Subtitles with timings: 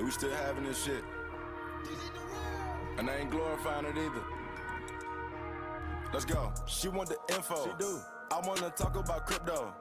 [0.00, 1.04] And we still having this shit.
[2.96, 4.22] And I ain't glorifying it either.
[6.10, 6.50] Let's go.
[6.64, 7.66] She want the info.
[7.66, 7.98] She do.
[8.32, 9.74] I wanna talk about crypto.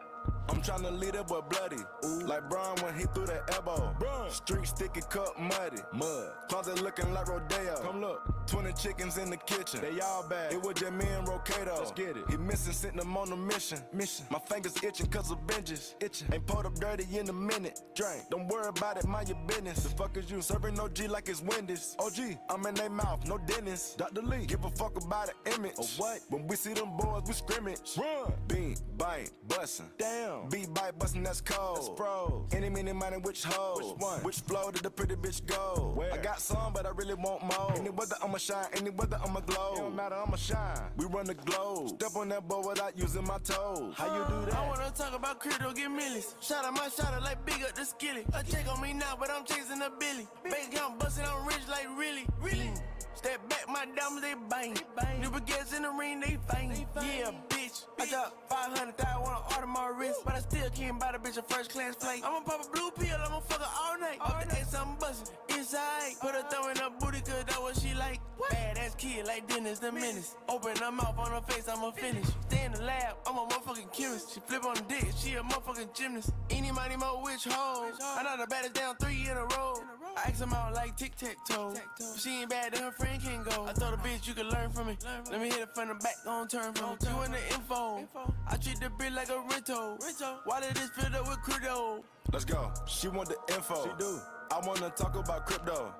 [0.49, 1.81] I'm tryna lead that boy bloody.
[2.03, 2.27] Ooh.
[2.27, 3.95] Like Brian when he threw that elbow.
[4.27, 5.81] Street sticky cup muddy.
[5.93, 6.31] Mud.
[6.49, 7.77] Closet looking like Rodeo.
[7.81, 8.21] Come look.
[8.49, 9.79] 20 chickens in the kitchen.
[9.81, 10.51] They all bad.
[10.51, 11.77] It was just me and Rocato.
[11.77, 12.23] Let's get it.
[12.29, 13.79] He missing, sitting him on a mission.
[13.93, 14.25] Mission.
[14.31, 15.93] My fingers itching cause of binges.
[16.01, 16.27] Itching.
[16.33, 17.79] Ain't pulled up dirty in a minute.
[17.95, 18.23] Drink.
[18.31, 19.83] Don't worry about it, mind your business.
[19.83, 21.95] The fuck is you serving OG like it's Wendy's?
[21.99, 23.99] OG, I'm in their mouth, no dentist.
[23.99, 24.23] Dr.
[24.23, 25.75] Lee, give a fuck about the image.
[25.77, 26.19] Or what?
[26.29, 27.97] When we see them boys, we scrimmage.
[27.97, 28.33] Run.
[28.47, 29.85] Bean, bite, bustin'.
[29.99, 30.49] Damn.
[30.49, 31.77] Beat, bite, bustin', that's cold.
[31.77, 32.47] That's bro.
[32.51, 33.75] Any, mini, money, which hoe?
[33.77, 34.19] Which one?
[34.23, 35.93] Which flow did the pretty bitch go?
[35.95, 36.11] Where?
[36.11, 37.73] I got some, but I really want more.
[37.75, 38.67] Any weather, I'ma shine.
[38.73, 39.73] Any weather, I'ma glow.
[39.73, 40.91] It don't matter, I'ma shine.
[40.97, 41.89] We run the globe.
[41.89, 43.93] Step on that boy without using my toes.
[43.95, 44.55] How you do that?
[44.55, 46.35] I wanna talk about crypto, get millies.
[46.41, 48.25] Shout out my shot out like big up the skilly.
[48.33, 50.27] A check on me now, but I'm chasing a billy.
[50.43, 52.71] Bank account busting, I'm rich like really, really.
[53.15, 54.73] Step back, my diamonds they bang.
[55.19, 56.87] New baguettes in the ring, they fang.
[56.95, 57.31] Yeah,
[57.69, 57.85] bitch.
[57.99, 61.37] I dropped 500 I wanna order my wrist, but I still can't buy the bitch
[61.37, 62.21] a first class flight.
[62.23, 64.17] I'ma pop a blue pill, I'ma fuck her all night.
[64.21, 66.13] Off the X, I'm bustin' inside.
[66.21, 68.19] Put her thumb in her booty, cause that's what she like.
[68.51, 70.35] Badass kid like Dennis the Menace.
[70.47, 72.25] Open her mouth on her face, I'ma finish.
[72.47, 74.33] Stay in the lab, I'm a motherfucking chemist.
[74.33, 76.31] She flip on the dick, she a motherfucking gymnast.
[76.49, 77.91] Any money, mo, which hoe?
[78.01, 79.75] I know the baddest down three in a row.
[80.17, 81.73] I ask them out like tic tac toe.
[82.17, 83.65] She ain't bad, then her friend can go.
[83.65, 84.97] I told the bitch you can learn from me.
[85.31, 86.95] Let me hit it from the back, don't turn from me.
[87.01, 88.07] You in the info.
[88.47, 89.97] I treat the bitch like a rental.
[90.45, 92.03] Why did this filled up with crypto?
[92.31, 92.71] Let's go.
[92.87, 93.83] She want the info.
[93.83, 94.19] She do.
[94.51, 95.93] I wanna talk about crypto.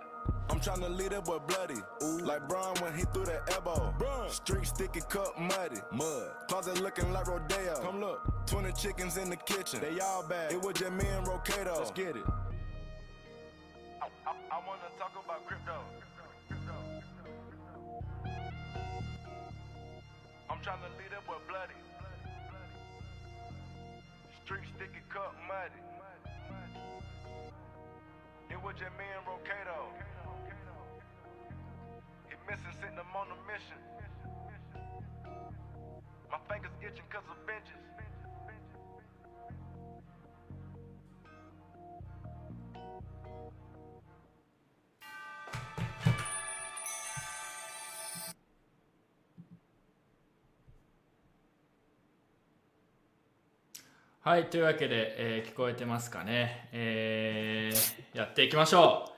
[0.49, 1.79] I'm tryna lead that boy bloody.
[2.03, 2.17] Ooh.
[2.19, 3.93] Like Brian when he threw that elbow.
[3.99, 4.29] Brian.
[4.31, 5.79] Street sticky cup muddy.
[5.91, 6.31] Mud.
[6.47, 7.75] Closet looking like Rodeo.
[7.81, 8.47] Come look.
[8.47, 9.79] 20 chickens in the kitchen.
[9.81, 10.51] They all bad.
[10.51, 11.77] It was just me and Rocato.
[11.77, 12.23] Let's get it.
[14.01, 15.77] I, I, I wanna talk about crypto.
[20.59, 21.79] I'm tryna lead up with bloody.
[24.43, 25.79] Street sticky cup muddy.
[28.51, 29.87] It was just me and Rocato.
[32.27, 33.79] He missing, sitting on a mission.
[36.29, 38.08] My fingers itching cause of benches.
[54.29, 59.11] はい、というわけで、えー聞こえてますかね、えーやっていきましょう。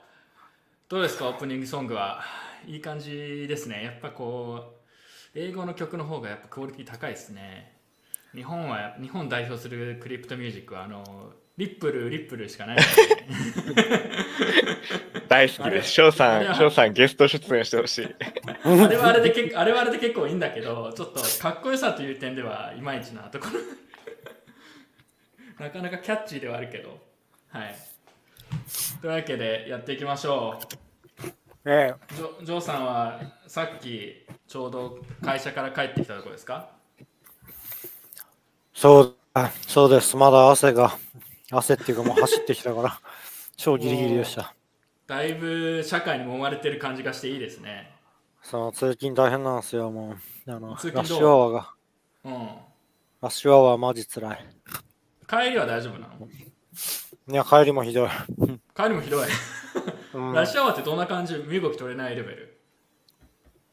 [0.88, 2.22] どうですか、オープニングソングは？
[2.66, 3.84] いい感じですね。
[3.84, 4.72] やっぱこ
[5.34, 7.76] う、英語の曲の方がやっぱクオリティ高いですね。
[8.34, 11.04] 日本は、日本代表するクリプトミュージックは、あの、
[11.58, 12.82] リップル、リップルしかないね。
[15.28, 15.90] 大好きです。
[15.90, 18.08] 翔さん、翔さんゲスト出演してほしい。
[18.64, 23.60] あれはあれで結構、あれはあれで結構いいんだけど、ちょっとかっこよさという点ではいまいちなところ。
[25.62, 26.98] なかなかキャッチーではあるけど。
[27.50, 27.76] はい。
[29.00, 30.58] というわけでやっていきましょ
[31.64, 32.14] えう。
[32.14, 36.70] ジョジョーさんはさっきちょうど会社から帰ってきたところですか？
[36.98, 37.04] え、
[38.74, 40.16] そう、あそうです。
[40.16, 40.98] まだ汗が、
[41.52, 43.00] 汗っていうかもう走ってきたから、
[43.56, 44.52] 超ギリギリでした。
[45.06, 47.94] だいぶ社会に揉まれてる感じがしていいですね。
[48.42, 50.50] そう、通勤大変なんですよ、もう。
[50.50, 50.96] あの、通勤どう？
[50.96, 51.74] ラッシュアワーが、
[52.24, 52.32] うん。
[53.20, 54.48] ラッシュアワーマジ辛い。
[55.32, 56.28] 帰りは大丈夫なの？
[57.28, 58.08] いや、帰りもひどい。
[58.76, 59.26] 帰りもひどい。
[60.12, 61.34] うんラッシュアワーってどんな感じ？
[61.36, 62.58] 身動き取れないレベル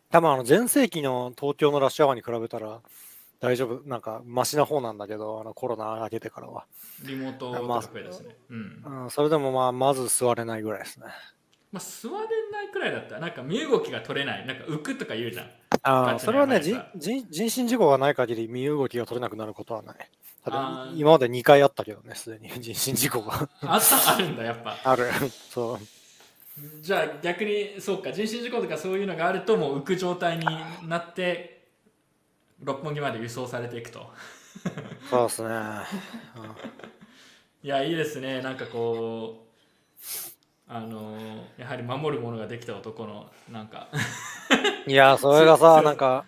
[0.09, 2.80] 多分あの、前世紀の東京のラッシュアワーに比べたら、
[3.42, 6.66] 大丈夫、なんか、マシな方なんだけど、あのコロナ明けてからは。
[7.03, 8.38] リモートとまあかですね。
[8.50, 9.03] うん。
[9.03, 11.08] うん、それでもまあ、まず座れないぐらいですね。
[11.72, 12.16] まあ、座れ
[12.52, 15.49] ないくらいだったら、なんか身動きが取れない、なんか浮くとか言うじゃん。
[15.84, 19.96] あそれはね、人身事故がない限り身動きが取れなくなることはない。
[20.96, 24.78] 今まで2回あったけどね、すでに人身事故があった、あるんだ、やっぱ。
[24.84, 25.05] ある。
[25.49, 25.79] そう。
[26.82, 30.46] じゃあ逆に、そうか、人身事故とかそういうのがあると、もう浮く状態に
[30.88, 31.67] なって、
[32.61, 34.09] 六本木まで輸送されていくと。
[35.09, 35.49] そうですね。
[37.64, 38.41] いや、いいですね。
[38.41, 39.49] なんかこう、
[40.72, 41.18] あの
[41.58, 43.88] やはり守るものができた男の、なんか、
[44.86, 46.26] いや、それがつさ、つなんか、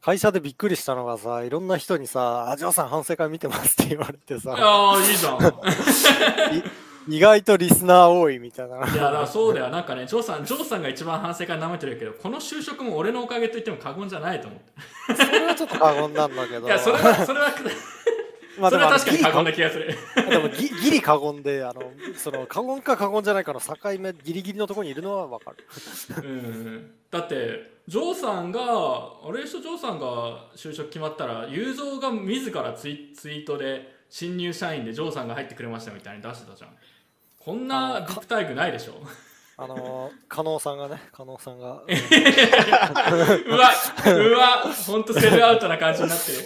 [0.00, 5.38] 会社でびっくりしたのがさ、いろんな人にさ、あ、ジョーさん反省会見てますって言われてさ、ああ、いいじゃん。
[7.06, 8.76] 意外とリスナー多いみたいな。
[8.76, 9.68] いや、だからそうだよ。
[9.68, 14.60] なんかね、ジョーさん、ジョーさんが一番反省会舐めてるけど、この就職も俺のおかげと言っても過言じゃないと思っ
[15.16, 15.22] て。
[15.22, 16.66] それはちょっと過言なんだけど。
[16.66, 17.52] いや、それは、それは、
[18.60, 19.94] まあそれは確かに過言な気がする。
[20.28, 21.82] でもギギリ過言で、あの、
[22.16, 25.56] その過言か過言じゃないかの境目、ギリギリのところにいるのはわかる。
[26.22, 26.90] うん。
[27.10, 36.70] だってジョーさんがあれでしょジョーさんが就職決まったら雄三が自らツイツイートで新入社員でジョーさんが入ってくれましたみたいに出してたじゃん。
[37.38, 38.94] こんなあビップ待遇ないでしょ。
[39.56, 41.82] あの、加納さんがね、加納さんが。
[41.84, 43.70] うわ
[44.06, 46.38] うわほんとセルアウトな感じになってる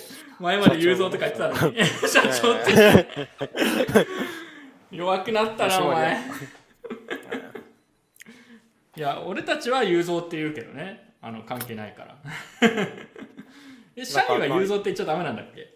[0.45, 1.85] 前まで雄三とか言ってたのに。
[2.07, 3.07] 社長って。
[4.95, 6.19] 弱くなったなお前。
[8.97, 11.15] いや俺たちは雄三って言うけどね。
[11.23, 12.17] あの関係ないから。
[13.97, 15.74] え社員は雄三って言っちゃダメなんだっけ？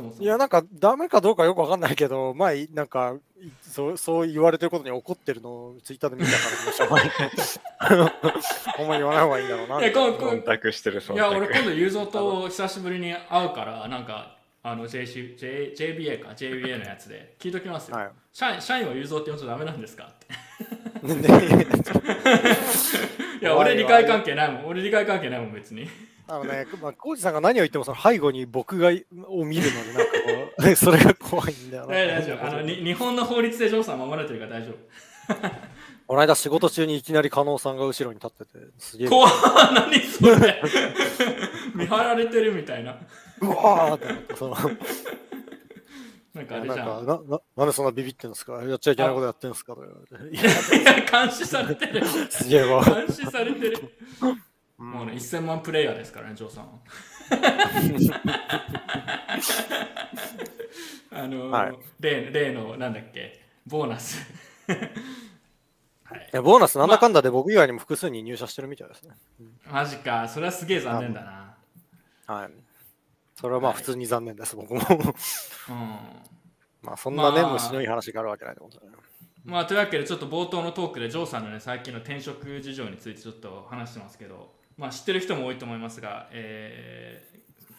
[0.00, 0.22] そもそも。
[0.22, 6.36] いや、なんか、ダメかどうかよくわかんないけど、前、なんか、いそうそう言われてることに怒ってるのをツイッターで見たか
[6.66, 8.10] ら、しょうがない。
[8.76, 9.80] ほんま言わない方がいいんだろうな。
[9.80, 10.40] いやこんこん。
[10.40, 11.70] 忖度してる、忖いや俺今度。
[11.70, 18.10] 度雄三と久しぶりに会うからなんかあの JC J JBA か JBA のやつで聞いときますよ、はい。
[18.32, 20.04] 社員社員は雄三って呼んじゃダメなんですか？
[20.04, 20.14] っ
[21.00, 21.66] てね
[23.40, 24.66] いや俺理解関係ないもん。
[24.66, 25.88] 俺理解関係ないもん別に
[26.30, 28.88] あのね、まあ、コウジさんが何を言っても、その背後に僕が
[29.28, 31.94] を見るので、なんかこう、 それが怖いんだよな。
[31.94, 32.46] 大大丈夫。
[32.46, 34.72] あのに日本の法律でジョーさん守られてるから大丈
[36.06, 39.06] この間仕事中にいきなり加納さんが後ろに立ってて、すげえ。
[39.06, 39.32] 夫怖っ
[39.74, 40.60] 何それ。
[41.74, 42.96] 見張られてるみたいな。
[43.40, 44.56] うわーってなって、その、
[46.34, 47.06] なんかあなんかれじゃん。
[47.06, 48.54] なな、なんでそんなビビってんですか？
[48.64, 49.74] やっちゃいけないことやってんですか？
[49.76, 50.36] とか言われて。
[50.36, 50.40] い
[50.82, 52.00] いや監視されてる。
[52.00, 52.84] や、 すげえわ。
[52.84, 53.78] 監視されてる
[54.80, 56.70] もうね1000万プレイヤーですからねジョーさんは。
[61.12, 61.78] あのーはい。
[62.00, 63.40] 例例のなんだっけ？
[63.66, 64.20] ボーナス。
[64.68, 64.72] い。
[66.32, 69.10] やボーナスなんだかんだで僕以外にも複数人入社してるみたいですね。
[69.70, 70.28] マジか。
[70.28, 71.56] それはすげえ残念だな。
[72.34, 72.50] はい。
[73.34, 74.80] それはまあ普通に残念です、僕も。
[74.80, 74.96] うん。
[76.82, 78.96] まあそんなね、まあ虫のいい話があるわけないと思うんですよね。
[79.44, 87.22] まあというわけでちょっと冒頭のトークでジョーさんのね最近の転職事情についてちょっと話してますけどまあ知ってる人も多いと思いますが、え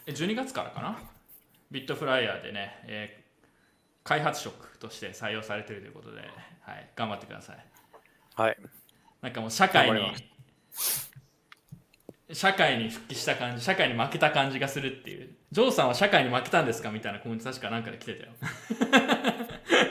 [0.06, 1.00] ー、12月からかな？
[1.70, 3.22] ビットフライヤーでね、えー
[4.04, 6.22] 開発職として採用されているということで、
[6.62, 7.58] はい、頑張ってください。
[8.34, 8.58] はい。
[9.22, 10.02] なんかもう社会に
[12.34, 15.30] 社会に復帰した感じ社会に負けた感じがするっていう。
[15.52, 16.90] ジョーさんは社会に負けたんですか？
[16.90, 18.32] みたいなコメント確かなんかで来てたよ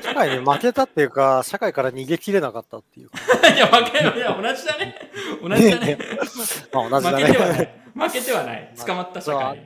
[0.03, 3.19] 社会に負けたっていうか、社会から逃げきれなかったっていうか。
[3.55, 4.95] いや負けいや同じだね。
[5.43, 5.99] 同じだね。
[6.73, 7.75] まあ同じだ負けてはなね。
[7.97, 7.99] い。
[7.99, 8.75] 負けてはない。
[8.87, 9.59] 捕まった社会。
[9.59, 9.65] に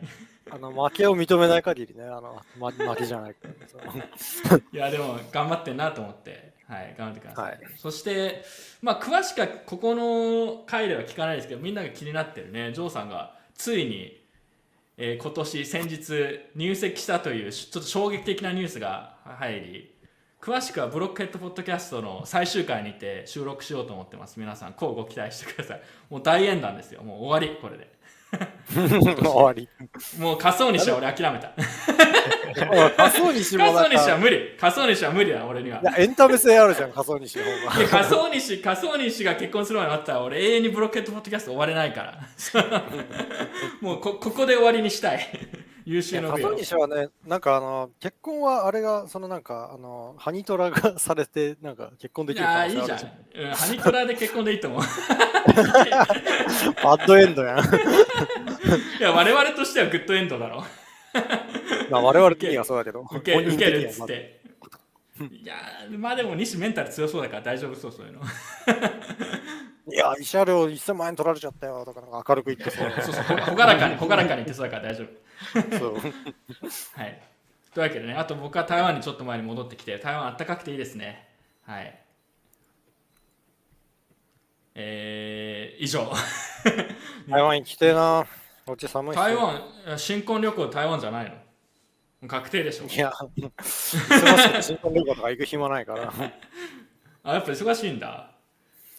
[0.51, 3.35] あの負けを認めない限りね、あの、ま、負けじゃない。
[4.73, 7.45] いやでも頑張ってんなと思って、はい、頑張ってください。
[7.47, 7.61] はい。
[7.77, 8.45] そして、
[8.83, 12.73] まあ、詳しくはここの回では聞かないですけどみんなが気になってるね。
[12.73, 14.23] ジョーさんがついに、
[14.97, 19.94] えー今年先日入籍したというちょっと衝撃的なニュースが入り
[20.45, 24.39] 詳しくはブロックヘッドポッドキャストの最終回にて収録しようと思ってます。
[24.39, 25.81] 皆さんこうご期待してください。
[26.11, 27.03] もう大演談ですよ。
[27.03, 27.95] もう終わりこれで。
[29.25, 29.67] 終わり。
[30.19, 31.51] もう仮想にしは俺諦めた。
[32.95, 34.55] 仮想にしも仮想にしは無理。
[34.61, 35.81] 仮想にしは無理だ俺には。
[35.81, 37.89] いやエンタメ性あるじゃん、仮想にしの方が。
[37.89, 42.21] 仮想西仮想西が結婚するまで待ったら俺永遠にブロッケットポッドキャスト終われないから。
[43.81, 45.27] もうこここで終わりにしたい
[45.85, 52.89] 優秀の美を仮想にしはね、なんかあの、結婚はあれが、そのなんか、あの、ハニトラがされて、なんか結婚でいきる可やーいいじゃん。
[52.89, 53.01] 能性ある
[53.33, 53.45] じゃん。
[53.45, 54.81] うん、ハニトラで結婚でいいと思う。
[54.81, 54.87] バ
[56.97, 57.59] ッドエンドやん。
[58.99, 60.65] いや我々としてはグッドエンドだろ。
[61.91, 64.41] まあ我々的にはそうだけど、受け受けるっつって。
[65.21, 68.21] いやーまあでも西メンタル強そうだから大丈夫そうそういうの。
[69.87, 72.91] いや、慰謝料1000万円取られちゃったよとか明るく言ってそう。
[73.03, 75.09] そうそう ほがらかにほがらかに言ってそうだから大丈夫
[75.79, 75.95] そう
[77.01, 77.23] はい。
[77.75, 81.29] というわけでね、あと僕は台湾にちょっと前に戻ってきて、台湾あったかくていいですね。
[81.63, 82.01] はい。
[84.77, 86.11] えー、以上。
[87.29, 88.27] 台湾に来てえな。
[88.67, 89.63] こっち寒い台湾、
[89.99, 91.31] 新婚旅行台湾じゃない
[92.23, 92.29] の？
[92.29, 92.87] 確定でしょ？
[92.87, 93.13] いや、
[94.63, 96.13] 新婚旅行とか行く暇ないから。
[97.23, 98.31] あ、やっぱ忙しいんだ。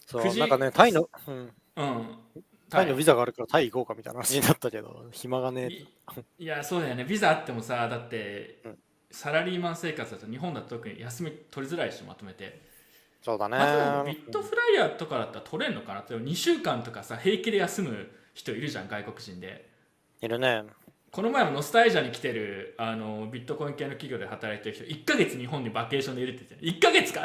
[0.06, 2.18] そう、なんかね、タイの、うん、うん。
[2.68, 5.74] タイのビザがあるからタイ行こうかみたいな 話になったけど、暇がねえ。
[5.74, 5.86] い
[6.38, 7.04] いや、そうだよね。
[7.04, 8.78] ビザあってもさ、だって、うん
[9.10, 12.60] サラリーマン生活だと日本だと特に休み取りづらいでしょ、まとめて。
[13.22, 13.56] そうだね。
[13.56, 19.68] まあ、ビットフライヤーとかだったら取れんのかな例えば2週間とかさ平気で休む人いるじゃん外国人で
[20.20, 20.64] いるね。
[21.10, 27.22] この前もノスタイジャに来てるあのビットコイン系の企業で働いてる人1ヶ月日本にバケーションでいるって言って1ヶ月か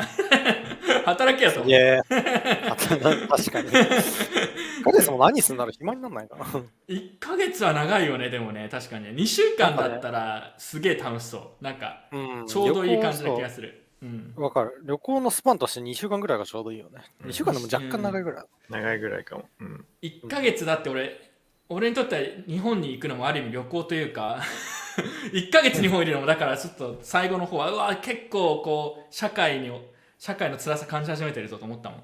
[1.06, 3.70] 働けやといや確かに。
[4.82, 6.46] 1ヶ月も何すんなら暇になんないかな。
[6.90, 14.82] 1ヶ月は長いよねでもね確かに2週間だったらすげえ楽しそうなんかうんちょうどいい感じな気がすするうんかる。
[14.84, 17.02] 旅行のスパンとして2週間ぐらいがちょうどいいよね。
[17.24, 18.46] 2週間でも若干長いぐらい。
[18.70, 19.50] 長いぐらいかも。
[19.60, 19.86] うん。
[20.02, 21.32] 1ヶ月だって俺
[21.70, 24.42] 俺にとっては日本に行くのもある意味旅行というか
[25.32, 29.72] 1ヶ月日本いるのもだからちょっと最後の方はうわ結構こう社会に
[30.18, 32.04] 社会の辛さ感じ始めてるぞと思ったもん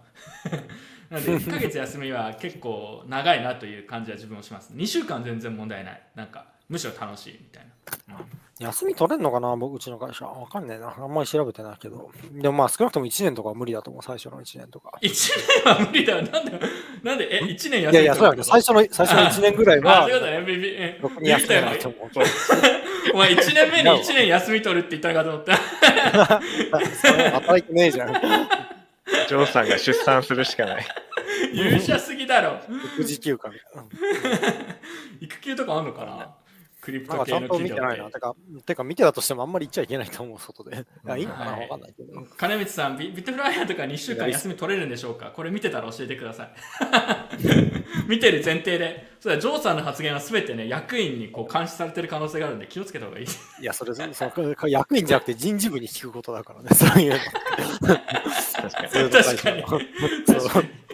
[1.09, 7.67] なので1ヶ月休みは結構長いなという感じは自分もします2週間全然問題ないなんかむしろ楽しいみたい
[8.07, 8.25] な、うん
[8.59, 10.25] 休み取れんのかな僕うちの会社。
[10.25, 10.91] わかんねえな。
[10.97, 12.09] あんまり調べてないけど。
[12.31, 14.03] でもまあ少なくとも1年とかは無理だと思う。
[14.03, 14.97] 最初の1年とか。
[14.99, 15.09] 1
[15.63, 16.59] 年は無理だよなんで
[17.03, 20.41] なんでえ1年休みいやいや、そうだけど、最初の、最初の1年ぐらいあ、はそういうことね。
[20.41, 22.09] ビビえろくに休めないと思う。
[23.13, 26.41] お前1年目に1年休み取るって言ったのかと思った。
[27.31, 28.76] 働いてねえじゃん。
[29.27, 30.85] ジョーさんが出産するしかない。
[31.53, 32.59] 勇者すぎだろ。
[32.95, 34.75] 育児休暇みたいな。
[35.21, 36.35] 育休とかあんのかな？
[36.79, 38.07] クリプなんト系のかちゃんと見企業てないな。
[38.07, 38.35] ってか、
[38.65, 40.77] てか見てたとしてもあんまり言っちゃいけないと思う、外で。
[40.77, 42.21] いや、いいのかなはいわかんないけど。
[42.37, 45.31] 金光さんビ、ビットフライヤーとか2週間休み取れるんでしょうか？
[45.35, 46.49] これ見てたら教えてください。
[48.07, 53.25] 見てる前提で、そうだ、ジョーさんの発言は全てね、役員にこう監視されてる可能性があるんで気をつけた方がいい。
[53.25, 53.29] い
[53.65, 57.17] や、それ、その役員じゃなくて人事部に聞くことだからね、そういうの。
[58.69, 59.63] 確かに。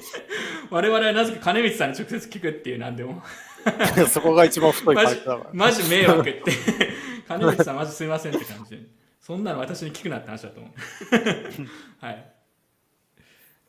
[0.70, 3.22] 我々はなぜか金光さんに直接聞くっていうなんでも。
[4.10, 5.50] そこが一番太いマジ回答だから。
[5.54, 6.42] マジ迷惑って。
[7.28, 8.72] 金光さんマジすいませんって感じ。
[8.72, 8.82] で
[9.20, 10.74] そんなの私に聞くなって話だと思う。
[12.06, 12.26] はい。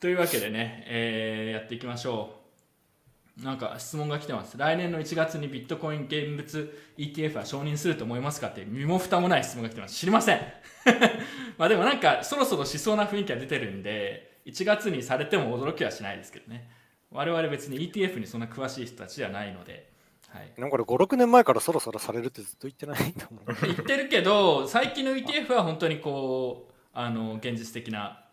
[0.01, 2.44] というわけでね、えーやっていきましょう
[3.43, 4.57] なんか質問が来てます。
[4.57, 9.95] 来年の1月にビットコイン現物 ETF は承認すると思いますかって身も蓋もない質問が来てます。
[9.95, 10.39] 知りません。
[11.57, 16.69] まあでもなんかそろそろしそうな雰囲気が出てるんで1月にされても驚きはしないですけどね。
[17.11, 19.93] 我々別に ETF にそんな詳しい人たちではないので。
[20.29, 20.53] はい。
[20.57, 23.55] なんかこれ5、6年前からそろそろされるってずっと言ってないと思う。
[23.63, 28.23] 言ってるけど最近の ETF は本当にこうあの現実的な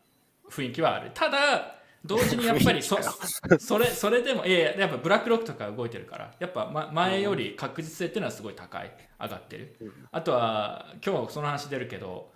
[0.48, 1.10] 雰囲気はある。
[1.12, 2.98] ただ同時にやっぱりそ
[3.58, 8.90] それそれでもいややっぱブラックロックとか動いてるからやっぱ、ま、前より確実性っていうのはすごい高い
[9.20, 9.76] 上がってる、
[10.10, 12.32] あとは今日はその話出るけど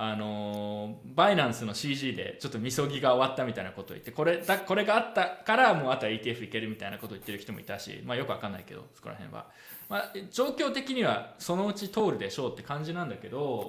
[0.00, 9.46] あのバイナンスの CG でちょっとみそぎが終わったみたいなことを言ってこれだこれがあったからもうあとは ETF いけるみたいなことを言ってる人もいたし、まあ、よくわかんないけどそこら辺は、
[9.88, 13.68] まあ、状況的にはそのうち通るでしょうって感じなんだけど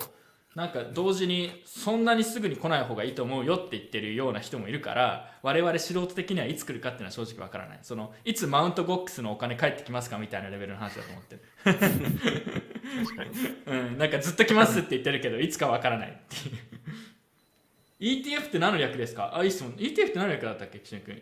[0.60, 13.30] なんか同時にそんなにすぐに来ない方がいいと思うよって言ってるような人もいるから我々素人的にはいつ来るかっていうのは正直わからないそのいつマウントボックスのお金返ってきますかみたいなレベルの話だと思ってる確かに。
[13.68, 18.38] うん、なんかずっと来ますって言ってるけど、いつかわからないっていう。
[18.38, 19.32] ETF って何の略ですか？
[19.38, 19.72] あ、いい質問。
[19.74, 21.22] ETF って何の略だったっけ、岸野君。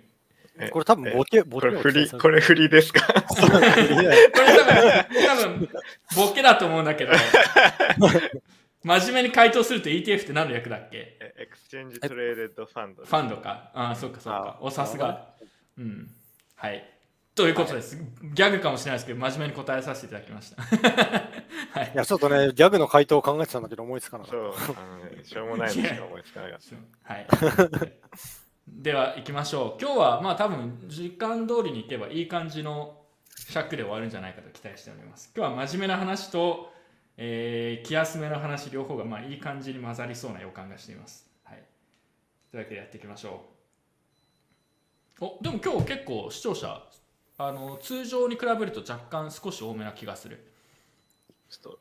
[0.59, 3.01] えこれ多分ボケ、ボケこれ振り、ここれ振りですか？
[3.29, 3.49] これ
[4.31, 4.87] 多分、
[5.27, 5.69] 多分、
[6.15, 7.11] ボケだと思うんだけど、
[8.87, 11.17] 真面目に回答すると ETF って何の略だっけ？
[11.19, 13.03] え Exchange Traded Fund。
[13.03, 13.71] ファンドか。
[13.73, 14.57] ああ、そっかそっか。
[14.59, 15.33] あお、さすが。
[15.77, 16.09] うん。
[16.55, 16.93] はい。
[17.35, 17.97] ということです。
[18.33, 20.61] ギャグかもしれないですけど、真面目に答えさせていただきました。
[21.79, 21.97] はいい。
[21.97, 26.59] や、ちょっとね、ギャグの回答を考えてたんだけど思いつかなかっそう、あのね、しょうもないのしか思いつかなかっ
[27.05, 27.13] た。
[27.13, 27.27] はい。
[28.67, 29.81] では行きましょう。
[29.83, 33.03] 今日はまあ多分時間通りに行けばいい感じの
[33.49, 35.31] 尺で終わるんじゃないかと期待しております。
[35.35, 36.71] 今日は真面目な話と、
[37.17, 41.27] えー気休めの話両方がまあいい感じに混ざりそうな予感がしています。
[41.43, 41.63] はい。
[42.51, 43.45] というわけでやっていきましょ
[45.19, 45.25] う。
[45.25, 46.83] おでも今日結構視聴者
[47.39, 50.43] あの通常に比べると若干少し多めな気がする。
[51.49, 51.79] ちょっと、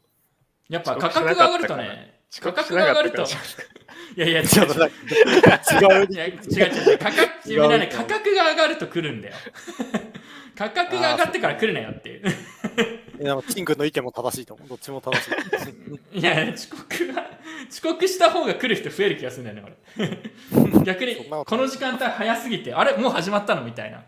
[0.68, 3.24] やっぱ価格が上がるとね、価格が上がると。
[4.16, 4.48] いやいや違う。
[4.48, 6.98] 違う違う違う。
[6.98, 9.34] 価格ね価格が上がると来るんだよ。
[10.56, 12.22] 価格が上がってから来るなよっていう
[13.20, 14.68] いやチン君の意見も正しいと思う。
[14.68, 15.28] どっちも正し
[16.12, 16.18] い。
[16.18, 17.30] いや遅刻が
[17.70, 20.82] 遅刻した方が来る人増える気がするんだよね俺。
[20.84, 24.04] 逆にこの時間帯早すぎてあれもう始まったのみたいな。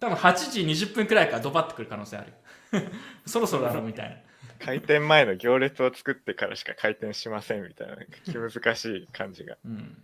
[0.00, 2.32] 多分8時20分くらいからドバッと来る可能性ある
[3.26, 4.16] そろそろだろみたいな。
[4.64, 9.56] 開店前の行列を作ってからしか開店しませんみたいな、なんか気難しい感じが。
[9.64, 9.96] うん。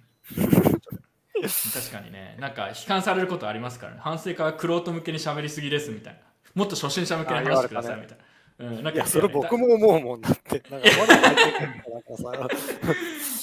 [1.43, 2.37] 確かにね。
[2.39, 4.01] なんか悲観されることありますからね。
[4.03, 6.21] 反省会はクロート向けに喋りすぎですみたいな
[6.55, 8.25] もっと初心者向けに話してくださいみたいな。
[8.59, 10.63] うん、なんかいや、それ僕も思うもんだって。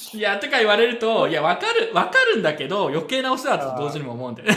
[0.14, 4.56] いやとか言われるといやわかるわかるんだけど余計なお世話だと同時にも思うんだよね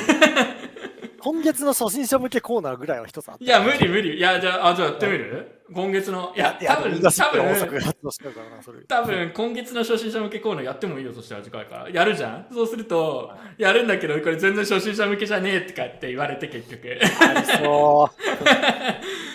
[1.23, 4.17] 今月の初心者向けコーナーぐらいは一つあったいや、無理無理。
[4.17, 5.61] いや、じゃあ、あじゃあやってみる？
[5.73, 6.33] 今月の。
[6.35, 8.85] いや、多分、多分。
[8.89, 11.91] 多分、今月の初心者向けコーナーやってもいいよとしたら次回から。
[11.91, 16.99] やるじゃんそうすると、やるんだけど、これ全然初心者向けじゃねえとかって言われて結局。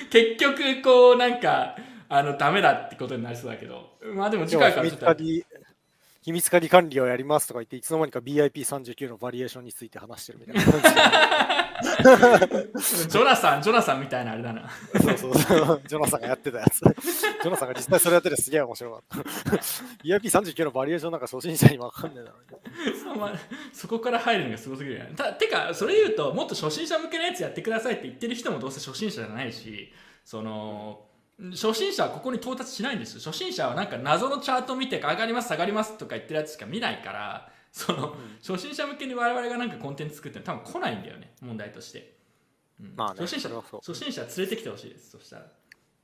[0.09, 1.75] 結局、こう、なんか、
[2.09, 3.97] あの、ダメだってことになりそうだけど。
[4.13, 4.47] まあでもう。
[4.47, 5.15] 次回からちょっと。
[6.25, 10.81] 鍵、秘密鍵管理をやりますとか言って、いつの間にか BIP39 のバリエーションについて話してるみたいな感
[13.09, 14.69] ジョナサン、 ジョナサンみたいなあれだな。
[14.93, 15.05] じ。
[15.05, 15.81] そうそうそう。
[15.87, 16.79] ジョナサンがやってたやつ。
[16.79, 19.17] ジョナサンが実際それやっててすげえ面白かった。
[20.03, 23.39] BIP39 のバリエーションなんか初心者にわかんねえだろうね。
[23.73, 25.11] そ,、こから入るのがすごすぎるよね。
[25.15, 29.91] たてか、それ言うと、もっと初心者向けのやつやってくださいって言ってる人もどうせ初心者じゃないし、
[30.23, 31.04] その、
[31.51, 33.21] 初心者はここに到達しないんですよ。
[33.21, 42.15] 初心者はなんか謎のチャート見て上がります下がりますとか言ってるやつしか見ないから、その、初心者向けに我々がなんかコンテンツ作って多分来ないんだよね、問題として。
[42.79, 45.45] うんまあね初心者初心者連れてきてほしいです、そしたら。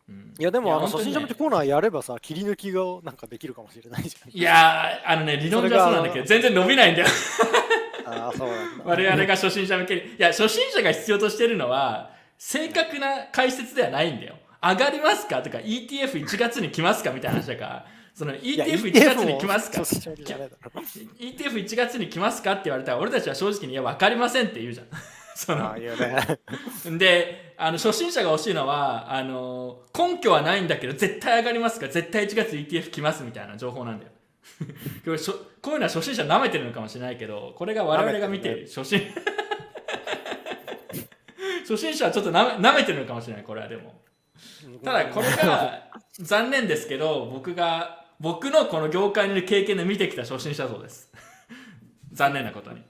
[0.09, 7.07] うんいやでもあの初心者向けコーナーやればさ、切り抜きがなんかできるかもしれないじいやー、あのね、理論上はそうなんだけど、全然伸びないんだよ。
[8.05, 8.83] あ、そうなんだ。
[8.83, 15.41] 我々が初心者向けにいや初心者が必要としてるのは正確な解説ではないんだよ上がりますか？
[15.41, 17.11] とか ETF1 月に来ますか？
[17.11, 17.85] みたいな話だから。
[18.13, 19.79] そのいや ETF1 月に来ますか？
[19.79, 22.53] 初心者向けじゃないだろ ETF1 月に来ますか？
[22.53, 24.87] って言われたら俺たちは正直にいや分かりませんって言うじゃん。
[25.35, 25.75] その。
[26.97, 31.87] であの初心者が欲しいのはあの根拠はないんだけど絶対上がりますか？
[31.87, 34.11] ら絶対1月 ETF 来ますみたいな情報なんだよ。
[35.61, 39.01] こういうのは初心者舐めてるのかもしれないけどこれが我々が見てる初心
[41.61, 44.01] 初心者はちょっとなめ舐めてるのかもしれないこれはでも
[44.83, 45.87] ただこれが
[46.19, 51.11] 残念ですけど僕が僕のこの業界にいる経験で見てきた初心者像です。
[52.13, 52.83] 残念なことに。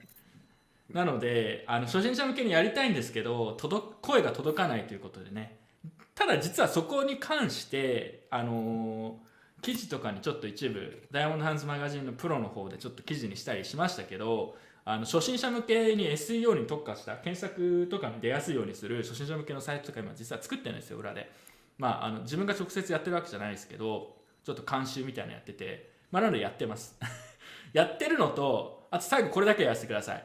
[0.89, 5.57] なのであの初心者向けにやりたいんですけど届声が届かないということでね。
[6.15, 9.31] ただ実はそこに関してあのー
[9.61, 21.29] 記事とかにちょっと一部ダイヤモンドハンズマガジンのプロの方でちょっと記事にしたりしましたけどあの初心者向けに SEO に特化した検索とかに出やすいようにする初心者向けのサイトとか今実は作ってるんですよ裏で。
[21.77, 26.97] まああの自分が直接やってるわけじゃないですけどちょっと監修みたいなのやっててまあなのでやってます。
[27.73, 30.23] やってるのとあと最後これだけやらせてください。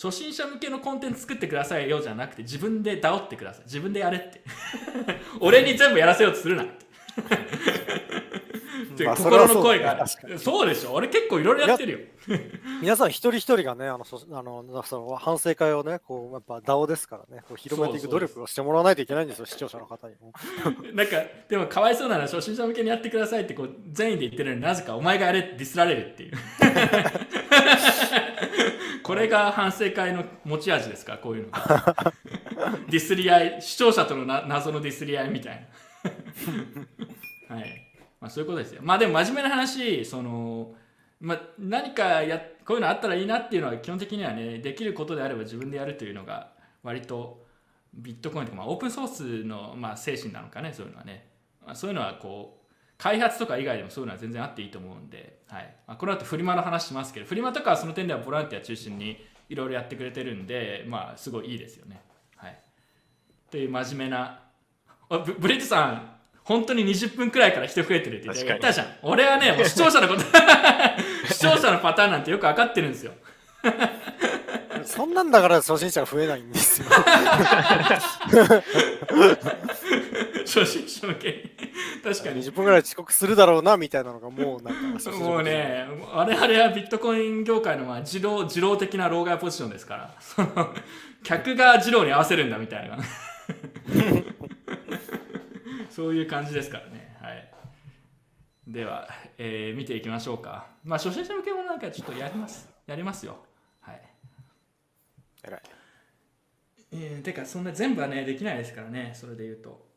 [0.00, 3.64] 初心者向けのコンテンツ作ってくださいよじゃなくて自分で煽ってください。
[3.64, 4.42] 自分でやれって。
[5.40, 6.86] 俺に全部やらせようとするなって。
[9.04, 10.02] って心の声が。
[10.02, 10.92] あそうそうでしょ？
[10.94, 11.98] 俺結構いろいろやってるよ。
[12.82, 20.32] 皆さん一人一人がね、あの、そあのその反省会をね、こう、やっぱ DAO ですからね、こう広めていく努力をしてもらわないといけないんですよ、視聴者の方にも。
[20.94, 21.16] なんか
[21.48, 26.32] でもかわいそうなのは初心者向けにやってくださいってこう全員で言ってるのになぜかお前がやれってディスられるっていう。
[29.02, 31.16] これが反省会の持ち味ですか？
[31.18, 31.50] こういうの。
[31.52, 31.94] が
[32.88, 35.66] ディスり合い視聴者とのな謎のディスり合いみたい
[37.48, 37.54] な。
[37.56, 37.87] はい
[38.20, 38.80] まあそういうことですよ。
[38.82, 40.74] まあでも真面目な話その
[41.20, 46.52] まあ、何かやこういうのあったらいいなっていうのは基本的にはねできることであれば自分でやるというのが
[46.82, 47.44] 割と
[47.92, 51.26] ビットコインとか、まあ、オープンソースの、まあ、精神なのかねそういうのはね、
[51.64, 55.74] まあ、そういうのはこう開発とか以外でもそういうのは全然あっていいと思うんで、はい。
[55.86, 62.00] まあ、この後フリマの話しますけどフリマとかはその点ではボランティア中心にいろいろやってくれてるんでまあすごいいいですよね。
[62.36, 62.60] はい。
[63.50, 64.40] という真面目な
[65.08, 66.17] あブブリットさん
[66.48, 68.86] 本当に20分くらいから人増えてるって言ったじゃん。
[69.02, 70.22] 俺はねもう視聴者のこと。
[71.30, 73.12] 視聴者のパターンなんてよく分かってるんですよ。
[74.86, 76.88] そんなんだから初心者が増えないんですよ。
[80.46, 81.50] 初心者向けに。
[82.02, 82.42] 確かに。
[82.42, 90.74] 20分ぐらい遅刻するだろうな、みたいなのがもうなんか、もうね、我々はビットコイン業界のまあ自動自動的な老害ポジションですから、その
[91.22, 92.96] 客が自動に合わせるんだみたいな、
[95.98, 97.16] そういう感じですからね。
[97.20, 97.50] はい、
[98.68, 100.68] では、えー見ていきましょうか。
[100.84, 102.68] まあ、初心者向けもなんかちょっとやります。
[102.86, 103.38] やりますよ。
[103.80, 104.02] はい。
[105.42, 105.60] 偉い。
[106.92, 109.88] えーてか、そんな全部はね、できないですからね、それで言うと。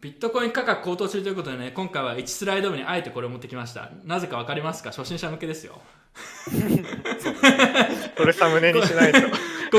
[0.00, 3.90] ビットコイン価格高騰中ということでね、今回は1スライド目にあえてこれを持ってきました。
[4.04, 4.90] なぜか分かりますか？
[4.92, 5.82] 初心者向けですよ。
[8.16, 9.18] これサムネにしないと。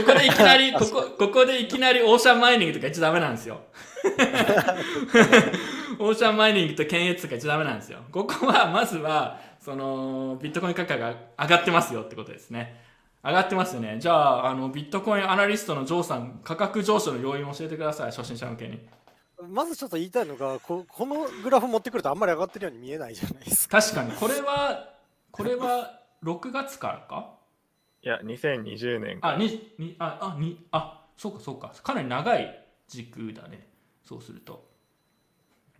[0.01, 3.61] ここでいきなり、ここ、ここでいきなりオーシャンマイニングとか言っちゃダメなんですよ。
[5.99, 7.99] オーシャンマイニングと検閲とか言っちゃダメなんですよ。
[8.11, 12.85] ここは、まずは、その、ビットコイン価格が上がってますよってことですね。
[13.23, 13.97] 上がってますよね。
[13.99, 18.79] じゃあ、あの、ビットコインアナリストのジョーさん、価格上昇の要因を教えてください、初心者向けに。
[19.49, 23.81] まずちょっと言いたいのがこ、このグラフ持ってくるとあんまり上がってるように見えないじゃないですか。
[23.81, 24.93] 確かに、これは、
[25.31, 27.36] これは6月からか？
[28.07, 31.73] いや、2020年あ、に、に、あ、あ、に、あ、そうかそうか。
[31.83, 33.67] かなり長い軸だね。
[34.05, 34.65] そうすると。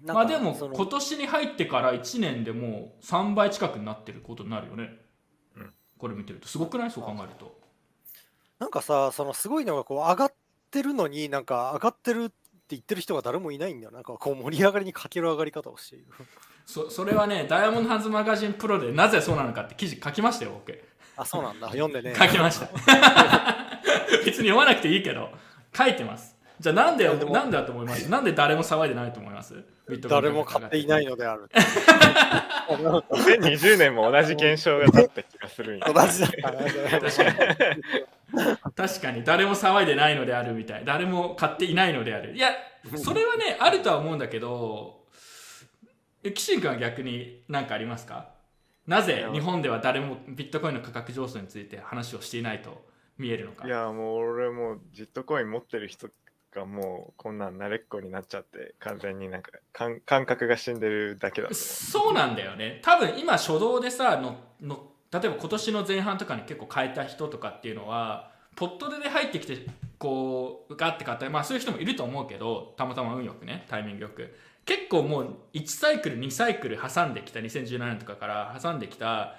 [0.04, 4.92] まあでも今年に入ってから1年でもう3倍近くになってることになるよね、
[5.56, 5.74] うん。
[5.98, 6.50] これ見てると。
[6.50, 6.92] すごくない？
[6.92, 7.58] そう考えると。
[8.60, 10.34] なんかさ、そのすごいのがこう上がっ
[10.70, 12.36] てるのになんか上がってるって
[12.72, 13.92] 言ってる人が誰もいないんだよ。
[13.92, 16.08] なんかこう盛り上がりに欠ける上がり方をしている。
[16.66, 20.78] そそれはねダイヤモンドハンズマガジンプロでなぜそうなのかって記事書きましたよ僕
[21.17, 21.67] あ、そうなんだ。
[21.69, 22.15] 読んでね。
[22.15, 22.67] 書きました。
[24.25, 25.30] 別に読まなくていいけど
[25.75, 26.36] 書いてます。
[26.60, 28.10] じゃあなんでなんでだと思います？
[28.10, 29.63] なんで誰も騒いでないと思います？
[30.10, 31.49] 誰も買っていないのである。
[32.69, 36.71] 2020年も同じ現象が立った気がする同じだからね。
[37.01, 38.71] 確かに。
[38.75, 39.23] 確かに。
[39.23, 40.84] 誰も騒いでないのであるみたい。
[40.86, 42.36] 誰も買っていないのである。
[42.36, 42.49] いや
[42.95, 45.03] それはねあるとは思うんだけど
[46.23, 48.30] え岸君は逆に何かありますか？
[48.88, 52.86] なぜ日本では誰もビットコインの価格上昇について話をしていないと
[53.17, 53.67] 見えるのか？
[53.67, 56.08] いやもう俺もうジットコイン持ってる人
[56.56, 62.80] がもうこんなん慣れっこになっちゃって完全になんか感感覚が死んでるだけだそうなんだよね。
[62.82, 69.65] 多分今初動でさのの例えば今年の前半とかに結構変えた人とかっていうのはポットでで入ってきて
[70.00, 74.34] こうガッて買ったまあそういう人もいると思うけどたまたま運よくねタイミングよく
[74.67, 79.36] 結構もう1サイクル2サイクル挟んできた2017年とかから挟んできた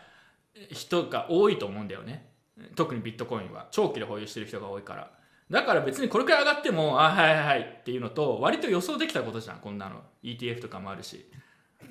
[0.73, 2.27] 人が多いと思うんだよね。
[2.75, 3.69] 特にビットコインは。
[3.71, 5.11] 長期で保有してる人が多いから。
[5.51, 10.03] だから別にこれくらい上がってもあはいはいはいっていうのと割と予想できたことじゃんこんなの。
[10.25, 11.31] ETF とかもあるし。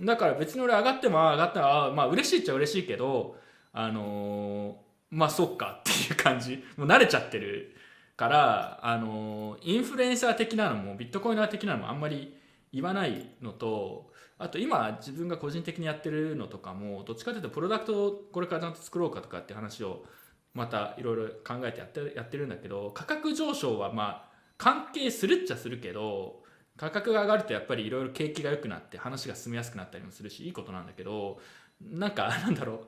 [0.01, 3.37] だから別に俺上がっても上がったらまあ嬉しいっちゃ嬉しいけど
[3.71, 4.75] あのー
[5.11, 6.63] まあそっかっていう感じ。
[6.75, 7.75] もう慣れちゃってる
[8.15, 12.36] からあのーインフルエンサー的なのもビットコイナー的なのもあんまり
[12.77, 20.05] 言わないのとあと今自分が個人的にやってるのとかもどっちかというとプロダクトをこれからちゃんと作ろうかとかって話を
[20.53, 26.43] またいろいろ考えてやってやってるんだけど価格上昇はまあ関係するっちゃするけど
[26.77, 31.39] 価格が上がるとやっぱりいろいろ景気が良くなって話が進みやすくなったりもするしいいことなんだけど
[31.81, 32.79] なんかなんだろう。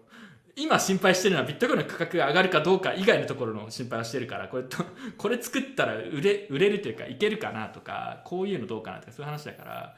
[0.60, 4.78] 今心配してるのはビットコインの価格が上がるかどうか以外のところの心配をしてるからこれと
[5.17, 9.95] これ作ったら売れ売れるというかいけるかなとかこういうのどうかなとかそういう話だから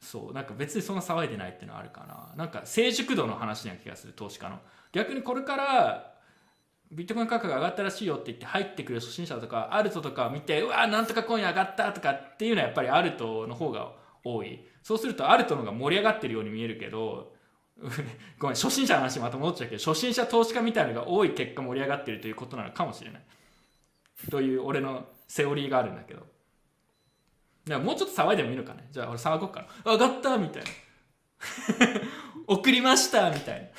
[0.00, 2.34] そうなんか別にそんな騒いでないっていうのはあるかな。
[2.36, 4.58] なんか成熟度の話な気がする投資家の。
[4.92, 6.14] 逆にこれから
[6.92, 14.64] ビットコイン価格が上がったらしいよって言って入ってくる初心者とかアルトとかを見てうわなんとかコイン上がったとかっていうのはやっぱりアルトの方が多い。
[14.82, 17.33] そうするとアルトの方が盛り上がってるように見えるけど
[18.38, 23.22] ごめん初心者の話また戻っちゃうけど初心者投資家みたいなのが多い結果盛り上がってるということなのかもしれない。
[24.30, 26.26] という俺のセオリーがあるんだけど。
[27.66, 28.86] だもうちょっと騒いでもいいのかね？
[28.90, 29.92] じゃあ俺騒ごうかな。
[29.92, 30.70] 上がったみたいな。
[32.46, 33.72] 送りましたみたい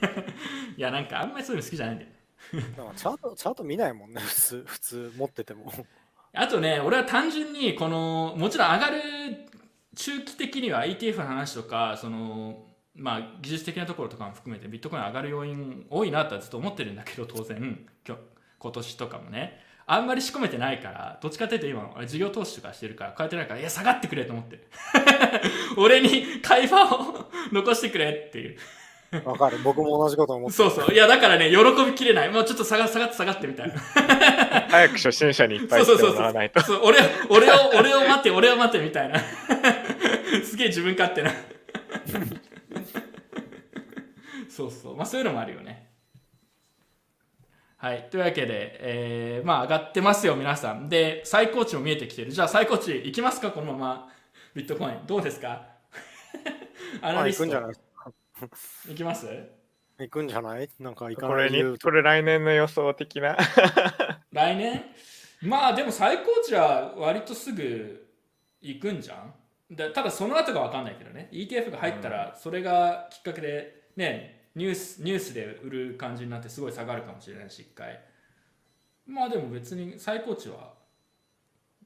[0.00, 0.08] な。
[0.76, 2.22] いやなんかあんまりそういうの好きじゃないんだよね。
[2.96, 5.72] チャートチャート見ないもんね、普通、普通持ってても。
[6.34, 9.00] あとね、俺は単純に、この、もちろん上がる
[9.94, 17.56] 中期的には ETF の話とか、その、まあ、技術的なところとかも含めてビットコイン上がる要因多いなとはずっと思ってるんだけど、当然、
[18.06, 18.22] 今日
[18.58, 19.60] 今年とかもね。
[19.86, 24.68] あんまり仕込めてないから、どっちかっていうと今、俺事業投資とかしてるから、変えてないから、いや、下がってくれと思ってる。
[25.76, 28.58] 俺に会話を 残してくれっていう。
[29.24, 29.58] わかる。
[29.62, 30.94] 僕も同じこと思ってそうそう。
[30.94, 32.30] いや、だからね、喜びきれない。
[32.30, 33.74] もうちょっと下が下がって下がってみたいな。
[34.70, 36.62] 早く初心者にいっぱい来てもらわないと。
[36.62, 39.20] そう俺俺を俺を待って俺を待ってみたいな
[40.44, 41.30] すげえ自分勝手な
[44.54, 44.96] そうそう。
[44.96, 45.90] まあそういうのもあるよね。
[47.76, 48.08] はい。
[48.10, 50.88] というわけで、えーまあ上がってますよ皆さん。
[50.88, 52.30] で最高値も見えてきてる。
[52.30, 54.12] じゃあ最高値いきますかこのまま。
[54.54, 55.00] ビットコイン。
[55.06, 55.66] どうですか？
[57.00, 57.44] アナあ、リスト。
[57.46, 58.92] 行くんじゃない？
[58.92, 59.26] いきます？
[59.98, 60.68] 行くんじゃない？
[60.80, 61.52] なんか行かこれない？
[61.52, 63.36] 理由に、これ来年の予想的な。
[64.32, 64.84] 来年？
[65.42, 68.08] まあでも最高値は割とすぐ
[68.60, 69.34] 行くんじゃん。
[69.74, 71.28] だただその後が分かんないけどね。
[71.32, 78.00] ETF が入ったらそれがきっかけでねニュースニュースで売る感じになってすごい下がるかもしれないし一回
[79.06, 80.72] まあでも別に最高値は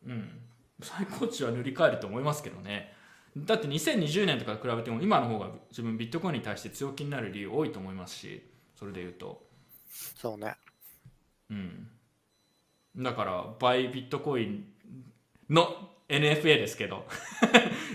[0.06, 0.40] うん。
[0.82, 2.92] 最高値は塗り替えると思いますけどね。
[3.36, 8.42] だって2020年とか比べても今の方が自分ビットコインに対して強気になる理由多いと思いますし
[8.74, 9.42] それで言うと。
[9.90, 10.56] そうね。
[11.50, 11.88] うん、
[12.96, 14.64] だからバイビットコイン
[15.50, 15.68] の
[16.08, 17.06] NFA ですけど。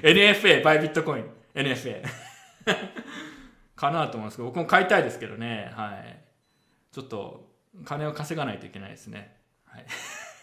[0.04, 2.04] NFA バイビットコイン NFA
[3.82, 5.72] かなと思うんですけど僕も買いたいですけどね。
[5.76, 6.24] はい。
[6.92, 7.50] ちょっと
[7.84, 9.36] 金を稼がないといけないですね。
[9.66, 9.86] はい。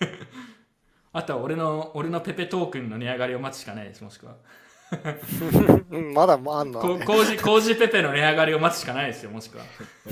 [1.12, 4.34] あとは俺の俺のペペトークンの値上がりを待つしかないですもしくは。
[5.90, 7.04] うん、まだあんの、こね。
[7.04, 9.64] 工事工事ペペの値上がりを待つしかないですよもしくは。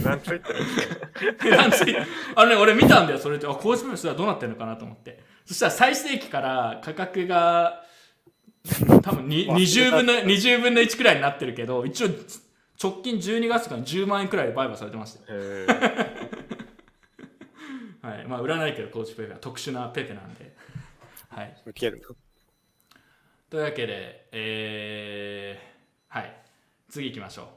[0.04, 1.96] なんついてるんですかなんつい
[2.34, 3.46] あのね、俺見たんだよ、それで。
[3.46, 5.24] あ、コーチペペスはどうなってるのかなと思って。
[5.46, 7.84] そしたら最盛期から価格が
[9.02, 12.08] 多分に 20分の20分の1くらいになってるけど一応
[12.82, 15.32] 直近12月から10万円くらいで売買されてました
[18.06, 18.26] はい。
[18.26, 20.54] まあ売らないけどコーチペペは特殊なペペなんで。
[21.28, 21.62] はい。
[21.66, 22.00] 受ける。
[23.50, 26.42] というわけでえー、はい。
[26.88, 27.48] 次行きましょ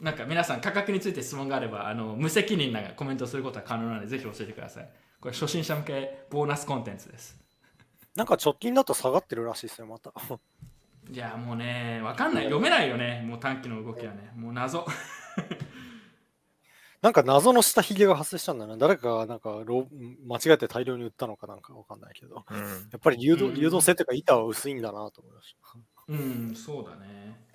[0.00, 0.04] う。
[0.04, 4.88] なんか皆さん価格について質問があればあの無責任なコメントすることは可能なのでぜひ教えてください。
[5.20, 7.36] これ初心者向けボーナスコンテンツです。
[8.14, 10.12] なんか直近だと下がってるらしいですよ、また。
[11.10, 12.44] いやもうねわかんない。
[12.44, 13.24] 読めないよね。
[13.26, 14.32] もう短期の動きはね。
[14.36, 14.86] もう謎。
[17.00, 18.76] なんか謎の下髭が発生したんだな。
[18.76, 19.86] 誰かがなんかロ
[20.26, 22.44] 間違えて大量に売ったのかなんかわかんないけど。
[22.50, 22.58] うん。
[22.58, 22.64] や
[22.96, 23.54] っぱり流動うん。
[23.54, 25.78] 流動性というか板は薄いんだなと思いました。
[26.08, 27.48] うんそうだね。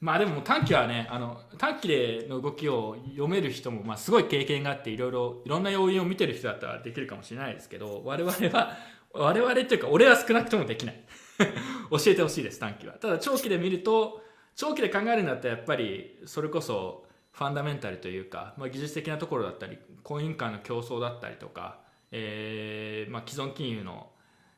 [0.00, 8.76] まあでも短期はねあの短期での動きを読める人も、まあ、すごい経験があっていろいろいろんな要因を見てる人だったらできるかもしれないですけど我々は
[9.14, 11.03] 我々というか俺は少なくともできない
[11.90, 12.94] 教えてほしいです短期は。
[12.94, 14.22] ただ長期で見ると
[14.56, 21.80] 長期で考えるんだったらやっぱりそれこそファンダメンタルというか、まあ、技術的なところだったりコイン間の競争だったりとか、
[22.12, 24.10] えーまあ、既存金融の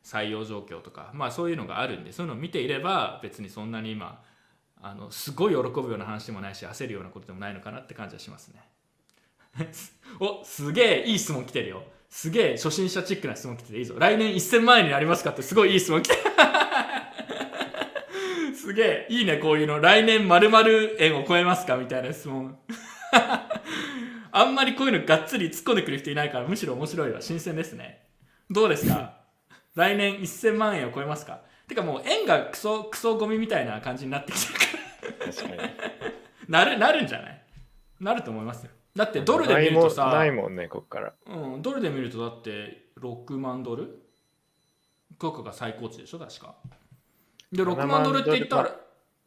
[0.05, 4.23] 採用状況とか、まあ、そういうのがあるんでそういうのを見ていれば別にそんなに今
[4.83, 8.63] あのすごい喜ぶような話でもないし焦るようなことでもないのかなって感じはしますね。
[10.21, 11.83] おすげえいい質問来てるよ。
[12.09, 13.95] すげえ初心者チックな質問来てていいぞ。
[13.99, 16.15] 来年1000万円になりますかってすごいいい質問来て。
[16.15, 16.21] る
[18.57, 19.81] すげえいいねこういうの。
[19.81, 22.59] 来年〇〇円を超えますかみたいな質問。
[24.33, 27.21] あんまりこういうのがっつり突っ込んでくる人いないからむしろ面白いわ。
[27.21, 28.07] 新鮮ですね。
[28.51, 29.17] どうですか？
[29.75, 31.41] 来年1000万円を超えますか？
[31.69, 34.67] てかもう円がクソクソゴミみたいな感じになってきてるか
[35.27, 35.33] ら。
[35.33, 35.71] 確かに。
[36.49, 37.43] なるなるんじゃない？
[38.01, 41.13] なると思いますよだってドルで見るとさないもんね、こっから。
[41.27, 44.03] うん、ドルで見るとだって6万ドル？
[45.19, 46.55] とかが最高値でしょ確か。
[47.53, 48.73] で6万ドルって言ったら7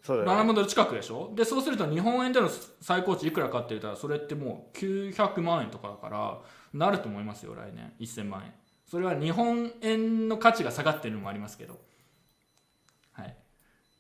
[0.04, 0.44] そうだね。
[0.44, 1.32] 万ドル近くでしょ？
[1.36, 2.50] でそうすると日本円での
[2.82, 6.40] 最高値いくらかって言ったらそれってもう900万円とかだから
[6.74, 7.94] なると思いますよ来年。
[8.00, 8.54] 1000万円。
[8.90, 11.74] それは日本円の価値が下がってるのもありますけど。
[11.74, 11.82] はい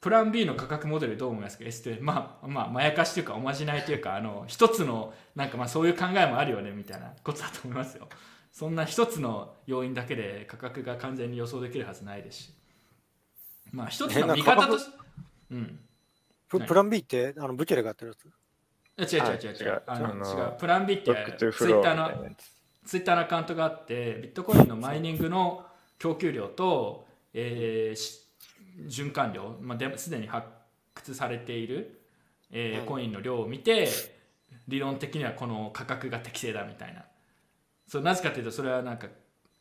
[0.01, 8.07] プラン B の価格モデルどう思いますか？S ってまあまあまやかしというかおまじないというかあの一つのなんかまあそういう考えもあるよねみたいなことだと思いますよ。
[8.51, 12.53] そんな一つの要因だけで価格が完全に予想できるはずないですし。
[13.71, 14.97] まあ一つの見方として
[15.51, 15.61] うん。
[15.61, 15.71] はい。
[16.47, 18.15] ププラン B ってあのブケレがやってる
[18.97, 19.15] やつ？
[19.15, 19.83] 違う違う違う違う。
[19.85, 20.13] あのあ違う。
[20.13, 20.57] あの違う。
[20.59, 21.03] プラン B って
[21.37, 22.27] ツイッターの。
[22.85, 25.65] ツイッターのアカウントがあって、ビットコインのマイニングの
[25.99, 28.28] 供給量と、えーし
[28.87, 30.47] 循環量、まあ、ですでに発
[30.95, 32.01] 掘されている、
[32.51, 33.87] えーうんコインの量を見て、
[34.67, 37.05] 理論的にはこの価格が適正だみたいな。
[37.87, 39.07] そうなぜかというと、それはなんか、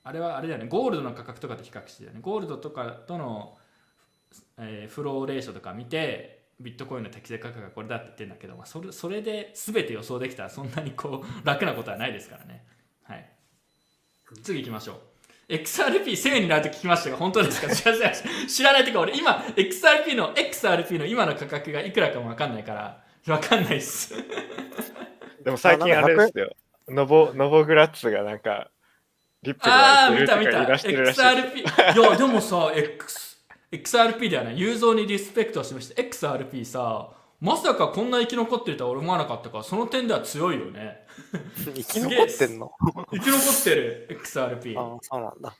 [0.05, 2.21] あれはあれだよね、ゴールドの価格とかと比較してたよね。
[2.23, 3.57] ゴールドとかとの、
[4.59, 12.65] えーフローレーションとか見て、ビットコインの適正価格がこれだって言ってるんだけど、まあ、それそれで全て予想できたらそんなにこう楽なことはないですからね。
[13.05, 13.31] はい。
[14.43, 15.18] 次行きましょう。
[15.49, 17.69] XRP1000 円になると聞きましたが、本当ですか？
[17.75, 18.15] 知らない
[18.49, 24.15] 知らないというか、俺今、XRP の、XRP の今の価格がいくらかもわかんないから、わかんないっす。
[25.45, 26.51] でも最近あれですよ。
[26.89, 28.71] ノボ、ノボグラッツがなんか、
[29.43, 31.21] リップが出してるらしい。
[31.21, 31.99] XRP。
[32.01, 33.39] いや、でもさ、X、
[33.73, 37.09] XRP ではない、雄三にリスペクトを示して XRP さ、
[37.41, 41.07] まさかこんな生き残ってるとは俺思わなかったから、その点では強いよね。
[41.75, 42.73] 生き残ってんの？
[43.13, 44.79] 生き残ってる XRP。
[44.79, 45.57] ああ、そうなんだ。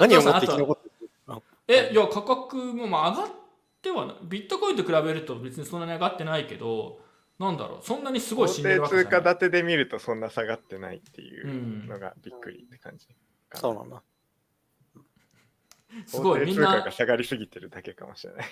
[0.00, 0.90] 何をもって生き残ってる
[1.68, 3.30] えいや価格もまあ上がっ
[3.80, 7.00] てはないビットコインと比べると別にそんなに上がってないけど
[7.38, 13.06] なんだろうそんなにすごい法死んでる定通わけじゃない貨建てで見るとそんな下がってないっていうのがびっくりって感じ。
[13.54, 14.02] そうなんだ。
[16.06, 18.46] すごいみん法定通貨なが下がりすぎてるだけかもしれない。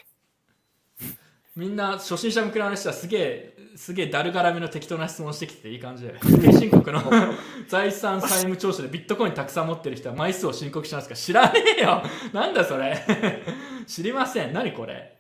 [1.59, 7.03] みんな初心者向けの話はすげえすげえだるがらみの適当な質問してきていい感じで確定申告の
[7.66, 11.16] 財産債務調書でビットコインたくさん持ってる人は枚数を申告しますか。
[11.16, 12.05] 知らねえよ。
[12.33, 12.97] なんだそれ。
[13.88, 14.53] 知りません。
[14.53, 15.18] 何これ。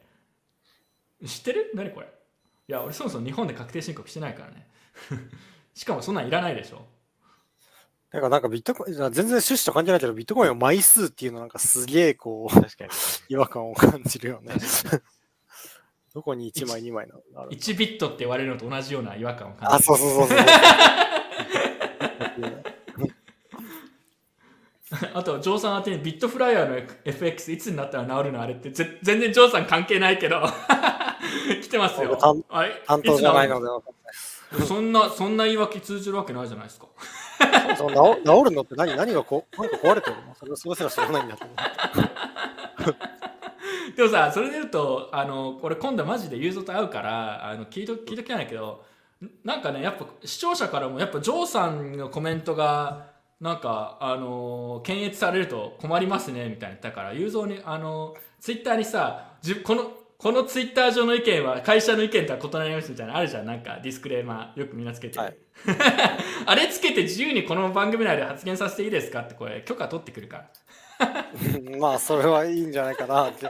[1.26, 1.72] 知ってる？
[1.74, 2.06] 何これ。
[2.06, 4.68] いや俺そもそも日本で確定申告してないからね。
[5.74, 6.86] しかもそんなんいらないでしょ。
[8.12, 12.90] だからなんかビットコイン、全然趣旨と関係ないけど、ビットコインの枚数っていうのなんかすげえこう、確かに。
[13.28, 14.54] 違和感を感じるよね。
[16.14, 17.20] どこに1枚2枚なの？
[17.42, 20.38] ある1ビットって言われるのと同じような違和感を感あ、じそうそうそうそう。
[20.38, 20.44] る
[25.14, 30.42] あとジョーさん宛てにビットフライヤーの FX いつになったら治るのあれってぜ全然ジョーさん関係ないけど。
[31.62, 32.16] 来てますよ。
[32.86, 34.12] 担当じゃないのでわかんない。
[34.12, 34.18] で
[34.62, 34.66] す。
[34.66, 36.86] そんな、そんな言い訳通じるわけないじゃないですか。
[37.76, 38.96] その治治るのって何？
[38.96, 40.34] 何がこ何か壊れてるの？
[40.34, 41.50] それそれすら知らないんだけど。
[43.96, 48.84] でもさそれで言うとあのこれ今度マジでユーゾと会うからあの聞いと聞いときたいんだけど
[49.44, 53.08] なんかねやっぱ視聴者からもやっぱジョーさんのコメントが
[53.40, 56.76] なんかあの検閲されると困りますねみたいな。
[56.76, 63.46] 言ったからユーゾにあのツイッターにさじこのこのツイッター上の意見は会社の意見とは異なりますみたいなのあるじゃん。
[63.46, 65.14] なんかディスクレーマーよくみんなつけて。
[65.16, 65.36] る、はい。
[66.46, 70.50] あれつけて自由にこの番組内で発言させていいですかってこれ許可取ってくるから
[71.78, 73.46] まあ、それはいいんじゃないかなって。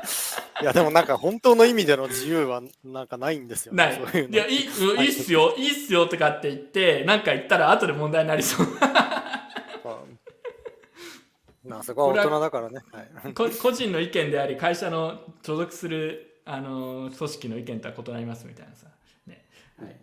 [0.61, 3.95] いや、でもなんか本当の意味での自由はなんかないんですよ、ない。
[3.95, 8.67] いうのいや、いい、いいっすよ、いいっすよとかって言って、なんか言ったら後で問題になりそう。
[11.69, 12.81] まあ、そこは大人だからね。
[12.93, 18.87] はい、 こ個人の意見であり、会社の所属する、あの、組織の意見とは異なりますみたいなさ。
[19.27, 19.47] ね。
[19.79, 19.97] はい。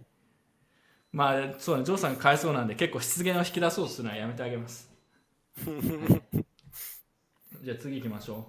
[1.11, 4.91] まあ、そうね、ジョーさんがかわいそうなんで、結構失言を引き出そうとするのはやめてあげます。
[7.65, 8.45] じゃあ次行きましょ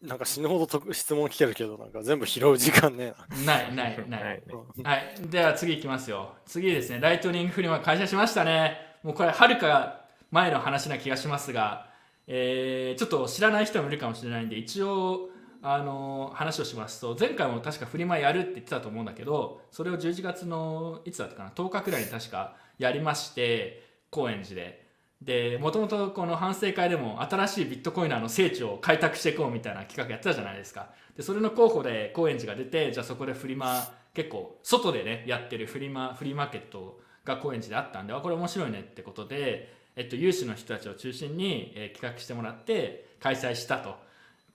[0.00, 3.44] なんか死ぬほどと質問来てるけど、なんか全部拾う時間ねう。
[3.44, 4.20] ない、ない、な。
[4.20, 4.42] ない。
[4.84, 5.14] はい。
[5.28, 6.34] では次行きますよ。
[6.46, 8.76] 次ですね、ライトニングフリマ開催しましたね。
[9.02, 11.88] もうこれ、はるか前の話な気がしますが、
[12.28, 15.30] えーちょっと知らない人もいるかもしれないんで、一応、
[15.60, 24.87] あの話をしますと、前回も確かフリマやるって言ってたと思うんだけど、それを11月の、いつだったかな、10日くらいに確かやりまして、高円寺で。
[25.20, 30.90] で、もともとこの反省会でも新しいビットコイナーの聖地を開拓していこうみたいな企画やってたじゃないですか。
[31.16, 43.96] で、それの候補で高円寺が出て、じゃあそこでフリマ、結構外でね、やってるフリマ、フリーマーケットが高円寺であったんで、あ、これ面白いねってことで、えっと、有志の人たちを中心に、えー企画してもらって開催したと。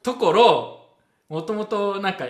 [0.01, 0.89] ところ、
[1.27, 2.25] もともとなんか、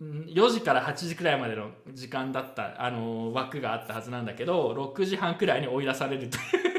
[0.00, 6.40] 4時から8時くらいまでの時間だった、あのー枠があったはずなんだけど、6時半くらいに追い出されるとい
[6.72, 6.75] う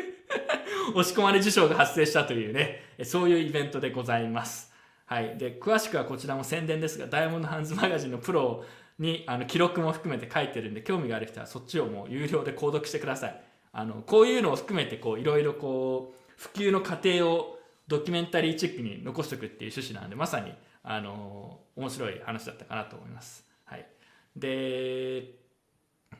[0.95, 4.71] 押し込まれ事象が発生したというね、そういうイベントでございます。
[5.06, 5.38] はい。
[5.38, 8.65] で、詳しくはこちらも宣伝ですが、ダイヤモンドハンズマガジンのプロ
[9.00, 13.41] にあの記録も含めて書いてるんで、興味がある人はそっちをもう有料で購読してください。
[13.71, 23.45] あの、こういうのを含めて、こう、いろいろこう、普及の過程をドキュメンタリーチックに残しておくっていう趣旨なんで、まさに、あの、面白い話だったかなと思います。
[23.65, 23.86] はい。
[24.36, 25.36] で、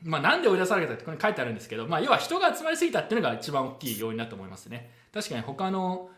[0.02, 4.90] まあ、なんで追い出されたってここに書いてあるんですけど、まあ、要は人が集まりすぎたっていうのが一番大きい要因だと思いますね。
[5.12, 6.10] 確かに他の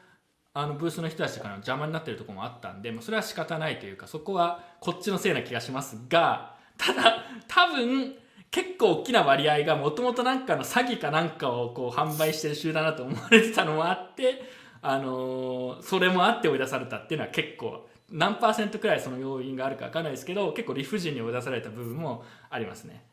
[0.53, 8.17] あのブースの人たちからの邪魔になってるところもあったんで、まあ、それは仕方ないというかそこはこっちのせいな気がしますがただ多分
[8.51, 14.43] 結構大きな割合がもともとなんかの詐欺かなんかをこう販売してる集団だと思われてたのもあって、
[14.83, 23.05] あのーそれもあって追い出されたっていうのは結構何パーセントくらいその要因があるか分かんないですけど結構理不尽に追い出された部分もありますね。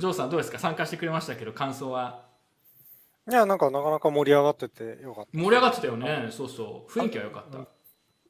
[0.00, 0.58] はい、ジョーさんどうですか？
[0.58, 2.24] 参加してくれましたけど感想は？
[3.30, 5.30] いや、なんかなかなか盛り上がっててよかった。
[5.38, 7.58] 盛り上がってたよねそうそう雰囲気は良かった。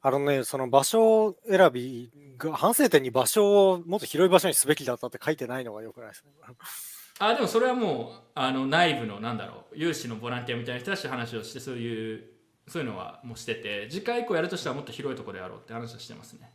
[0.03, 6.31] あのね、その場所選びが、反省点に場所をもっと広い場所にすべきだったって書いてないのがよくないですね。
[7.23, 12.25] あでもそれはもうあの内部のなんだろう有志のボランティアみたいな人たちと話をしてそういう
[12.67, 16.51] そういうのはもうしてて次回以降やるとしたらもっと広いところでやろうって話はしてますね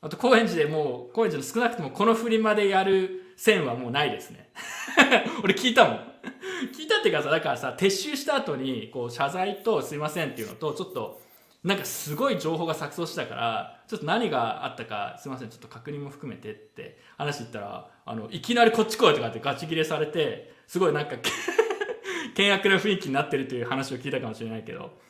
[0.00, 4.50] あと高円寺でもう高円寺の少なくともこのフリマでやる線はもうないですね。
[5.42, 6.00] 俺聞いたもん。
[6.76, 11.22] 聞いたっていうかさだからさ撤収した後にこう謝罪とすいませんっていうのとちょっと
[11.64, 21.16] なんかすごい情報が錯綜したからちょっと何があったかすいませんちょっと確認も含めてって話言ったらあのいきなりこっち来いとかってガチ切れされてすごいなんか
[22.36, 25.00] 険悪な雰囲気になってるという話を聞いたかもしれないけど。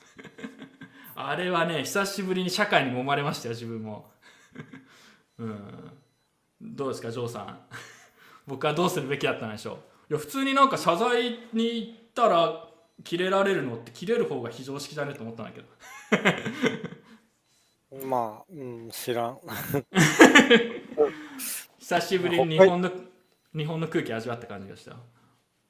[1.23, 4.11] あれはね久しぶりに社会に揉まれましたよ自分も。
[5.39, 5.93] うん。
[6.63, 7.61] どうですかジョーさん。
[8.51, 9.77] 僕はどうするべきだったんでしょう。
[10.11, 12.67] いや普通になんか謝罪に行ったら
[13.05, 15.69] 切れられるのって切れる方が非常識じゃねと思ったんだけど。
[18.07, 19.39] まあ、うん、知らん。
[21.79, 22.91] 久しぶりに日本の
[23.57, 24.97] 日本の空気味わった感じがした。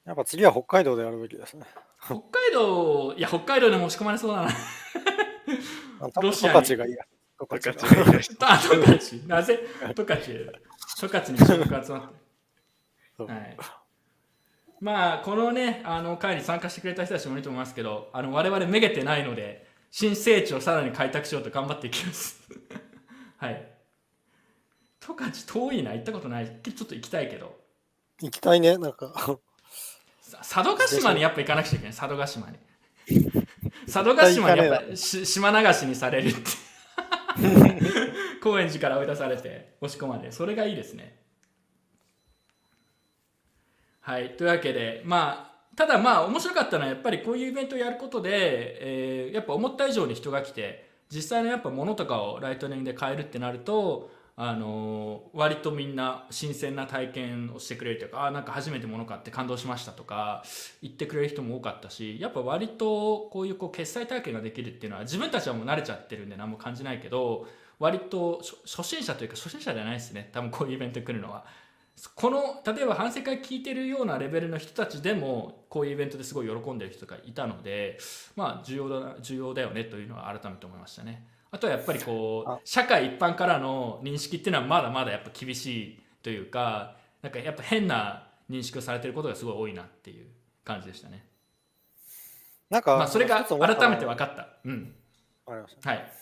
[0.07, 1.67] やっぱ次は北海道でやるべきですね。
[2.03, 2.23] 北海
[2.55, 4.49] 道いや北海道でも押し込まれそうだな。
[4.49, 6.65] あロシアに。
[6.65, 7.05] 十勝がいいや。
[7.39, 8.37] 十十勝勝がいいらしい。
[8.41, 9.61] あ十勝なぜ？
[9.95, 10.23] 十勝
[10.97, 12.20] 十勝に注目が集まって
[13.27, 13.57] はい。
[14.81, 22.41] まあこのねあの会に参加してくれた人たちもいると思いますけどあの我々めげてないので新聖地をさらに開拓しようと頑張っていきます。
[23.37, 23.71] はい。
[25.01, 26.47] 十勝遠いな行ったことない。
[26.63, 27.59] ちょっと行きたいけど。
[28.21, 29.13] 行きたいね、なんか。
[30.21, 31.97] さ佐渡島にやっぱ行かなくちゃいけない。
[31.97, 32.59] 佐渡島に。
[33.91, 36.71] 佐渡島にやっぱし島流しにされるって。
[38.43, 41.20] 高円寺から追い出されて押し込まれそれがいいですね
[44.01, 60.43] はいというわけでまあただまあ面白かったのはやっぱりこういうイベントをやることで、えーやっぱ思った以上に人が来て実際のやっぱ物とかをライトニングで買えるってなるとあのー割とみんな新鮮な体験をしてくれるというかあーなんか初めて物買って感動しましたとか
[60.83, 67.47] 言ってくれる人も多かったしやっぱ割とこういうこう決済体験ができるっていうのは自分たちはもう慣れちゃってるんで何も感じないけど
[67.79, 71.45] 割と初心者というか初心者じゃないですね多分こういうイベント来るのは。
[72.15, 77.99] この例えば反省会聞いてるようなレベルの人たちでもこういうイベントですごい喜んでる人がいたので
[78.37, 81.27] まあ重要だ重要だよねというのは改めて思いましたね。
[81.51, 90.27] あとはやっぱりこあう社会一般からの認識っていうのはまだまだやっぱ厳しいというかなんかやっぱ変な認識をされてることがすごい多いなっていう
[90.65, 91.27] 感じでしたね。
[92.71, 94.49] なんか、まあそれが改めて分かった。
[94.65, 94.95] うん。
[95.45, 96.13] わかりましたはい。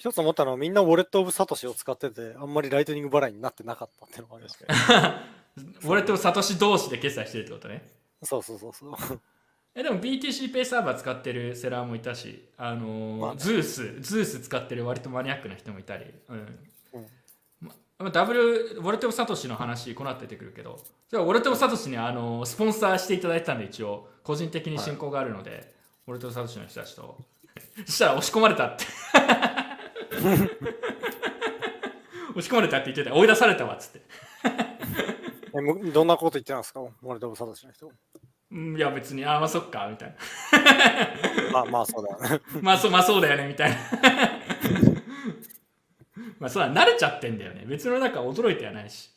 [0.00, 5.86] 一つ思ったのはみんな Wallet of Satoshi を使っててあんまりライトニング払いになってなかったっていうのがあります。
[5.86, 7.86] 俺と サトシ同士で決済してるってことね。
[8.22, 8.94] そうそうそうそう。
[9.76, 13.40] えでも BTC ペイサーバー使ってるセラーもいたし、あのーまあね。
[13.40, 16.60] Zeus Zeus 使ってる割とマニアックな人もいたり、うん。
[16.94, 17.08] うん。
[17.60, 20.80] ままあダブルウォレトブサトシの話この後出てくるけど。
[21.10, 25.74] じゃあウォレトブサトシにあのースポンサーしていただいてたんで一応個人的に親交があるので、
[26.06, 27.18] ウォレトブサトシの人たちと。
[27.86, 28.84] そしたら押し込まれたって
[30.10, 30.36] 押
[32.42, 34.00] し込まれたって言ってて追い出されたわっつって。
[35.56, 36.80] えむどんなこと言ってたんですか？
[36.80, 37.90] ウォレット・オブ・サトシの人。
[38.52, 40.16] うんいや別にあまあそっかみたいな。
[41.52, 42.40] まあまあそうだよね。
[42.62, 43.76] まあそうまあそうだよねみたいな。
[46.38, 47.64] まあそうだ慣れちゃってんだよね。
[47.66, 49.10] 別の中驚いてはないし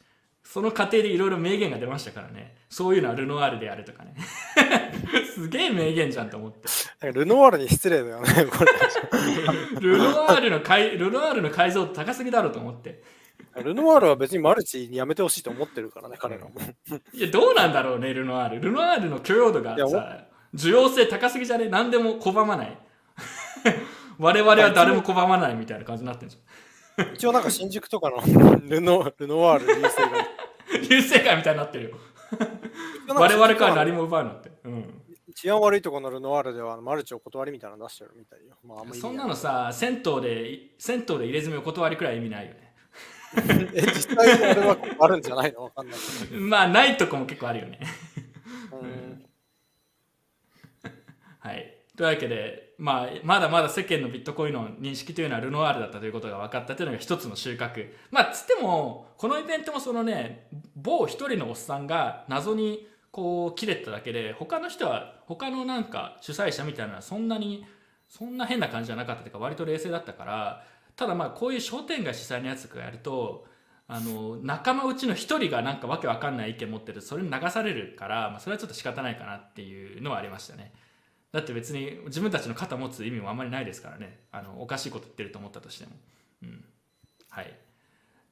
[0.43, 2.55] その過程でいろいろ名言が出ましたからね。
[2.69, 4.15] そういうのはルノワールであるとかね。
[5.33, 6.67] すげえ名言じゃんと思って。
[7.11, 8.65] ルノワールに失礼だよねこ
[9.81, 13.01] ルノワールの解ルノワールの解像度高すぎだろうと思って。
[13.55, 16.51] れルノワールは別にマルチにやめてほしいと思ってるからね彼らも。
[17.13, 18.61] いやどうなんだろうねルノワール。
[18.61, 21.67] ルノワールの許容度がさ需要性高すぎじゃね？
[21.69, 22.77] 何でも拒まない。
[24.19, 26.37] 我々は誰も拒まないみたいな感じになってるじ
[27.15, 28.17] 一応なんか新宿とかの
[28.61, 29.89] ルノルノワール優勢が
[30.89, 31.97] 流星会みたいになってるよ。
[33.07, 35.01] 我々から何も奪うのって、うん、
[35.35, 38.55] 治安悪いところのルノワールではマルチお断りみたいなの出してるみたいよ。
[38.65, 42.73] まあ、あんま意味そんなのさ銭湯で銭湯で入れ墨お断りくらい意味ないよね。
[43.73, 45.63] え、実際にあれはあるんじゃないの？
[45.63, 47.79] わかんないけ まあないとこも結構あるよね。
[48.69, 48.77] ど。
[48.77, 49.25] うん。
[51.39, 51.77] はい。
[51.97, 57.91] というわけで、まあ、まだまだ世間のビットコインの認識というのはルノワールだったということが分かったというのが一つの収穫。
[58.11, 67.65] まあつってもこのイベントもそのね某一人のおっさんが謎にこう切れただけで他の人は他のなんか主催者みたいなのはそんなに
[68.09, 70.65] そんな変な感じじゃなかったというか割と冷静だったから
[70.97, 73.45] ただまあこういう商店街主催のやつがやると
[73.87, 80.73] あの仲間うちの一人がなんかわけわかんない意見持ってるそれに流されるから、まあ、それはちょっと仕方ないかなっていうのはありましたね。
[81.31, 84.25] だって別に自分たちの肩持つ意味もあんまりないですからね。
[84.33, 85.91] あのおかしいこと言ってると思ったとしても、
[86.41, 86.65] うん、
[87.29, 87.62] はい。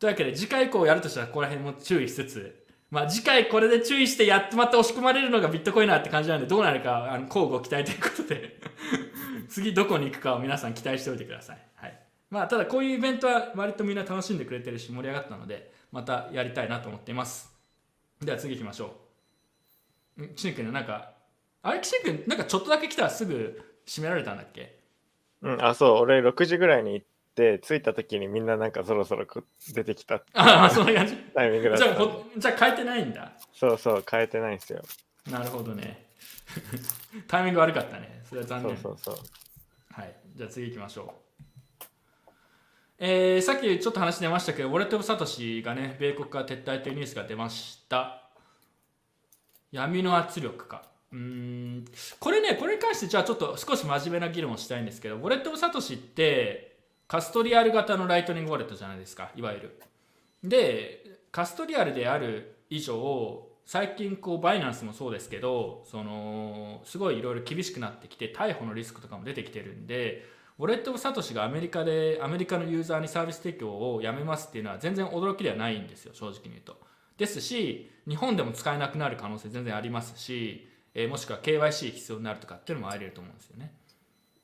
[0.01, 8.59] というわけで次回以降やるとしたらここら辺も注意しつつまあ次回これで注意してやってまた押し込まれるのがビットコインなって感じなんでどうなるかあの交互期待ということで
[9.47, 11.57] 次どこに行くかを皆さん期待しておいてください。
[11.75, 11.99] はい。
[12.31, 17.53] まあただこういうイベントは割とみんな楽しんでくれてるし盛り上がったのでまたやりたいなと思っています。
[18.19, 18.95] では次行きましょ
[20.17, 20.23] う。
[20.23, 21.13] ん、しんくんなんか
[21.61, 24.79] あれしんくんなんかちょっとだけ来たらすぐ閉められたんだっけ？
[25.43, 27.05] うん、あ、そう、俺6時ぐらいに行っ、
[27.35, 31.15] 着いた時にみんななんかそろそろこ出てきたああそんな感じ。
[31.33, 32.13] タイミングだっじゃあたんで。
[32.13, 33.31] ほじゃあ変えてないんだ。
[33.53, 34.81] そうそう、変えてないんですよ。
[35.29, 36.05] なるほどね。
[37.27, 38.21] タイミング悪かったね。
[38.27, 38.77] それは残念。
[38.77, 39.25] そうそうそう。
[39.93, 41.21] はい、じゃあ次行きましょう。
[43.03, 48.29] えーさっきちょっと話出ましたけど、ウォレット・オブ・サトシがね、米国から撤退というニュースが出ました。
[49.71, 50.83] 闇の圧力か。
[51.11, 51.85] うーん、
[52.19, 56.70] これね、これに関してじゃあちょっと少し真面目な議論をしたいんですけど、ウォレット・オブ・サトシって
[57.11, 59.81] カストリアル型のライトニングウォレットじゃないですか、いわゆる。
[60.45, 70.25] で、カストリアルである以上、最近こうバイナンスもそうですけどそのすごいいろいろ厳しくなってきて逮捕のリスクとかも出てきてるんで
[70.57, 76.77] Wallet of Satoshi がアメリカでアメリカのユーザーにサービス提供をやめますっていうのは全然驚きではないんですよ正直に言うと。
[77.17, 83.73] ですし日本でも使えなくなる可能性全然ありますし、えーもしくは KYC 必要になるとかっていうのもあり得ると思うんですよね。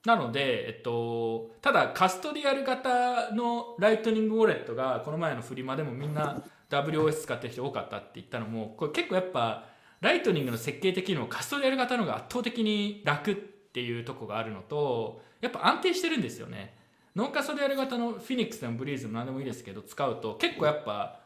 [0.07, 9.65] なので、えっと、ただ custodial 型のライトニングウォレットがこの前のフリマでもみんな WOS 使ってる人多かったって言ったのもこれ結構やっぱ
[9.99, 16.77] ライトニングの設計的にも custodial 型の方が圧倒的に楽っていうとこがあるのとやっぱ安定してるんですよね。
[17.13, 21.19] ノンカストリアル型のフィニックスでもブリーズも何でもいいですけど使うと結構やっぱ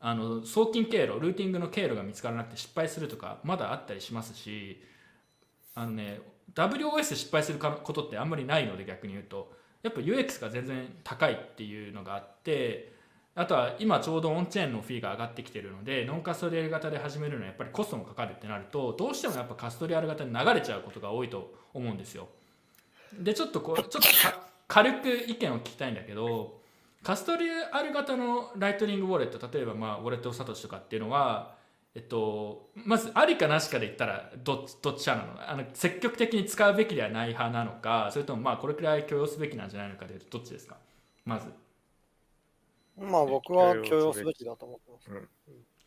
[0.00, 4.82] あの送金経路ルーティングの経路が見つからなくて失敗するとかまだあったりしますし
[5.74, 6.20] あのね
[6.54, 12.92] WOS で失敗することってあんまりないので逆に言うとやっぱ UX が全然高いっていうのがあって
[13.34, 22.28] あとは今ちょうどオンチェーンのフィーが上がってきてるのでノンカストリアル型で始めるのはやっぱりコストもかかるってなるとどうしてもやっぱカストリアル型に流れちゃうことが多いと思うんですよ。
[23.18, 24.08] でちょっとこうちょっと
[24.68, 26.60] 軽く意見を聞きたいんだけど
[27.02, 31.54] カストリアル型のライトニングウォレット例えばまあウォレットサトシとかっていうのは
[31.94, 35.50] えっと、まずありかなしかで言ったらどどっち派なの？
[35.50, 40.78] あの積極的に使うべきではない派なのかそれともまあこれくらい許容すべきなんじゃないのかでどっちですか？
[41.26, 41.46] まず。
[42.98, 45.28] まあ僕は許容すべきだと思ってます、うん、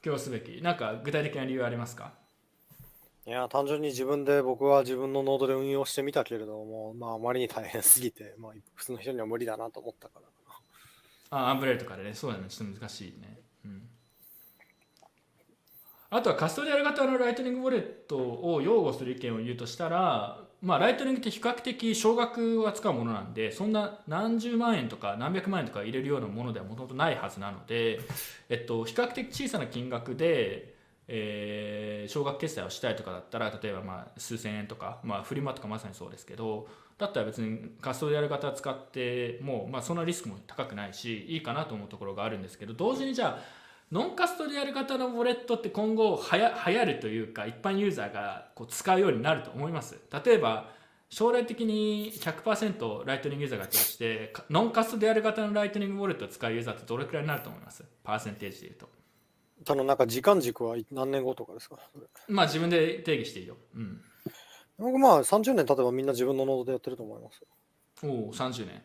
[0.03, 0.61] 許容すべき。
[0.61, 2.13] なんか具体的な理由ありますか？
[3.25, 10.27] いや単純に自分で僕は自分のノードで運用してみたけれどもまああまりに大変すぎて、まあ、普通の人には無理だなと思ったから。
[11.31, 12.13] あ Umbrel とかでね。
[12.13, 12.43] そうだね。
[12.47, 13.39] ちょっと難しいね。
[13.65, 13.81] うん
[16.09, 27.99] あとは custodial 型のライトニングウォレットを擁護する意見を言うとしたら、まあ、ライトニングって比較的少額を扱うものなんでそんな何十万円とか何百万円とか入れるようなものではもともとないはずなので、
[28.49, 30.75] えっと、比較的小さな金額で、
[31.07, 43.64] えー、少額決済をしたいとかだったら例えばまあ数千円とか、まあ、フリマとかまさにそうですけどだったら別に custodial 型使っても、まあ、そんなリスクも高くないしいいかなと思うところがあるんですけど同時にじゃあ
[43.95, 50.69] non-custodial 型のウォレットって今後はや流行るというか一般ユーザーがこう使うようになると思います例えば
[51.09, 57.85] 将来的に100%ライトニングユーザーが通して non-custodial 型のライトニングウォレットを使うユーザーってどれくらいになると思います？
[58.03, 58.89] パーセンテージでいうと
[59.63, 61.77] ただなんか時間軸は何年後とかですか？
[62.27, 63.55] まあ自分で定義していいよ。
[63.75, 64.01] うん。
[64.77, 67.41] 僕まあ30年経てばみんな自分のノードでやってると思います。
[68.03, 68.81] おお、30年。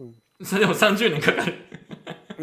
[0.00, 0.14] うん。
[0.44, 1.54] それでも30年かかる。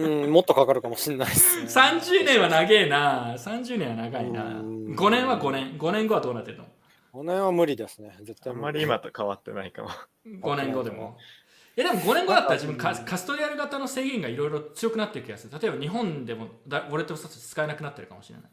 [0.04, 1.66] うん、もっとかかるかもしれないです、ね。
[1.66, 3.34] 30年は長えな。
[3.38, 4.42] 30年は長いな。
[4.44, 5.78] 5年は5年。
[5.78, 6.66] 5年後はどうなってるの
[7.14, 8.16] ?5 年は無理ですね。
[8.22, 9.90] 絶対あんまり今と変わってないかも。
[10.26, 11.18] 5年後でも。
[11.78, 15.58] えでも5年後だったら自分カカストリアル型の制限がいろいろ強くなってる気がする。
[15.58, 18.46] 例えば日本でもだウォレット2つ使えなくなってるかもしれない。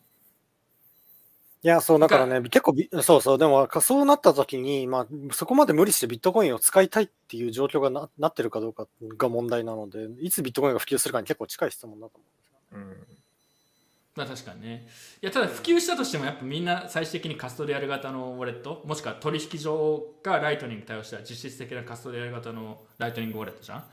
[1.63, 8.87] いや、そう、だからね、結構そうそう、でも、そうなった時に、まあ、そこまで無理してビットコインを使いたいっていう状況がななってるかどうか
[9.17, 12.19] が問題なので、いつビットコインが普及するかに結構近い質問だと
[12.73, 13.03] 思うんですよ。
[13.13, 13.19] うん
[14.17, 14.89] まあ確かにね。
[15.23, 23.85] いや、ただ普及したとしても、やっぱみんな最終的に custodial 型のウォレット、もしくは取引所がライトニング対応した実質的な custodial 型のライトニングウォレットじゃん？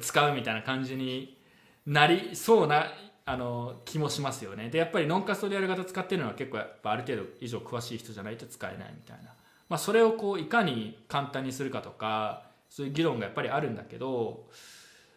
[0.00, 1.38] 使うみたいな感じに
[1.86, 2.92] なりそうな
[3.26, 4.68] あの気もしますよね。
[4.68, 9.34] で、やっぱりノンカストリアル型使ってるのは結構やっぱある程度以上詳しい人じゃないと使えないみたいな。
[9.68, 14.48] まあそれをこういかに簡単にするかとか、そういう議論がやっぱりあるんだけど、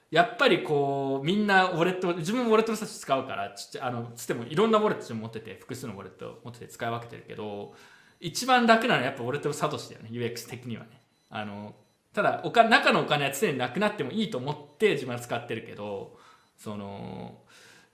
[0.10, 7.74] やっぱりこうみんなウォレット自分もウォレットの人たち使うからちあのつってもいろんなウォレット持ってて複数のウォレット持ってて使い分けてるけど
[8.22, 11.76] 一番楽なのはやっぱウォレットのサトシだよね UX 的にはねあの
[12.14, 16.18] ただお金中のお金は常になくなってもいいと思って自分は使ってるけど
[16.58, 17.40] その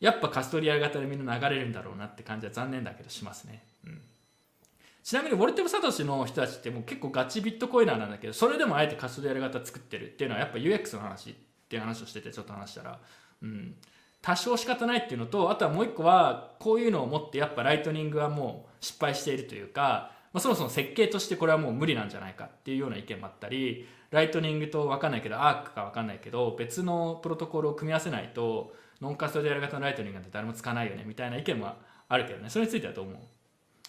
[0.03, 3.63] やっぱカストリア型でみんな流れるんだろうなって感じは残念だけどしますね。
[3.85, 4.01] うん、
[5.01, 11.33] ちなみにウォルテブ・サトシの人たちってもう結構ガチビットコイナーなんだけどそれでもあえてカストリア型作ってるっていうのはやっぱ UX の話っ
[11.69, 12.99] ていう話をしててちょっと話したら、
[13.43, 13.75] うん、
[14.21, 28.73] 多少仕方ないっていうのとあとはもう一個はこういうのを持ってやっぱライトニングはもう失敗しているというか、まあ、そもそも設計としてこれはもう無理なんじゃないかっていうような意見もあったりライトニングと分かんないけどアークか分かんないけど別のプロトコルを組み合わせないと
[29.03, 31.73] non-custodial 型のライトニングなんて誰も使わないよねみたいな意見も
[32.07, 32.49] あるけどね。
[32.49, 33.19] それについてはどう思う？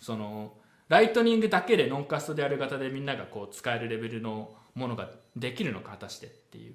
[0.01, 0.55] その
[0.89, 6.75] ライトニングだけで non-custodial 型でみんながこう使えるレベルのものができるのか果たしてっていう。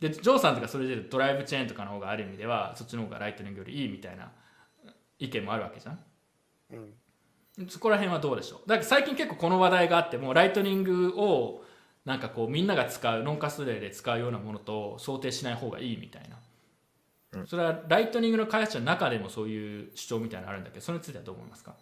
[0.00, 4.30] でジョーさんとかそれで Drivechain とかの方がある意味ではそっちの方がライトニングよりいいみたいな
[5.18, 5.98] 意見もあるわけじゃん、
[7.58, 8.68] うん、そこら辺はどうでしょう？
[8.68, 11.64] だから最近結構この話題があってもライトニングを
[12.04, 16.36] なんかこうみんなが使う non-custodial で使うようなものと想定しない方がいいみたいな。
[17.46, 20.78] それはライトニングの開発者の中でもそういう主張みたいなのあるんだけ？
[20.78, 21.74] どそれについてはどう思いますか？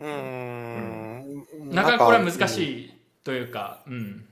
[0.00, 1.46] うん。
[1.70, 2.92] なかなかこれは難しい
[3.24, 4.24] というかうん。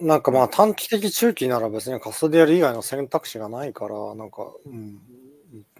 [0.00, 4.98] なんかまあ短期的中期なら別にカストディアル以外の選択肢がないからなんか、うん、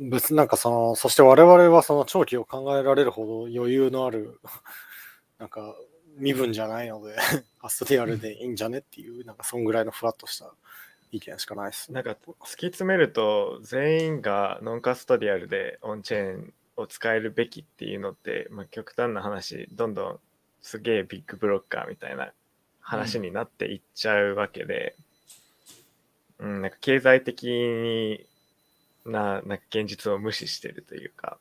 [0.00, 4.40] 別になんかそのそして我々はその長期を考えられるほど余裕のある
[5.38, 5.74] なんか
[6.18, 7.16] 身分じゃないので
[7.60, 10.52] カストディアルでいいんじゃねっていうなんかそんぐらいのふわっとした
[11.16, 20.18] 意見しかないです、なんか突き詰めると全員がノンカストディアルでオンチェーンを使えるべきっていうのって、まあ、極端な話どんどん
[20.60, 22.32] すげえビッグブロッカーみたいな
[22.80, 24.96] 話になっていっちゃうわけで、
[26.38, 28.26] うん、うん、なんか経済的に
[29.04, 31.38] ななんか現実を無視してるというか。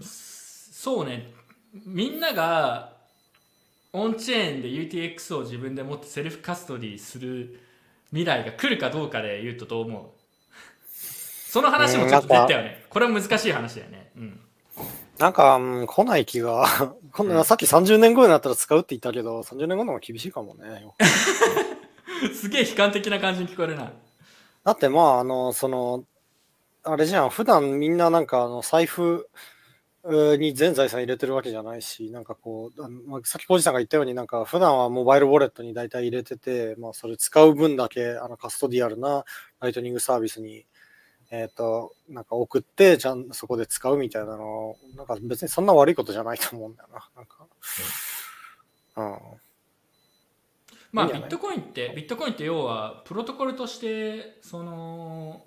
[0.00, 1.32] そうね。
[1.86, 2.96] みんなが
[3.92, 7.60] オンチェーンで UTX を自分で持ってセルフカストディする
[8.12, 10.04] 未来が来るかどうかで言うとどう思う？
[11.50, 12.84] その話もちょっと出たよね。
[12.88, 14.10] これは難しい話だよね。
[14.16, 14.40] うん。
[15.18, 16.66] なんか、うん、来ない気が、
[17.12, 20.86] こんな、さっき30年後になったら使うって言ったけど、30年後の方が厳しいかもね。
[22.34, 23.92] すげえ悲観的な感じに聞こえるな。
[24.64, 26.04] だってまあ、あの、その、
[26.84, 29.28] あれじゃん、普段みんななんかあの財布
[30.04, 39.24] に全財産入れてるわけじゃないし、なんかこう、あのまあ、さっきコジさんが言ったように、なんか普段はモバイルウォレットに大体入れてて、まあそれ使う分だけあのカストディアルな
[39.60, 40.66] ライトニングサービスに、
[41.30, 47.08] えっ、と、なんか送って、ちゃんそこで使うみたいなの、なんか別にそんな悪いことじゃないと思うんだよな。
[47.16, 47.46] なんか、
[48.96, 49.18] うん。
[50.92, 51.28] まあビッいいんじゃない？
[51.30, 55.42] トコインってビットコインって要はプロトコルとしてその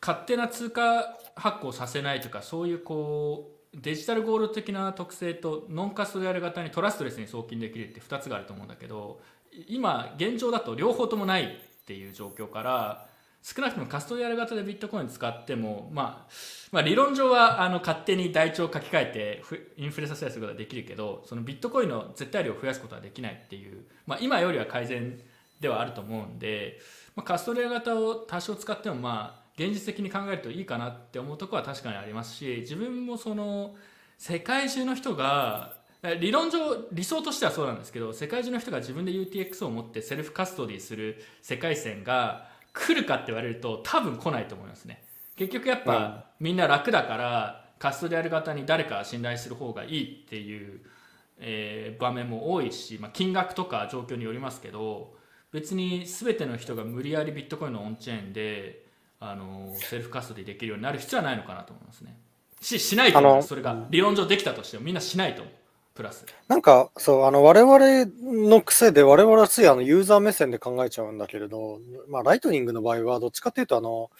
[0.00, 9.20] 勝手な通貨発行させないとかそういうこうデジタルゴール的な特性とノンカストディアル型にトラストレスに送金できるって2つがあると思うんだけど
[9.68, 13.06] 今現状だと両方ともないっていう状況から
[13.42, 16.32] 少なくともカストディアル型でビットコイン使っても、まあ、
[16.72, 19.42] まあ理論上はあの勝手に台帳を書き換えて
[19.76, 25.18] インフレさせたりすることはできるけどそのビットコインの絶対量を増やすことはできないっていう、まあ、今よりは改善
[25.58, 26.78] ではあると思うんで、
[27.16, 33.74] まあ、カストディア型を多少使ってもまあ現実的に考えるといいかなって思うところは確かにありますし自分もその
[34.16, 35.74] 世界中の人が
[36.18, 36.58] 理論上
[36.92, 45.02] 理想としてはそうなんですけど世界中の人が自分で UTX を持って self-custody する世界線が来るかって言われると多分来ないと思いますね。
[45.36, 50.80] 結局やっぱ、みんな楽だから custodial 型に誰か信頼する方がいいっていう、
[51.38, 55.14] えー場面も多いし、まあ、金額とか状況によりますけど
[55.52, 58.89] 別に全ての人が無理やりビットコインの on-chain で
[59.20, 62.18] あの self-custody できるようになる必要はないのかなと思いますね。
[62.60, 65.54] ししないとそれが理論上できたとしてもみんなしないと思う。
[65.94, 66.24] プラス。
[66.48, 68.06] なんか、そう、あの、我々
[68.48, 74.10] の癖で、我々はついあの、ユーザー目線で考えちゃうんだけれど、まあ、ライトニングの場合は、どっちかっていうと、あの、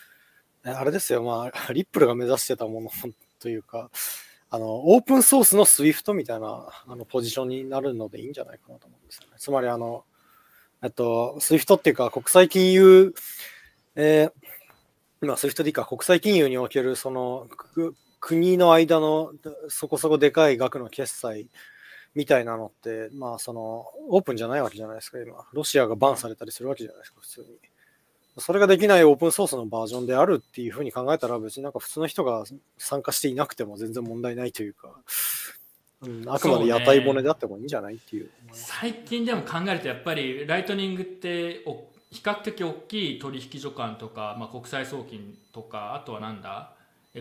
[0.64, 2.90] えあれですよ、まあ、 リップルが目指してたもの
[3.38, 3.90] というか、
[4.50, 9.36] あの、オープンソースの SWIFT みたいな、あの、ポジションになるのでいいんじゃないかなと思うんですよね。
[9.38, 10.04] つまり、あの、
[10.82, 13.14] えっと、SWIFT っていうか、国際金融、
[13.94, 14.32] えー、
[15.20, 17.48] まあ、SWIFT でいいか、国際金融における、その、
[18.20, 19.32] 国の間の
[19.68, 21.48] そこそこでかい額の決済
[22.14, 25.46] みたいなのって、まあ、その、オープンじゃないわけじゃないですか、今。
[25.52, 27.46] ロシアがバンされたりするわけじゃないですか、普通に。
[28.38, 32.44] それができないオープンソースのバージョンであるっていうふうに考えたら、別になんか普通の人が
[32.78, 34.94] 参加していなくても全然問題ないというか、
[36.02, 38.30] うん、あくまで屋台骨であってもいいんじゃないっていう。
[38.52, 46.72] 最近でも考えるとやっぱりライトニングってお比較的大きい取引所間とか、まあ、国際送金とかあとはなんだ？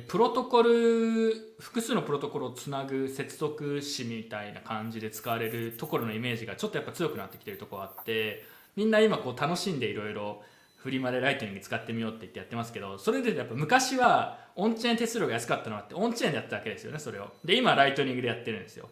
[0.07, 8.43] プロトコル複数のプロトコルをつなぐ接続詞みたいな感じで使われるところのイメージがちょっとやっぱ強くなってきてるところあって
[8.75, 10.43] みんな今こう楽しんでいろいろ
[10.77, 17.27] フリマでライトニング使ってみようって言ってやってますけどそれでやっぱ昔は on-chain 手数料が安かったのあって on-chain でやったわけですよねそれを。
[17.43, 18.89] で今ライトニングでやってるんですよ。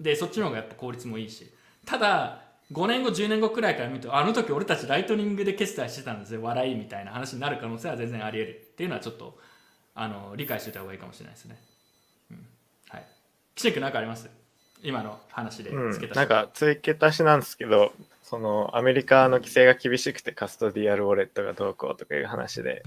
[0.00, 1.50] でそっちの方がやっぱ効率もいいし。
[1.86, 2.42] ただ
[2.72, 6.42] 5年後10年後くらいから見るとあの時俺たちライトニングで決済してたんですよ。
[6.42, 9.38] 笑いみたいな話になる可能性は全然あり得るっていうのはちょっと
[9.94, 11.58] あの理解しておいた方がいいかもしれないですね、
[12.30, 12.46] うん、
[12.88, 13.06] はい。
[13.56, 14.30] 岸君何かあります？
[14.82, 15.70] 今の話で。
[15.92, 17.92] 付け、足しなんか付け足しなんですけど
[18.22, 22.82] そのアメリカの規制が厳しくてカストディアルウォレットがどうこうとかいう話で、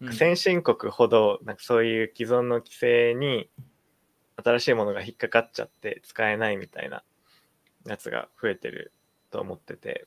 [0.00, 3.48] うん先進国ほどなんかそういう既存の規制に
[4.36, 7.02] 新しいものが引っかかっちゃって使えないみたいな
[7.84, 8.92] やつが増えてる
[9.30, 10.06] と思ってて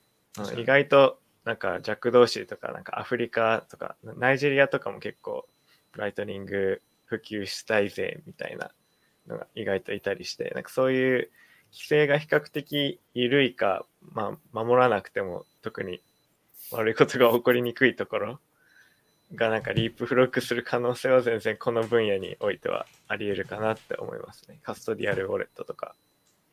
[0.58, 5.48] 意外となんか弱同士とかなんかアフリカとかナイジェリアとかも結構
[5.96, 8.72] ライトニング普及したいぜみたいな
[9.28, 11.30] のが意外といたりしてなんかそういう
[11.74, 16.02] 規制が比較的緩いか、まあ、守らなくても特に
[16.72, 18.40] 悪いことが起こりにくいところ
[19.34, 24.60] がなんかリープフロッグする可能性は全然この分野においてはあり得るかなって思いますね。
[24.62, 25.96] カストディアルウォレットとか。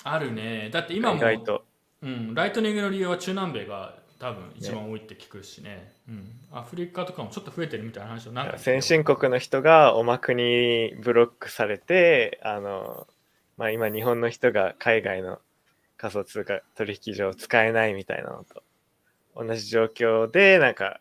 [0.05, 1.65] あるねだって今も意外と。
[2.03, 5.93] うん、ライトニングの利用は中南米が多分一番多いって聞くしね。
[6.09, 13.07] うん、アフリカとかもちょっと増えてるみたいな話をなんか先進国の人がおまくにブロックされて、あの、
[13.57, 15.39] まあ今日本の人が海外の
[15.97, 18.63] 仮想通貨取引所を使えないみたいなのと
[19.37, 21.01] 同じ状況で、なんか、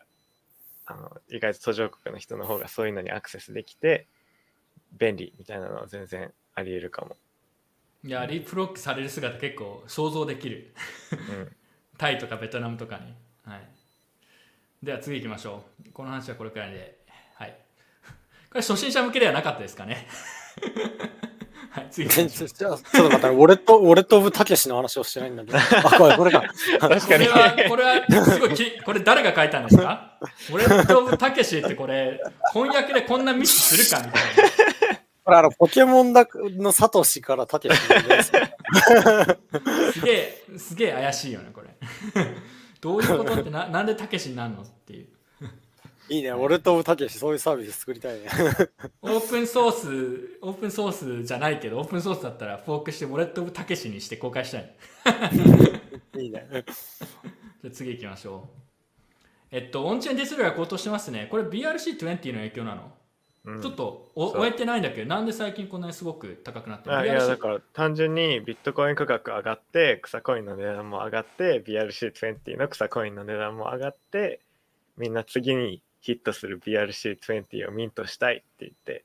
[0.86, 4.06] あの、意外と途上国の人の方がそういうのにアクセスできて、
[4.96, 7.16] 便利みたいなのは全然あり得るかも。
[8.04, 10.72] いやリープロックされる姿結構想像できる
[11.12, 11.48] うん。
[11.98, 13.12] タイとかベトナムとかに、
[13.44, 13.68] はい、
[14.82, 16.98] では次行きましょうこの話はこれくらいで
[17.34, 17.56] はい。
[18.50, 20.06] これ初心者向けではなかったですかね。
[21.70, 22.08] はい、次。
[22.08, 25.58] ちょちょちょっと待って、俺と、俺とブたけしの話をしてないんだけど。
[25.58, 25.62] あ、
[25.98, 26.40] これ、これか。
[26.80, 30.18] これは、これは、すごいき、これ誰が書いたんですか？
[30.50, 32.20] 俺とたけしってこれ、
[32.54, 34.57] 翻訳でこんなミスするかみたいな。
[35.28, 36.26] これ、あの、ポケモンだ
[36.56, 38.32] のサトシからたけしのです
[39.92, 41.68] すげえ、すげえ怪しいよね、これ。
[42.80, 45.08] どういうことってな、なんでたけしになるのっていう。
[46.08, 48.28] いいね、俺とたけし、そういうサービス作りたいね。
[49.02, 54.74] オープンソース、オープンソースじゃないけど、オープンソースだったらフォークして、ウォレット・オブ・たけしにして公開したい。
[56.16, 56.48] いいね。
[56.50, 56.62] じゃ
[57.66, 58.58] あ次行きましょう。
[59.50, 61.28] えっと、オンチェーンディスルが高騰してますね。
[61.30, 62.88] これ BRC20 の影響なの、うん
[63.62, 74.40] ちょっと終えてないんだけど、なんで最近こんなにすごく高くなってるあいやだから単純にビットコイン価格上がって草コインの値段も上がって BRC20 の草コインの値段も上がって
[74.96, 79.04] みんな次にヒットする BRC20 をミントしたいって言って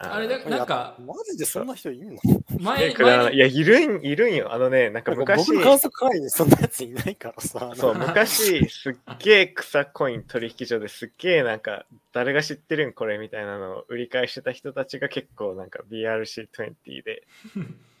[0.00, 2.20] ああれだなんかマジでそんな人いるの？
[2.60, 4.52] 前前いやいるんいるんよ。
[4.52, 7.72] あのねなんか昔僕観測会にそんなやついないからさ。
[7.74, 17.24] そう昔すっげえ草コイン取引所ですっげえなんか誰が知ってるんこれみたいなのを売り買いしてた人たちが結構なんか BRC20 で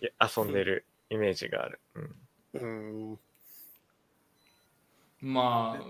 [0.00, 1.80] いや遊んでるイメージがある、
[2.54, 3.18] うん、うん。
[5.20, 5.84] まあ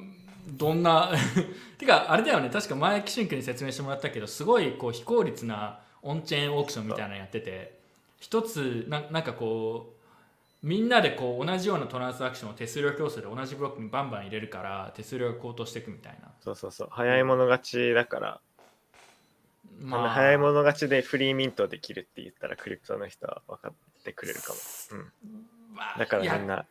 [0.47, 1.13] どんな
[1.77, 2.49] てかあれだよね。
[2.49, 7.78] 確か前岸君に説明してもらったけどすごいこう非効率なオンチェーンオークションみたいなのやってて
[8.20, 9.99] 一つななんかこう
[10.62, 16.88] みんなでこう同じようなトランスアクションを手数料競争で同じブロックにバンバン入れるから手数料が高騰していくみたいな、そうそうそう。
[16.90, 18.40] 早い者勝ちだから、
[19.80, 20.11] まあ。
[20.11, 24.59] 早い者勝ちでフリーミントできるって言ったらクリプトの人は分かってくれるかも、
[24.92, 26.66] うん、まあだからみんな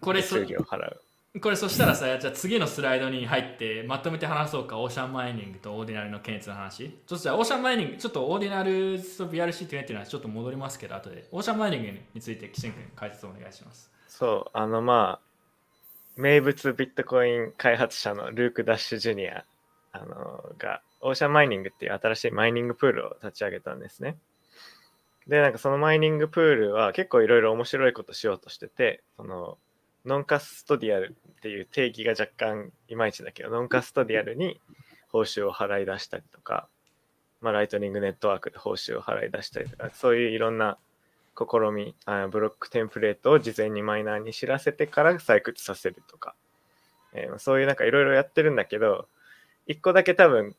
[0.00, 1.02] これそ手数料払う
[1.38, 6.78] これそしたらさじゃあ次のスライドに入ってまとめて話そうかオーシャンマイニングとオーディナルの検閲の話。
[6.78, 13.92] ちょっとじゃあオーシャンマイニングちょっとオーディナルと BRC っていうのはちょっと戻りますけど後でオーシャンマイニングについて岸君解説お願いします。
[14.08, 15.30] そうあのまあ
[16.16, 19.44] 名物ビットコイン開発者のルーク・ダッシュ・ジュニア
[19.92, 24.16] あのがオーシャンマイニングっていう新しいマイニングプールを立ち上げたんですね。
[25.28, 29.58] でなんかそのマイニングプールは結構いろいろ面白いことしようとしててその
[30.04, 34.60] ノンカストディアルっていう定義が若干いまいちだけどノンカストディアルに
[35.10, 36.68] 報酬を払い出したりとか、
[37.40, 40.78] まあ、ライトニングネットワークで報酬を払い出したりとかそういういろんな
[41.36, 46.34] 試みあブロックテンプレートを事前にマイナーに知らせてから採掘させるとか、
[47.12, 49.06] えーそういうなんかいろいろやってるんだけど
[49.66, 50.54] 一個だけ多分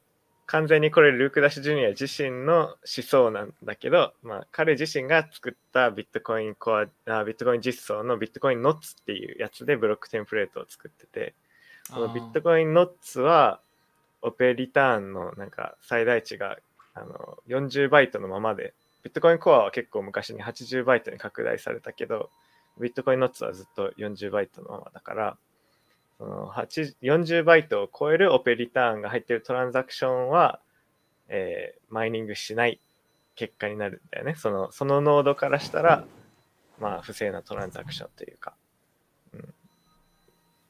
[0.51, 11.33] 完全にこれルーク・ダッシュ・ジュニア自身の思想なんだけど、まあ、彼自身が作ったビットコインコアあビットコイン実装のビットコインノッツっていうやつでブロックテンプレートを作ってて
[11.89, 13.61] このビットコインノッツは
[14.21, 16.57] オペリターンのなんか最大値が
[16.95, 18.73] あの40バイトのままで
[19.03, 22.29] ビットコインコアは結構昔に80バイトに拡大されたけど
[22.77, 25.50] ビットコインノッツはずっと40バイトのままだからその8
[27.01, 30.59] 40バイトを超えるオペリターンが入ってるトランザクションは、
[31.27, 32.79] えーマイニングしない
[33.35, 34.35] 結果になるんだよね。
[34.35, 36.05] そのそのノードからしたら
[36.79, 38.53] まあ不正なトランザクションというか、
[39.33, 39.53] うん、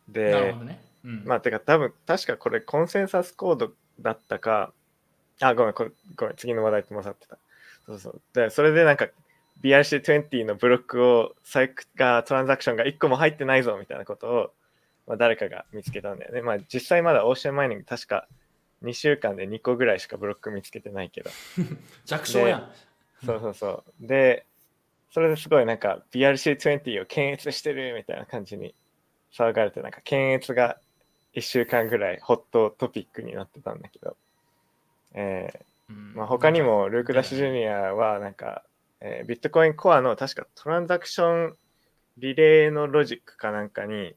[0.08, 1.24] でね、うん。
[1.26, 4.74] まあ、てか多分、確かこれコンセンサスコードだったか、
[5.40, 7.38] あ、ごめん、これごめん、次の話題と混ざってた。
[7.86, 8.22] そうそう。
[8.34, 9.08] で、それでなんか
[9.64, 14.54] BRC20 のブロックを、サイクが、トランザクションが1個も入ってないぞみたいなことを、
[15.08, 16.42] まあ、誰かが見つけたんだよね。
[16.42, 18.28] まあ、実際まだオーシャンマイニング確か
[18.84, 21.30] 2週間で2個ぐらいしかブロック見つけてないけど。
[22.06, 22.72] 弱小やん
[23.26, 24.08] そうそうそう。
[24.08, 24.46] で、
[25.12, 28.74] それですごいなんか BRC20 を検閲してるみたいな感じに
[29.34, 30.78] 騒がれて、なんか検閲が
[31.34, 34.18] 1週間ぐらいホットトピックになってたんだけど、
[35.14, 35.50] え
[35.90, 38.64] うんーまあ、他にもルーク・ダッシュ・ジュニアはなんか、
[39.00, 41.58] えービットコインコアの確かトランザクション
[42.18, 44.16] リレーのロジックかなんかに、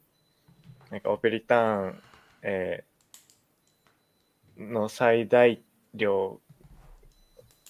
[0.95, 2.03] なんかオペリターン、
[2.43, 2.95] えー
[4.57, 5.61] の最大
[5.95, 6.41] 量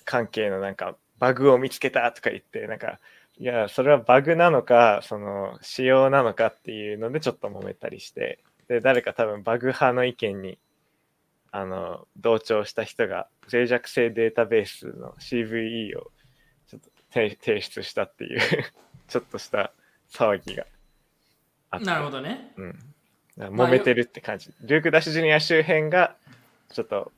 [0.05, 2.99] 関係のなんかバグを見つけたとか言って、なんか、
[3.39, 10.59] いや、それはバグなのか、その仕様なのかっていうのでちょっと揉めたりして、で、誰か多分バグ派の意見に、
[11.51, 16.11] あの、同調した人が脆弱性データベースの CVE を
[16.68, 18.41] ちょっと提提出したっていう
[19.09, 19.72] ちょっとした
[20.11, 20.66] 騒ぎが
[21.70, 21.87] あって。
[21.87, 22.93] なるほどねうん。
[23.39, 24.53] 揉めてるって感じ。
[24.62, 26.16] ルーク・ダッシュ・ジュニア周辺が、
[26.72, 27.12] ちょっと、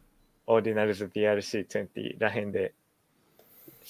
[0.47, 2.73] オーディナルズ BRC20 らへんで、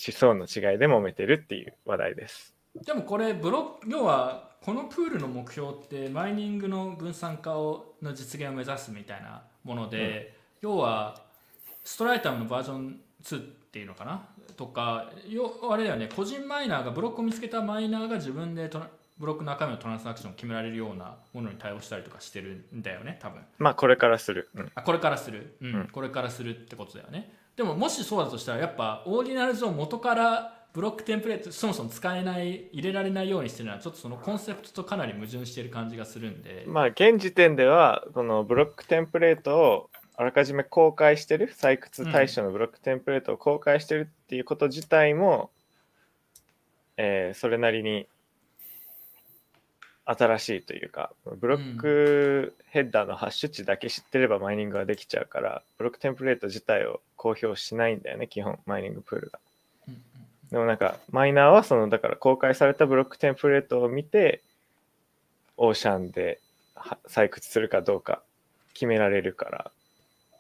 [0.07, 2.55] 思想の違いで揉めてるっていう話題です。
[2.85, 11.23] でもこれブロック要はこのプールの目標ってマイニングの分散化をの実現を目指すみたいなもので、要は
[11.85, 14.29] ストラタムのバージョン2っていうのかな？
[14.57, 18.89] とかよあれだよね個人マイナーがブロックを見つけたマイナーが自分でトラ
[19.19, 23.41] ブロックの中身のトランサクションを決められるようなものに対応したりとかしてるんだよね多分。
[23.59, 25.75] まあこれからする、うん、あこれからする、うん。
[25.75, 25.89] うん。
[25.89, 27.33] これからするってことだよね。
[27.57, 45.51] でももしそうだとしたらやっぱオーディナルズを元からブロックテンプレートそもそも使えない入れられないようにしてるのはちょっとそのコンセプトとかなり矛盾してる感じがするんで、まあ現時点ではこのブロックテンプレートをあらかじめ公開してる採掘対象のブロックテンプレートを公開してるっていうこと自体も、
[46.99, 48.07] えーそれなりに
[50.07, 59.39] 新しいというかブロックヘッダーのハッシュ値だけ知ってればマイニングができちゃうからブロックテンプレート自体を公表しないんだよね基本マイニングプールが。
[59.89, 60.01] うんうん
[60.51, 64.43] でもなんかマイナーはそのだから公開されたブロックテンプレートを見て
[65.57, 66.39] オーシャンで
[66.75, 68.23] は採掘するかどうか
[68.73, 69.73] 決められるか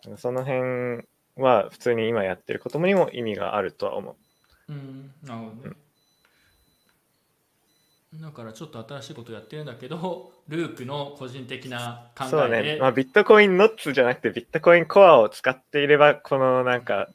[0.05, 1.05] らその辺
[1.37, 4.17] は普通に今やってることにも意味があるとは思
[4.69, 4.73] う。
[4.73, 5.77] うんなるほどね
[8.15, 17.09] だからちょっと新しいことやってるんだけど ルークの個人的な考そうえでね、まあ、ビットコインノッツじゃなくてビットコインコアを使っていればこのなんか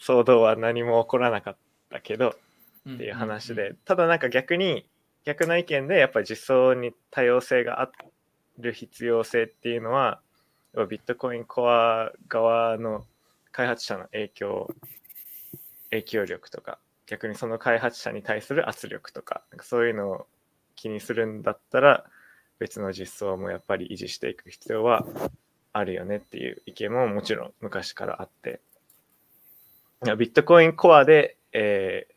[0.00, 1.56] 騒動は何も起こらなかっ
[1.90, 2.34] たけど
[2.90, 4.84] っていう話で、ただなんか逆に
[5.24, 7.90] 逆の意見でやっぱり実装に多様性があ
[8.58, 10.20] る必要性っていうのは
[10.88, 13.04] ビットコインコア側の
[13.52, 14.74] 開発者の影響
[15.90, 16.78] 影響力とか
[17.12, 20.26] 逆にその開発者に対する圧力とかかそういうのを
[20.76, 22.06] 気にするんだったら
[22.58, 25.04] 別の実装もやっぱり維持していく必要は
[25.74, 28.60] あるよねっていう意見ももちろん昔からあって。
[30.16, 32.12] ビットコインコアで、えー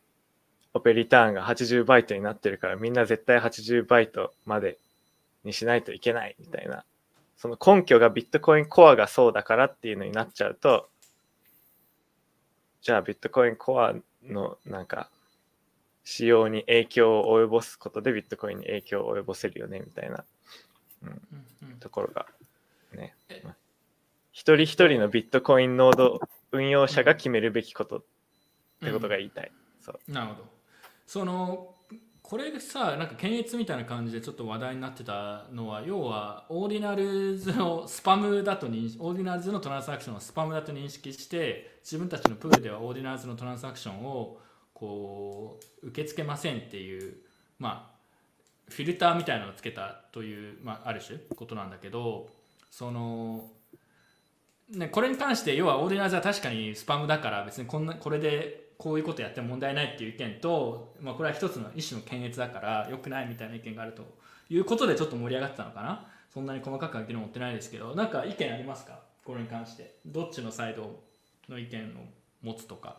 [0.75, 4.77] オペリターンが80バイトになってるからみんな絶対80バイトまで
[5.45, 6.83] にしないといけないみたいな
[7.37, 10.89] その根拠がビットコインコアがそうだからっていうのになっちゃうと
[12.81, 13.95] じゃあビットコインコア
[14.29, 15.09] のなんか
[16.03, 20.23] 仕様に影響を及ぼすことでビットコインに影響を及ぼせるよねみたいな
[21.03, 22.27] うんうんところが
[22.93, 23.41] ねえ。
[23.43, 23.55] まあ
[24.31, 26.19] 一人一人のビットコインノード
[26.51, 28.03] 運用者が決めるべきことっ
[28.83, 30.11] てことが言いたい、そう。
[30.11, 30.49] なるほど。
[31.07, 31.74] その
[32.27, 44.39] これさなんか検閲みたいな感じでちょっと話題になってたのは要はオーディナルズのスパムだと認識オーディナルズのトランサクションをスパムだと認識して自分たちのプールではオーディナルズのトランサクションを
[44.73, 47.15] こう受け付けませんっていう
[47.59, 52.29] まあフィルターみたいなのをつけたという、まあ、ある種ことなんだけど
[52.71, 53.51] その
[54.71, 64.03] ね、これに関して要はオーディナーズは確かにスパムだから別にこんなこれでこういうことやっても問題ないっていう意見と、まあ、これは一つの一種の検閲だから良くないみたいな意見があると
[64.49, 66.07] いうことでちょっと盛り上がってたのかな。
[66.33, 68.99] そんなに細かくは議論持ってないですけどなんか意見ありますか？
[69.23, 69.95] これに関して。
[70.05, 71.01] どっちのサイド
[71.49, 72.05] の意見を
[72.43, 72.97] 持つとか。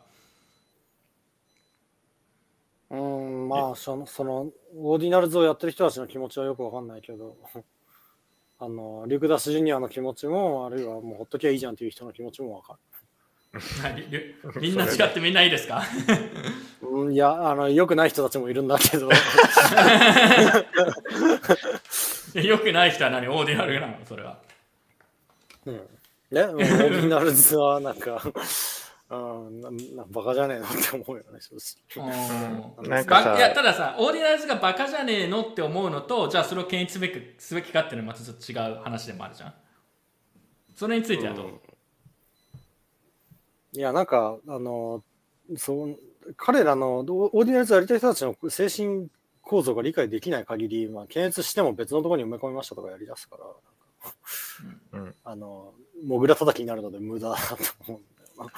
[2.90, 7.36] うん、まあ、その、その、オーディナルズをやってる人たちの気持ちはよくわかんないけど、
[8.58, 12.95] あの、リュクダス・ジュニアの気持ちも、あるいはもうほっときゃいいじゃんっていう人の気持ちもわかはいり
[14.60, 15.82] みんな違ってみんないいですか？
[16.82, 16.88] る。
[16.88, 19.08] うん、いや、あの、良くない人たちもいるんだけど、
[22.40, 23.28] 良くない人は何？
[23.28, 23.98] オーディナルなの？
[24.04, 24.38] それは。
[25.66, 25.74] うん。
[26.30, 28.20] ね、オーディナルズはなんか、
[29.08, 31.54] うん、ななバカじゃねえなって思うよね、正
[31.96, 32.04] 直。
[32.80, 32.90] うん。
[32.90, 33.30] なんかさ。
[33.32, 39.54] ばいやたださオーディナルズがバカじゃねえのって思うのとじゃあそれを検閲すべきすべきかっていうのはまたちょっと違う話でもあるじゃん。
[40.74, 41.60] それについてはどう、
[43.76, 45.04] いや、なんか、あの、
[45.56, 45.98] そう、
[46.36, 49.08] 彼らのオーディナルズやりたい人たちの精神
[49.42, 53.36] 構造が理解できない限り、まあ、検閲しても別のところに埋め込みましたとかやりだすか
[54.92, 55.74] ら、うんあの、
[56.04, 57.56] モグラ叩きになるので無駄だと
[57.86, 58.02] 思うん
[58.38, 58.52] だよな。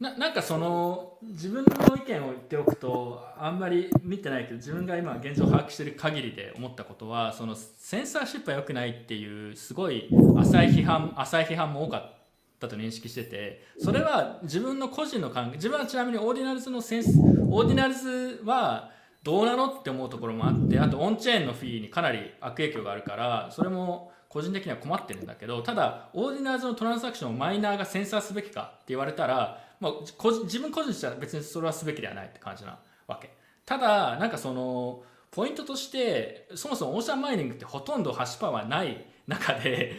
[0.00, 12.19] ななんかその自分の意見を言っておくとあんまり見てないけど自分が今現状把握してる限りで思ったことはそのセンサーシップは良くないっていうすごい浅い批判浅い批判も多かった
[12.68, 18.90] と認識しててそれは自分の個人の考え自分はちなみにオーディナルズのセンスオーディナルズは
[19.22, 29.92] どうなのって思うところもあってあとオンチェーンのフィーにかなり悪影響があるからそれも個人的には困ってるんだけどただオーディナルズのトランサクションをマイナーがセンサーすべきかって言われたら、まあ、
[30.44, 33.30] 自分個人としては別にそれはすべきではないって感じなわけ。
[33.66, 39.94] ただなんかそのポイントとしてそもそもオーシャンマイニングってほとんどハッシュパワーない中で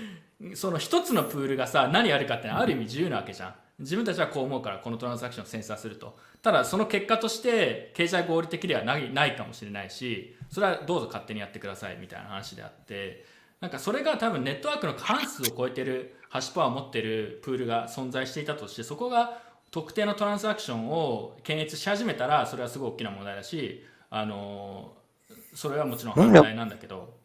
[0.56, 3.56] その一つのプールがさ何やるかってのはある意味自由なわけじゃん。
[3.80, 6.18] 自分たちはこう思うからこのトランサクションをセンサーすると。
[6.42, 13.26] ただその結果として経済合理的ではないないかもしれないしそれはどうぞ勝手にやってくださいみたいな話であって
[13.60, 19.40] なんかそれが多分ネットワークの過半数を超えてるハッシュパワーを持ってるプールが存在していたとしてそこが
[19.70, 24.94] 特定のトランザクションを検閲し始めたらそれはすごい大きな問題だしあの
[25.54, 27.22] それはもちろん反対なんだけど。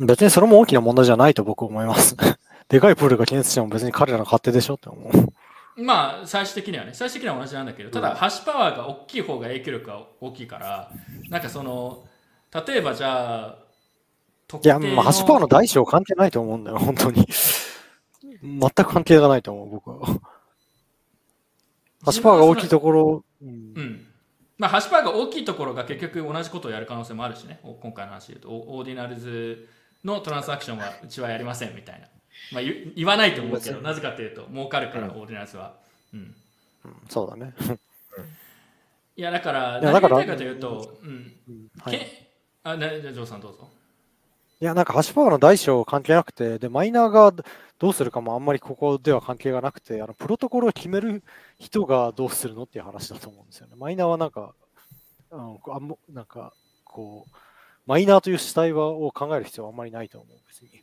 [0.00, 2.16] 別にそれも大きな問題じゃないと僕は思います。
[2.68, 5.10] でかいプールが検閲しても別に彼らの勝手でしょって思
[5.76, 5.82] う。
[5.82, 10.90] まあ最終的にはね最終的には同じなんだけどただハッシュパワーが大きい方が影響力が大きいから
[11.30, 12.04] なんかその
[12.66, 13.58] 例えばじゃあ
[14.48, 17.26] 特いや、まあ、ハッシュパワーの大小関係ないと思うんだよ、本当に。
[18.42, 20.06] 全く関係がないと思う、僕は。
[20.06, 20.12] ハ
[22.06, 23.50] ッシュパワーが大きいところ、うんう
[23.80, 24.06] ん
[24.56, 29.68] まあ、ハッシュパワーが大きいところが結局同じことをやる可能性もあるしねお今回の話で言うとオオーディナルズ
[30.02, 32.08] のトランスアクションはうちはやりませんみたいな、
[32.52, 35.74] まあ、言言わないと思うけどなぜかというと儲かるから、オーディナルズは、
[36.14, 36.34] うん、
[36.84, 36.96] うん。
[37.08, 37.52] そうだね。
[39.16, 41.32] いやだからいやだから何が言いたいかというと、うん。
[41.80, 41.98] はい。
[41.98, 42.30] け
[42.62, 43.68] あねじゃあジョーさんどうぞ。
[44.60, 47.32] いや、なんかハッシュパワーの大小関係なくて、で、マイナーが
[47.78, 51.22] どうするかもあんまりここでは関係がなくて、あの、プロトコルを決める
[51.60, 53.74] 人がどうするのっていう話だと思うんですよね。
[53.76, 54.54] マイナーはなんか、
[55.30, 56.52] あのあんまなんか、
[56.84, 57.36] こう、
[57.86, 60.82] マイナーという主体はを考える必要はあんまりないと思う、別に。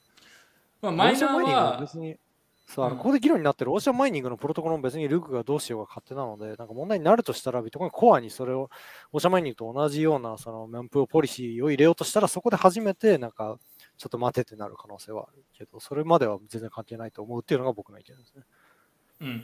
[0.81, 2.17] まあ、マイナーはは別に、
[2.67, 8.69] そうあのうんここで議論になってるオーシャンマイニングのプロトコルも別にルークがどうしようが勝手なので、なんか問題になるとしたら、ビットコインコアにそれを、
[9.11, 13.57] オーシャンマイニングと同じようなそのメンプールポリシーを入れようとしたら、そこで初めて、なんか、
[13.97, 18.43] ちょっと待てってなる可能性はあるけど、それまでは全然関係ないと思うっていうのが僕の意見ですね。
[19.21, 19.43] うん、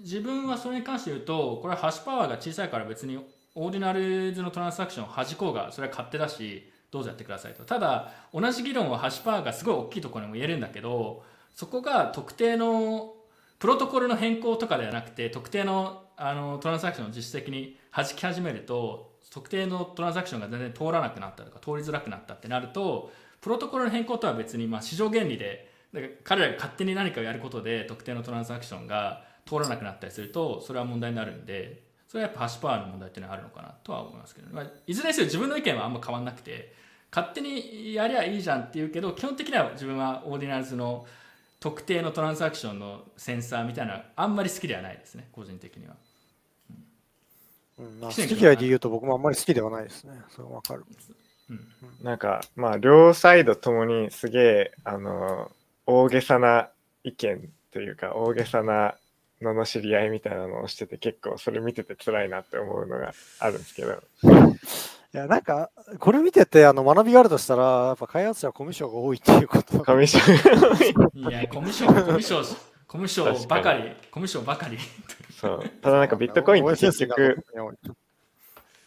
[0.00, 3.18] 自分はそれに関して言うとこれはハッシュパワーが小さいから別に
[3.54, 7.64] オーディナルズのトランスアクションを弾こうがそれは勝手だしどうぞやってくださいと。
[7.64, 11.22] ただ同じ議論はハッシュパワーがすごい大きいところにも言えるんだけど
[11.54, 13.14] そこが特定の
[13.58, 36.72] プロトコルの変更とかではなくて特定のあのトランスアクションを実質的に弾き始めると特定のトランスアクションが全然通らなくなったとか通りづらくなったってなるとプロトコルの変更とは別に、まあ、市場原理でだから彼らが勝手に何かをやることで特定のトランスアクションが通らなくなったりするとそれは問題になるんでそれはやっぱハッシュパワーの問題っていうのはあるのかなとは思いますけど、まあ、いずれにせよ自分の意見はあんま変わんなくて
[37.14, 41.06] 勝手にやりゃいいじゃんって言うけど基本的には自分はオーディナルズの
[41.60, 45.96] 特定のトランスアクションのセンサーみたいなあんまり好きではないですね個人的には。
[47.78, 50.20] うん好き嫌いで言うと僕もあんまり好きではないですね。
[50.30, 50.84] それはわかる。
[52.02, 55.50] なんかまあ両サイドともにすげえあの
[55.86, 56.70] 大げさな
[57.04, 58.96] 意見というか大げさな
[59.40, 64.02] 罵り合いみたいなのをしてて結構それ見てて辛いなって思うのがあるんですけど。
[65.14, 69.82] いや、なんか、これ見てて、あの、学びがあるとしたら、やっぱ開発者はコミュ障が多いっていうこと。
[69.82, 72.46] コミッションいやコミュ障 コミュ障
[72.88, 74.78] コミュ障ばかりコミュ障ばかり。
[75.38, 75.68] そう。
[75.82, 77.44] ただなんかビットコインって結局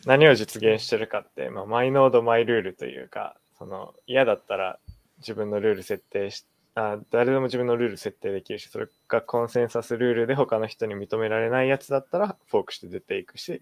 [0.05, 4.79] 何を実現してるかって、まあ、マイノードマイルールというかその嫌だったら
[5.19, 6.45] 自分のルール設定し
[6.75, 13.61] あ誰でも自分のルール設定できるしそれがコンセンサスルールで他の人に認められないやつだったらフォークして出ていくし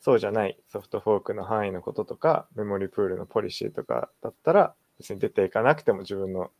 [0.00, 6.50] そうじゃないソフトフォークの範囲のこととかメモリプールのポリシーとかだったら別に出ていかなくても自分の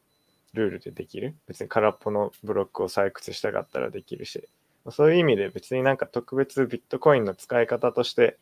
[0.54, 1.36] ルールでできる。
[1.46, 4.48] 別に空っぽのブロックを採掘したかったらできるし。
[4.90, 8.36] そういう意味で別になんか特別ビットコインの使い方として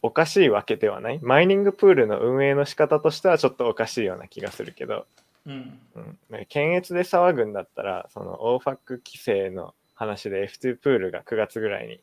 [0.00, 1.18] おかしいわけではない。
[1.20, 5.06] マイニングプールの運営の仕方としてはちょっとおかしいような気がするけど、
[5.46, 5.78] うん。
[5.94, 6.18] うん、
[6.48, 12.00] 検閲で騒ぐんだったら、その OFAC 規制の話で F2 プールが9月ぐらいに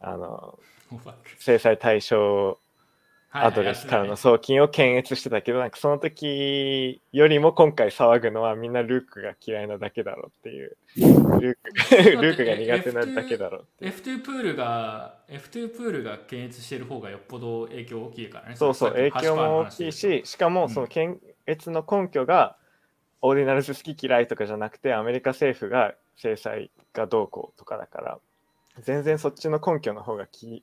[0.00, 0.58] あの
[1.38, 2.58] 制裁対象
[3.30, 13.92] はいアドレスからのはい送金を検閲してたけど、なんかその時よりも今回騒ぐのはみんなルークが嫌いなだけだろうっていう、ルークルークが苦手なだけだろうっていう。
[13.92, 18.56] F2 プールが F2 プールが検閲してる方がよっぽど影響大きいからね。
[18.56, 22.56] そうそう、影響も大きいし、しかもその検閲の根拠が、
[23.26, 28.18] オーディナルズ好き嫌いとかじゃなくて、アメリカ政府が制裁がどうこうとかだから、
[28.82, 30.62] 全然そっちの根拠の方がき、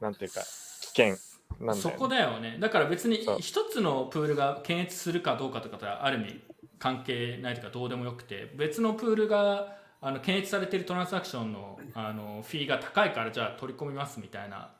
[0.00, 0.42] なんていうか、
[0.80, 1.80] 危険なんだよ、ね。
[1.80, 2.56] そこだよね。
[2.60, 6.40] だから別に一つのプールが検閲するかどうかとかとはある意味
[6.78, 14.70] 関係ないというかどうでもよくて、別のプールがあの検閲されているトランサクションのあのフィーが高いからじゃあ取り込みますみたいな、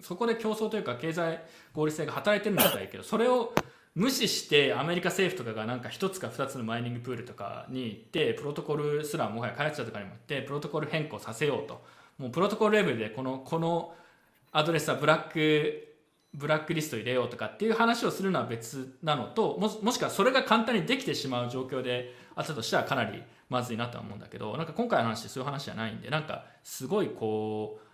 [0.00, 1.42] そこで競争というか経済
[1.74, 3.52] 合理性が働いてるんだったらいいけど、それを
[3.96, 11.82] 無視してアメリカ政府とかがなんか一つか二つのマイニングプールとかに行ってプロトコルすらもはや開発者とかにも行ってプロトコル変更させようと。
[12.18, 13.94] もうプロトコルレベルでこのこの
[14.52, 15.96] アドレスはブラック
[16.34, 27.85] ブラックリスト入れようとかっていう話をするのは別なのとももしくはそれが簡単にできてしまう状況であったとしたらかなりまずいなとは思うんだけどなんか今回の話そういう話じゃないんでなんかすごいこう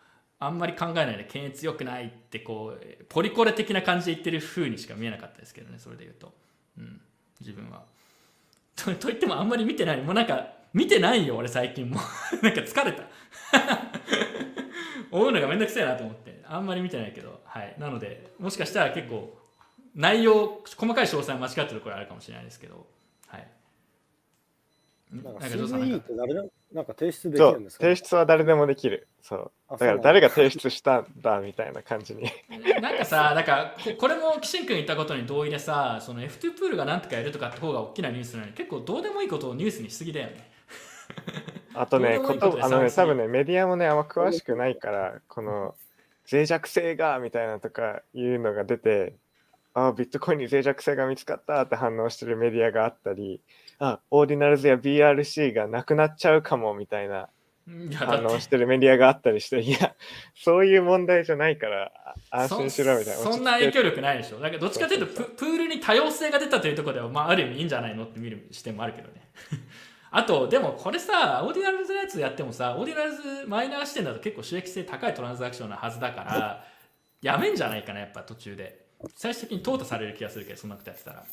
[0.45, 6.33] あんまり考えないで検閲良くないってこうポリコレ的な感じで言ってる風にしか見えなかったですけどねそれで言うと、
[6.79, 7.01] うん、
[7.41, 7.85] 自分は。
[8.75, 10.03] とと言ってもあんまり見てない。
[10.03, 11.97] もうなんか見てないよ俺最近も。
[11.97, 12.01] う
[12.45, 13.05] なんか疲れた。
[15.13, 16.41] 追うのがめんどくさいなと思って。
[16.45, 17.41] あんまり見てないけど。
[17.45, 17.77] はい。
[17.79, 19.39] なのでもしかしたら結構
[19.95, 22.87] 内容細かい詳細間違ってるところあるかもしれないですけど。
[25.13, 29.07] なんか CVE っかて誰でもなんか提出できるんですか提出は誰でもできる。
[29.23, 29.51] そう。
[29.69, 32.25] あだから誰が提出したんだみたいな感じに。
[32.81, 40.51] なんかさ、なんかここれも岸君言ったことに同意でさ、その F2 プールがなんとかやるとかって方が大きなニュースなのに、結構どうでもいいことをニュースにしすぎだよね。
[41.75, 45.75] あとね、ことでことあのね、さ多分ね、メディアもね、あんま詳しくないから、この
[46.31, 49.15] 脆弱性がみたいなとかいうのが出て、
[49.75, 53.41] あビットコインに脆弱性が見つかったって反応してるメディアがあったり、
[53.85, 57.29] あオーディナルズや BRC がなくなっちゃうかもみたいな
[57.97, 59.97] 反応しっててるメディアがあったりして、いや、
[60.37, 61.91] そういう問題じゃないから
[62.31, 63.23] あ安心しろみたいな。
[63.25, 64.39] そそんな影響力ないでしょ。
[64.39, 68.05] だからどっちかというとプ、プールに多様性が出たというところでは、まあ、ある意味いいんじゃないの？
[68.05, 69.15] って見る視点もあるけどね。
[70.13, 76.65] あと、でもこれさ、 Ordinals のやつやってもさ、 Ordinals マイナー視点だと結構収益性高いトランザクションなはずだから、
[77.21, 78.83] やめんじゃないかな、やっぱ途中で。
[79.17, 81.25] 最終的に淘汰される気がするけど、そんなことやってたら。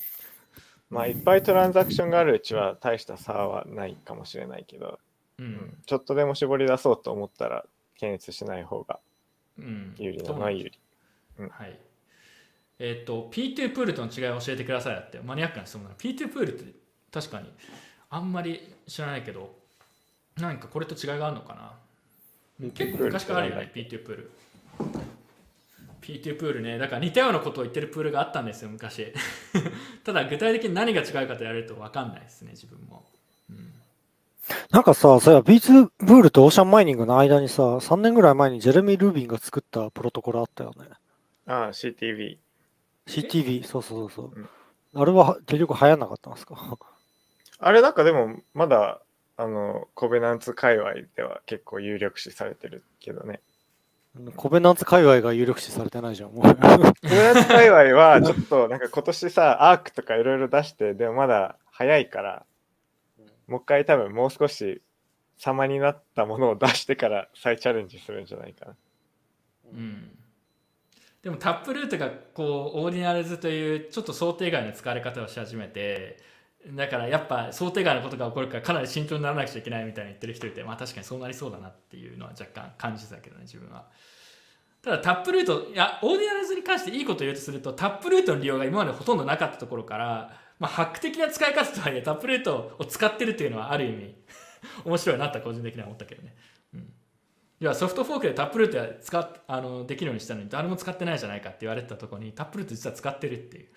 [0.90, 5.00] まあ、いっぱいトランザクションがあるうちは大した差はないかもしれないけど、
[5.38, 5.44] う。
[5.44, 7.66] うんんちょっとでも絞り出そうと思ったら
[7.98, 9.00] 検閲しない方が
[9.60, 9.96] うん。
[9.98, 10.72] 有利なのは有利。
[11.50, 11.80] はい。
[12.80, 15.96] えっ、と、P2 プールとの違いを教えてくださいだって、マニアックな質問なの。
[15.96, 16.74] P2 プールって
[17.12, 17.52] 確かに
[18.10, 19.54] あんまり知らないけど、
[20.38, 24.32] なんかこれと違いがあるのかな結構昔からあるよね、P2 プール。
[26.14, 29.14] P2 プールね、だから似たようなことを言ってるプールがあったんですよ、昔。
[30.04, 33.06] ただ具体的に何が違うかと言われると分かんないですね、自分も。
[33.50, 33.74] うん
[34.72, 40.88] なんかさ、そういや、B2 ブールとオーシャンマイニングの間にさ、3年ぐらい前にジェレミー・ルービンが作ったプロトコルあったよね。
[41.46, 42.38] ああ、CTV。
[43.08, 44.40] CTV、そうそうそうそう。
[44.40, 44.50] うん
[44.96, 46.56] あれは結局流行んなかったんですか？
[47.60, 49.02] あれなんかでもまだ
[49.38, 53.40] あのコベナンツ界隈では結構有力視されてるけどね。
[54.36, 56.44] コベナンツ界隈が有力視されてないじゃん、もう。
[56.44, 62.46] コベナンツ界隈はちょっとなんか今年さ、アークとかいろいろ出して、でもまだ早いから、
[63.48, 64.82] もう一回多分もう少し
[65.38, 68.76] 様になったものを出してから再チャレンジするんじゃないかな。
[69.72, 70.12] うん、
[71.24, 76.18] でもタップルートがこうオーディナルズというちょっと想定外の使われ方をし始めて
[76.68, 83.88] だからやっぱ想定外のことが起こるからかなり慎重にならなくちゃいけないみたいに言ってる人いてまあ確かにそうなりそうだなっていうのは若干感じてたけどね自分は。
[84.82, 94.16] ただ Taproot いや Ordinals に関していいことを言うとすると Taproot の利用が今までほとんどなかったところから、まあ、ハック的な使い方とはいえ Taproot を使ってるっていうのはある意味
[94.86, 96.36] 面白いなと個人的には思ったけどね。
[97.62, 103.68] いやソフトフォークで Taproot や使っあのできるようにしたのに誰も使ってないじゃないかって言われてたところに Taproot 実は使ってるっていう。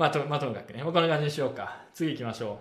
[0.00, 0.82] まあとまあともかくね。
[0.82, 1.82] こんな感じにしようか。
[1.92, 2.56] 次行きましょう。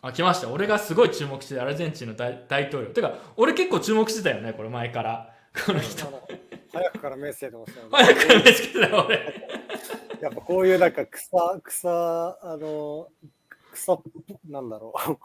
[0.00, 0.48] あ来ました。
[0.48, 2.88] 俺がすごい注目してるアルゼンチンの大大統領。
[2.88, 5.34] てか俺結構注目してたよねこれ前から。
[5.66, 6.06] この人。
[6.72, 9.16] 早くからメッセージもしたよね早くから見つけてたよ俺。
[10.22, 13.08] やっぱこういうなんか草、草、あの、
[13.72, 13.98] 草、
[14.48, 15.18] なんだろう。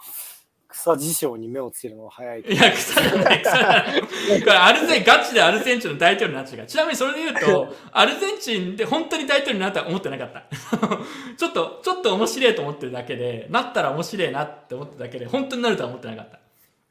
[0.73, 2.41] 草事象に目をつけるのが早い。
[2.41, 4.01] いや、腐らない、腐らない。
[4.01, 4.07] こ
[4.47, 6.67] れ、アルゼン、ガチでアルゼンチンの大統領になっちゃうから。
[6.67, 10.43] ちなみにそれで言うと、 アルゼンチンで本当に大統領になったら思ってなかった。
[11.37, 16.39] ちょっと、ちょっと面白いと思ってるだけで、なったら面白いなって思ってるだけで、本当になるとは思ってなかった。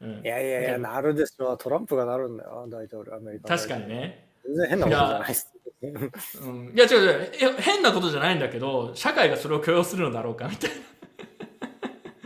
[0.02, 0.28] うんい。
[0.28, 1.56] やいやいや、なるでしょ。
[1.56, 3.56] トランプがなるんだよ、大統領、アメリカ。
[3.56, 3.88] 確かに。
[3.88, 4.28] ね。
[4.44, 5.52] 全然変なことじゃないです。
[6.40, 6.72] うん。
[6.74, 7.32] いや、違う違う。
[7.36, 10.76] いや変なことじゃないんだけど、社会がそれを許容するのだろうかみたいな。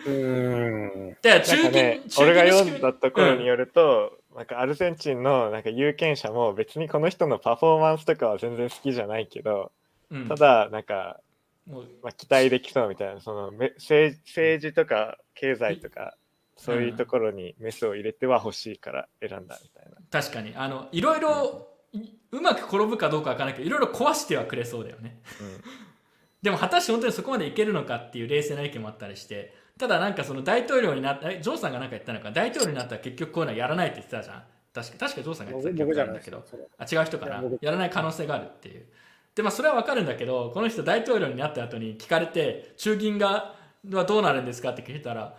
[0.07, 1.17] うーん。
[1.23, 9.73] で、中金、なんかね、中俺が読んだところによると、なんかアルゼンチンのなんか有権者も別にこの人のパフォーマンスとかは全然好きじゃないけど、
[10.11, 11.21] うん、ただなんか、
[11.67, 16.15] もうまあ、期待できそうみたいなそのめ政政治とか経済とか
[16.57, 19.97] そういうところにメスを入れては欲しいから選んだみたいな。
[20.11, 20.55] 確かに。
[20.57, 22.01] あのいろいろい
[22.33, 25.21] うまく転ぶかどうかわからないけどいろいろ壊してはくれそうだよね。
[25.41, 25.61] うん。
[26.43, 32.31] でも果たして本当にそこまでいけるのかっていう冷静な意見もあったりしてただなんかその大統領になったえジョーさんが何か言ったのか？
[32.31, 34.43] 大統領になったら結局こういうのはやらないって言ってたじゃん。
[34.73, 36.45] 確か確かジョーさんが言ってた記憶があるんだけど。
[36.79, 37.43] あ違う人かな？
[37.43, 38.87] いやらない可能性があるっていう。
[39.35, 43.55] でまあそれはわかるんだけどこの人大統領になった後に聞かれて中銀が
[43.93, 45.37] はどうなるんですかって聞いたら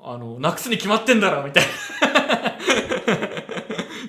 [0.00, 1.70] あのなくすに決まってんだろみたいな。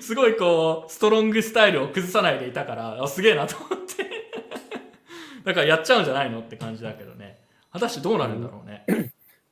[0.00, 4.06] すごいこうストロングスタイルを崩さないでいたからあすげえなと思って。
[5.44, 7.38] だからやっちゃうんじゃないのって感じだけどね。
[7.72, 8.84] 果たしてどうなるんだろうね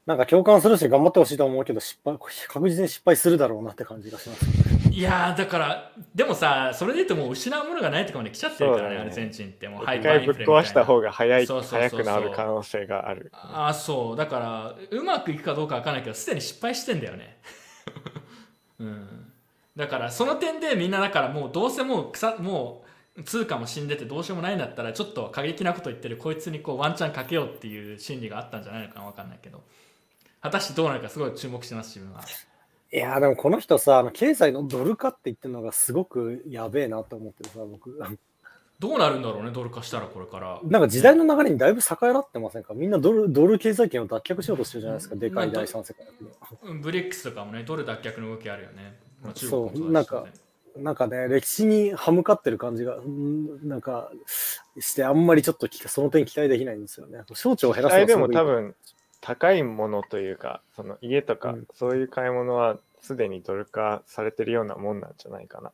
[0.06, 2.18] なんか共感するし頑張ってほしいと思うけど、失敗、
[2.48, 4.44] 確実に失敗するだろうなって感じがします。
[4.90, 9.00] いやーだからでもさそれで言うともう失うものがないとこまで来ちゃってるからねね。
[9.00, 13.32] アルゼンチンってもう一ハイパーイン回ぶっ壊した方が早い、早くなる可能性がある。
[13.32, 14.16] ああそう。
[14.16, 17.38] だからうまくいくかどうかわかんないけどすでに失敗してんだよね。
[18.78, 19.32] うん。
[19.74, 22.84] だからその点でみんなだからもうどうせもう草も
[23.16, 29.62] う通貨も死んでてどうしようもないんだったらちょっと過激なこと言ってるこいつにこうワンチャンかけようっていう心理があったんじゃないのかなわかんないけど
[30.44, 32.20] 果たしてどうなるかすごい注目してます自分は。
[32.92, 37.98] いやーでもこの人さ、あの経済のドル化って言ってるのがすごくやべえなと思ってるさ、僕。
[38.78, 40.60] どうなるんだろうねドル化したらこれから。
[40.64, 42.74] なんか時代の流れにだいぶ逆らってませんか？
[42.74, 46.12] みんなドルドル経済圏を脱却しようとしてるじゃないですか、でかい第三世界の。
[46.12, 50.28] 国はうんブリックスとかもねドル脱却の動きあるよね、まあ、中そう国もだしなんか
[50.76, 54.10] なんかね、歴史に歯向かってる感じが、うんなんか、
[54.80, 57.20] して、あんまりちょっときその点期待できないんですよね。
[57.32, 58.74] 省庁を減らすのはでも多分、
[59.24, 61.66] 高いものというか、その家とか、うん。
[61.72, 65.72] そういう買い物はすでにドル化されてるようなもんなんじゃないかな。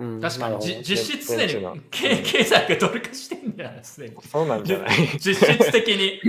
[0.00, 0.20] うん。
[0.20, 4.16] 確かにじ実質すでに経経済がドル化してんだよねすでに。
[4.22, 6.20] そうなんじゃない、実質的に。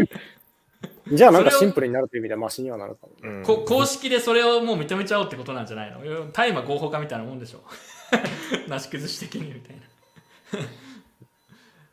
[1.11, 3.13] じゃあなんかシンプルになるという意味ではマシにはなるかも。
[3.19, 3.43] うん。
[3.43, 6.31] こ公式でそれをもう認めちゃおうってことなんじゃないの？
[6.31, 7.63] 大麻合法化みたいなもんでしょ。
[8.69, 9.81] なし崩し的にみたいな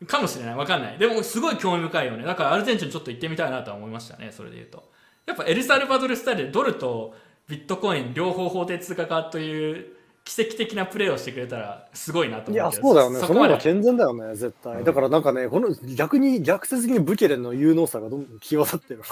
[0.06, 0.54] かもしれない。
[0.54, 0.98] わかんない。
[0.98, 2.24] でもすごい興味深いよね。
[2.24, 4.30] だからアルゼンチンちょっと行ってみたいなとは思いましたね。
[4.32, 4.90] それで言うと。
[5.26, 7.14] やっぱエルサルバドルスタイルでドルと
[7.48, 9.86] ビットコイン両方法定通貨化という
[10.24, 12.88] 奇跡的なプレーをしてくれたらすごいなといや、思うけど。
[12.88, 13.20] そうだよね。
[13.20, 13.48] そこまで。
[13.48, 14.82] の方が健全だよね、絶対。
[14.84, 19.02] だからなんかね、この逆に逆説的にブケレンの有能さがどんどん際立ってる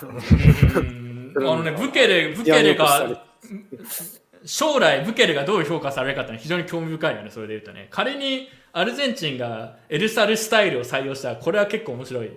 [1.36, 3.26] あのね、ブケレ、ブケレが、
[4.44, 7.88] 将来ブケレがどう評価されるかってのは非常に興味深いよね、それで言うとね。
[7.90, 12.30] 仮にアルゼンチンがエルサルスタイルを採用したら、これは結構面白い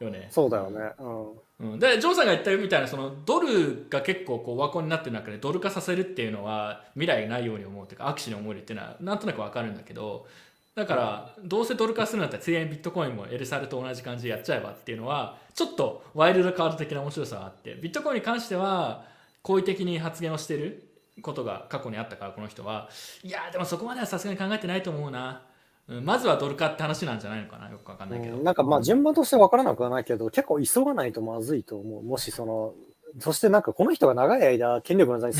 [0.00, 0.28] よね。
[0.30, 0.78] そうだよね。
[0.98, 1.32] うん。
[1.62, 10.26] うん、でジョーさんが言ったみたいなそのドルが結構こうオワコンになってる中でドル化させるっていうのは未来ないように思うというか握手に思えるっていうのはなんとなくわかるんだけど
[10.74, 19.04] だからどうせドル化するんだったらついでにビットコインもエルサルと同じ感じでやっちゃえばっていうのはちょっとワイルドカード的な面白さがあってビットコインに関しては
[19.42, 20.88] 好意的に発言をしてる
[21.20, 22.88] ことが過去にあったからこの人は
[23.22, 25.42] いやでもそこまではさすがに考えてないと思うな、
[25.88, 32.02] うん、まずはドル化って話なんじゃないのかなよくわかんないけど、うんなんかまあ順番として分からなくはないけど、結構急がないとまずいと思う。
[32.02, 32.74] もしその、
[33.18, 35.34] そしてなんかこの人が長い間権力の座に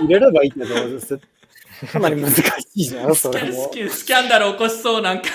[0.00, 0.66] 入れればいいけど、
[1.00, 1.18] せ
[1.88, 2.42] かなり難し
[2.74, 3.70] いじゃん、それも。
[3.90, 5.28] スキャンダル起こしそうなんか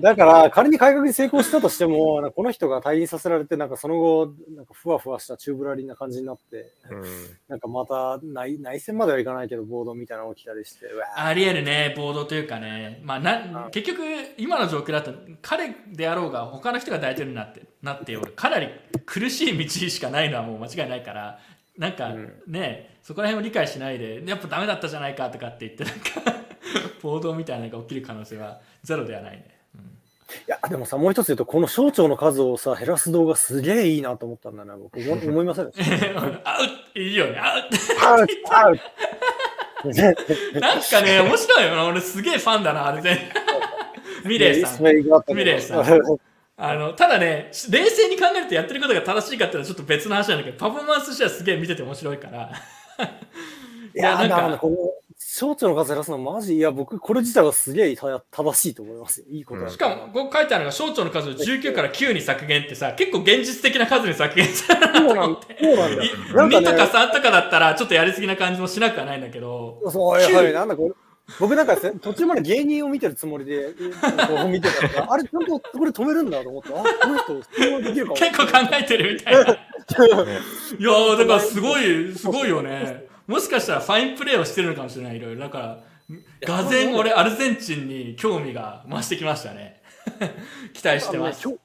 [0.00, 7.02] だから仮に改革に成功したとしても、なんかこの人が退任させられて、なんかその後、なんかふわふわしたチューブラリーな感じになって、うん。
[7.48, 10.86] なんかまた内内戦まではいかないけど、暴動みたいなの起きたりして、
[11.16, 14.02] ありえるね暴動というかね、まあ、な結局
[14.38, 15.12] 今の状況だと
[15.42, 18.32] 彼であろうが他の人が大統領になってなっておる。
[18.32, 18.68] かなり
[19.04, 21.38] 苦しい道しかないのはもう間違いないから
[21.78, 22.14] なんか
[22.46, 25.94] ね、そこら辺を理解しないでやっぱダメだったじゃないかとかって言ってなん
[26.34, 26.42] か
[27.02, 29.55] 暴動みたいなのが起きる可能性はゼロではないね。
[30.48, 34.98] いや、でもさ、もう一つ言うと、この省庁の数をさ、減らす動画すげえいいなと思ったんだよね、僕。
[35.00, 36.20] 思 思いませんでした？
[36.50, 37.38] アウいいよね。
[37.38, 37.62] アウ
[38.02, 38.82] アウトアウト
[40.60, 41.84] なんかね面白いよな。
[41.86, 43.02] 俺すげえファンだなあれ。
[43.02, 43.18] で
[44.26, 44.82] ミレイさん。
[44.82, 45.80] ミレイさん。
[46.58, 52.50] あのただね冷静に考えるとやってることが正しいかっていうのはちょっと別の話なんだけどパフォーマンスとしてはすげえ見てて面白いから
[53.96, 54.76] いや、なんかこの
[55.18, 59.26] 省庁の数減らすのマジ、いや、僕、これ自体はすげえた正しいと思いますよ。
[59.30, 65.40] いいことだ、しかもここ書いてあるのが省庁の数を19から9に削減ってさ結構現実的な数に削減されるそうなんだ。
[65.60, 66.16] そうなんだよ。
[66.34, 70.94] なんか2とかね、3とかだったらちょっとやりすぎな感じもしなくはないんだけどそう、やはり、なんだこれ。
[71.40, 73.70] 僕なんかせ途中まで芸人を見てるつもりで、
[74.28, 78.16] こう見てたから、あれ、ちゃんとこれ止めるんだと思って、あ、この人、質問できるかも。
[78.16, 85.40] 結構考えてるみたいな いやーだからすごいすごいよねもしかしたらファインプレーをしてるのかもしれないいろいろ。
[85.40, 85.78] だから
[86.46, 89.82] がぜん俺アルゼンチンに興味が増してきましたね。
[90.72, 91.42] 期待してます。
[91.42, 91.58] 教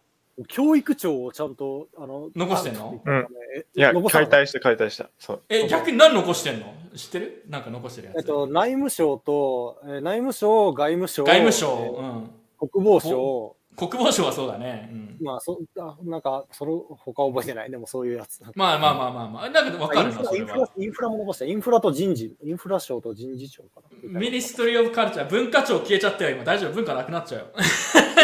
[0.48, 3.02] 教育庁をちゃんと、あの、残してんの？
[3.06, 5.10] あえいや、解体して解体した。
[5.20, 5.42] そう。
[5.50, 6.74] え逆に何残してんの？
[6.96, 7.44] 知ってる？
[7.48, 12.70] なんか残してるやつ、えっと、内務省と、えー内務省、外務省、外務省、えーうん。
[12.70, 18.42] 国防省、国防省はそうだね、うん、まあそあ、なんか、その他覚えてない、でもそういうやつ。
[18.56, 19.50] まあまあまあまあまあ。
[19.50, 20.70] なんか分かるなそれインフラインフラは。
[20.78, 21.46] インフラも残した。
[21.46, 24.20] インフラと人事、インフラ省と人事庁かな。
[24.20, 26.74] Ministry of Culture 文化庁消えちゃったよ今大丈夫。
[26.74, 27.48] 文化なくなっちゃうよ。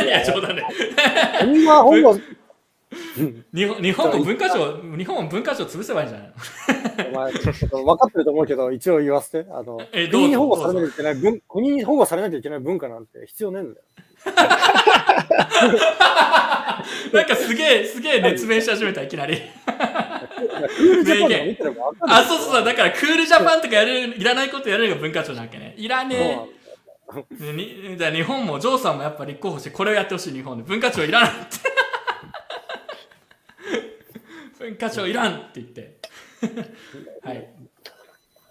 [0.06, 0.64] いや冗談で。
[1.42, 2.20] 国は 本郷、
[3.54, 6.28] 日本日本も文化庁日本も文化庁潰せばいいんじゃない
[7.12, 7.20] の？
[7.20, 9.50] お前、ちょっと分かってると思うけど、一応言わせて。
[9.52, 13.86] あのえどうぞ国に保護されなきゃいけない文、国に保護されなきゃいけない文化なんて必要ねえんだよ。
[17.14, 19.42] なんかすげえすげえ熱弁し始めたいきなり
[20.78, 25.74] ルジャパンとか見てればわかるあ、そうそうそう、だからクールジャパンとかやる、いらないことやるのが文化庁なわけね。
[25.78, 26.58] いらねえ。
[27.40, 30.64] にじゃあ日本も、ジョーさんもやっぱ立候補して、これをやってほしい、日本で。
[30.64, 31.40] 文化庁いらないって。
[34.60, 35.98] 文化庁いらんって言って。
[37.24, 37.50] はい。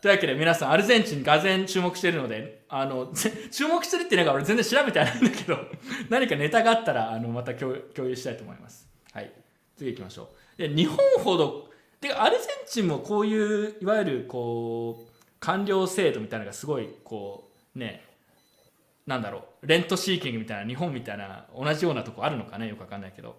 [0.00, 5.58] というわけで皆さん、アルゼンチン、がぜん注目しているので、あの、ぜ注目してるっていうのが俺全然調べてはないんだけど、
[6.10, 8.88] 何かネタがあったら、あの、また共共有したいと思います。
[9.12, 9.32] はい。
[9.76, 10.58] 次行きましょう。
[10.58, 11.70] で、日本ほど、
[12.00, 18.04] てかアルゼンチンもこういう、いわゆる、こう、官僚制度みたいなのがすごい、こう、ね、
[19.06, 23.36] なんだろう、レントシーキングみたいな、日本みたいな、同じようなとこあるのかね、よくわかんないけど。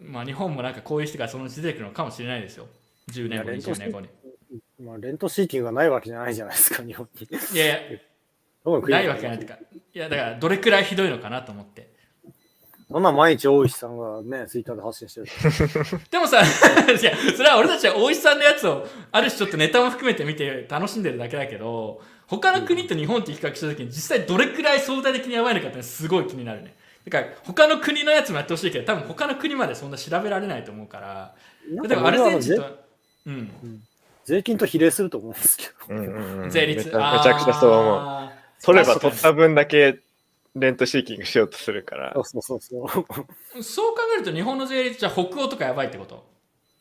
[0.00, 2.66] まあ、日本もなんかこういう人がそのうち出てくるのかもしれないですよ。
[3.10, 4.08] 10年後、いやレント20年後に。
[4.80, 7.28] まあ、レントシーキングがないわけじゃないじゃないですか、日本に。
[7.54, 9.54] いやいや、ないわけないとか。
[9.54, 11.96] いや、だから、どれくらいひどいのかなと思って。
[12.88, 15.26] そんな毎日大石さんがね、ツイッターで発信してる。
[16.08, 26.76] でもさ、いや、それは俺たちは大石さんのやつを、ある種ちょっとネタも含めて見て楽しんでるだけだけど、他の国と日本って比較した時に実際どれくらい相対的にやばいのかってすごい気になるね。
[27.08, 31.34] だから他の国のやつもやってほしいけど、多分他の国までそんな調べられないと思うから、
[31.68, 32.76] 例えばアルゼンチン僕はと、
[33.26, 33.82] うん、
[34.26, 35.72] 税金と比例すると思うんですけど。
[35.88, 36.84] うんうんうん、 税率。
[36.86, 37.98] めちゃめちゃくちゃそう思う。
[38.00, 40.00] あ取れば取った分だけ
[40.56, 42.12] レントシーキングしようとするから。
[42.14, 43.04] そうそうそうそう。
[43.58, 46.26] ーそう考えると日本の税率じゃ北欧とかやばいってこと？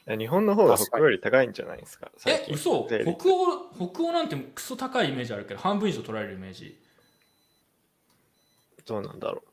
[0.07, 2.11] 日本の方が北欧より高いんじゃないですか。
[2.17, 2.55] 最え、近。
[2.55, 2.87] 嘘？
[2.87, 2.95] 北
[3.29, 6.79] 欧、北欧なんてクソ高いイメージあるけど、半分以上取られるイメージ。
[8.85, 9.43] どうなんだろ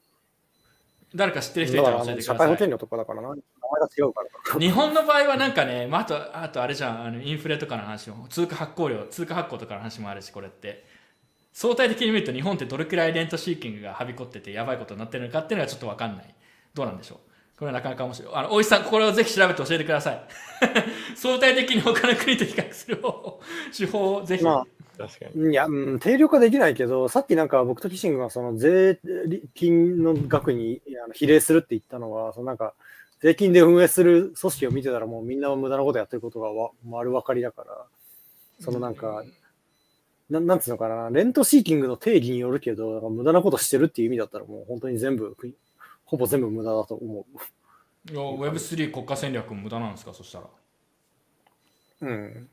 [1.15, 2.37] 誰か知ってる人いたら教えてください。
[2.37, 2.67] の社会保険。
[2.69, 3.37] 料とかだからな、名
[3.73, 4.23] 前が違うか
[4.55, 4.61] ら。
[4.61, 7.05] 日本の場合はなんかね、まあ、あとあとあれじゃん。
[7.07, 8.27] あのインフレとかの話も。
[8.29, 10.85] 通貨発行量通貨発行とかの話もあるしこれって。
[11.53, 16.35] 相対的に見ると日本ってどれくらいレントシーキングがはびこっててやばいことになってるのかっていうのがちょっと分かんない。
[16.75, 17.59] どうなんでしょう？
[17.59, 18.35] これはなかなか面白い。
[18.35, 20.25] あの大石さんこれをぜひ調べて教えてください。
[21.15, 23.41] 相対的に他の国と比較する方法
[23.77, 24.67] 手法をぜひ、まあう
[24.99, 25.51] 確かに。
[25.51, 28.99] いや、うん、定量化できないけど、さっきなんか僕とキシングがその税
[29.55, 32.75] 金の額にあの比例するって言ったのは、そのなんか
[33.23, 37.87] 税金で運営する組織を見てたらもうみんな無駄なことやってることがわ丸分かりだから、
[38.61, 39.25] そのなんか、
[40.29, 45.37] ななんつうのかな、レントシーキングの定義によるけど、無駄なことしてるっていう意味だったらもう本当に全部、
[46.05, 47.27] ほぼ全部無駄だと思
[48.11, 50.13] いや Web3 国家戦略も無駄なんですか？
[50.13, 50.47] そしたら。
[52.01, 52.07] う。
[52.07, 52.49] うん。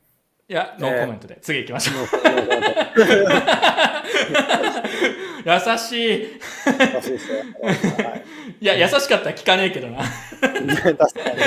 [0.48, 2.06] いやノえーーコメントで、次行きましょう
[5.44, 6.40] 優しい。
[6.66, 8.24] らしいです よはい。
[8.60, 9.98] いや優しかったら聞かねえけどな。
[10.40, 11.40] 確かに。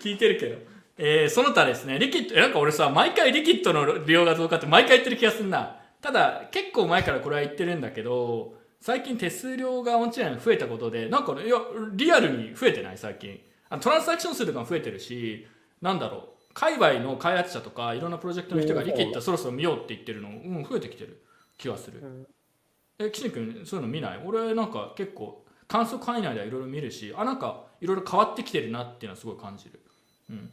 [0.00, 0.56] 聞いてるけど、
[0.98, 1.98] えーその他ですね。
[1.98, 5.76] リキッドえなんか俺さ毎回リキッドの利用が増加って毎回言ってる気がするな。
[6.00, 11.56] ただ結構前からこれは言ってるんだけど最近手数料がオンチェーン増えたことでなんかねいや
[11.94, 12.98] リアルに増えてない？
[12.98, 13.40] 最近。
[13.70, 15.46] あのトランサクション数とかも増えてるし
[15.82, 16.20] なんだろう。
[16.54, 21.18] 界隈の開発者とかいろんなプロジェクトの人がリキッドそろそろ見ようって言ってるのうん増えてきてる
[21.58, 22.26] 気はする、ん。
[22.98, 24.22] え岸君そういうの見ない？
[24.24, 29.80] 俺なんか結構観測範囲内ではいろいろ見るしあなんかいろいろ変わってきてるなっていうのはすごい感じる。
[30.30, 30.50] うん。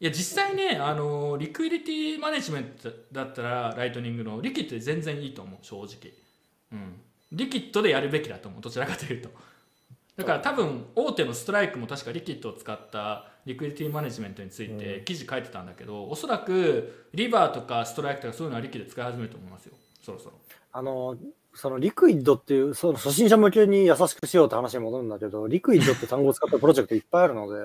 [0.00, 6.12] いや実際ね あのリクイリティマネジメントだったらライトニングのリキッドで全然いいと思う正直。
[6.72, 7.00] うん。
[7.32, 9.30] Liquid でやるべきだと思うどちらかというと。
[10.16, 19.74] だから多分大手の Strike も確か Liquid を使った liquidity management について記事書いてたんだけど、おそらく River とか Strike とかそういうのは Liquid 使い始めると思いますよ
[20.10, 20.34] そろそろ
[20.72, 21.16] あの、
[21.54, 27.58] そのリクイッドっていう、その初心者向けに優しくしようって話に戻るんだけど、リクイッドって単語を使ったプロジェクトいっぱいあるので、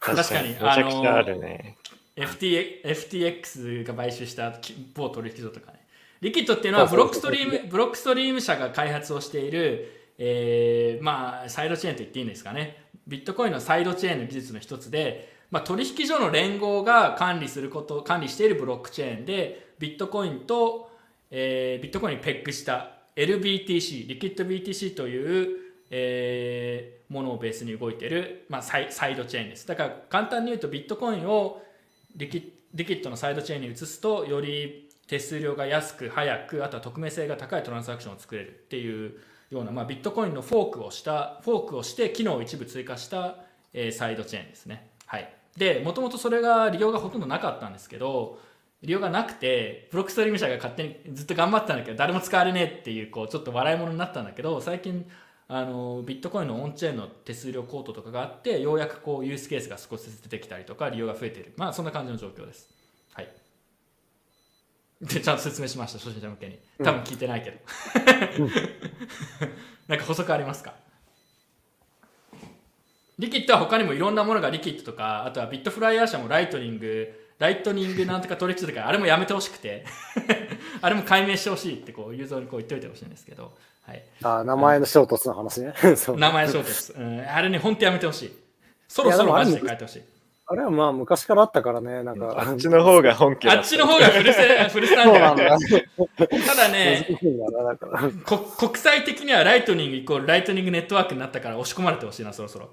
[0.00, 1.76] 確かに めちゃくちゃあるね、
[2.16, 4.58] FT FTX が買収した
[4.94, 5.86] 某取引所とかね。
[6.20, 12.88] Liquid っていうのは Blockstream、Blockstream 社が開発をしている、えーまあ、サイドチェーンと言っていいんですかね。
[13.06, 20.87] ビットコインのサイドチェーンの技術の一つで、まあ、取引所の連合が管理すること、管理しているブロックチェーンで、ビットコインと、
[21.30, 25.56] えービットコインにペッグした LBTC、 Liquid BTC という、
[25.90, 29.66] えーものをベースに動いている、まあ、サイサイドチェーンです。
[29.66, 31.62] だから簡単に言うとビットコインを
[32.16, 39.18] リキリキッドのサイドチェーンに移すとより手数料が安く早くあとは匿名性が高いトランザクションを作れるっていう
[39.50, 43.36] ような、まあ、ビットコインのフォークをしたフォークをして機能を一部追加した、
[43.72, 44.90] えーサイドチェーンですね。
[45.06, 48.38] はい、でもともとそれが利用がほとんどなかったんですけど
[48.82, 55.04] 利用がなくてブロックストリーム社が勝手にずっと頑張ってたんだけど誰も使われねえっていうこうちょっと笑い物になったんだけど最近
[55.48, 61.54] あのビットコインのオンチェーンの手数料コートとかがあってようやくこうユースケースが少しずつ出てきたりとか利用が増えている。
[61.56, 62.68] まあそんな感じの状況です。
[63.14, 63.28] はい。
[65.00, 66.58] でちゃんと説明しました初心者向けに。
[66.84, 67.58] 多分聞いてないけど、
[69.88, 70.74] なんか補足ありますか？
[73.18, 79.84] Liquid は他にもいろんなものがリキッドとかあとはビットフライヤー社も Lightning Lightning なんとか取引とかあれもやめてほしくて。
[80.80, 83.52] あれも改名してほしいってこうユーザーにこう言っといてほしいんですけど、
[83.82, 85.74] はい、あ名前の衝突の話ね。
[86.16, 88.38] 名前衝突、うん、あれね本当やめてほしい。
[88.86, 90.02] そろそろマジで変えてほしい
[90.50, 92.34] あれはまあ昔からあったからね、なんか。
[92.38, 94.42] あっちの方が本家だあっちの方が古せ
[94.72, 95.44] 古せなんだよなんだ。
[96.46, 97.06] ただね。
[98.24, 102.70] こ国際的には Lightning イコール Lightning Network になったから押し込まれてほしいなそろそろ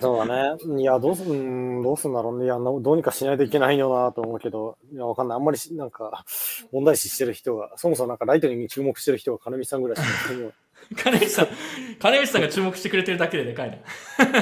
[0.00, 0.80] そうだね。
[0.80, 2.46] いや、どうす、うん、どうすんだろうね。
[2.46, 5.36] いや、などうにかしないといけないよなと思うけど、いや、わかんない。
[5.36, 6.24] あんまりし、なんか、
[6.72, 10.52] 問題視してる人が、そもそもなんか Lightning に注目してる人が金見さんぐらいしかいないよ。
[10.96, 11.48] 金光さん
[11.98, 13.76] 金光さんが注目してくれてるだけででかいな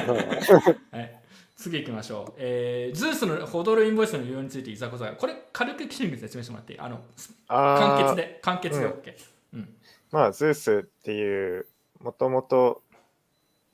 [0.07, 0.15] うん
[0.99, 1.22] はい、
[1.63, 2.33] 次行きましょう。
[2.37, 6.79] えー、ズースのホドルインボイスの利用についていざこざが、これ軽く記事に説明してもらっていい？
[6.79, 7.01] あの、
[7.47, 9.13] 簡潔あで、簡潔でうん OK。
[9.53, 9.75] うん。
[10.11, 11.67] まあ、ズースっていう、
[12.01, 12.81] もともと、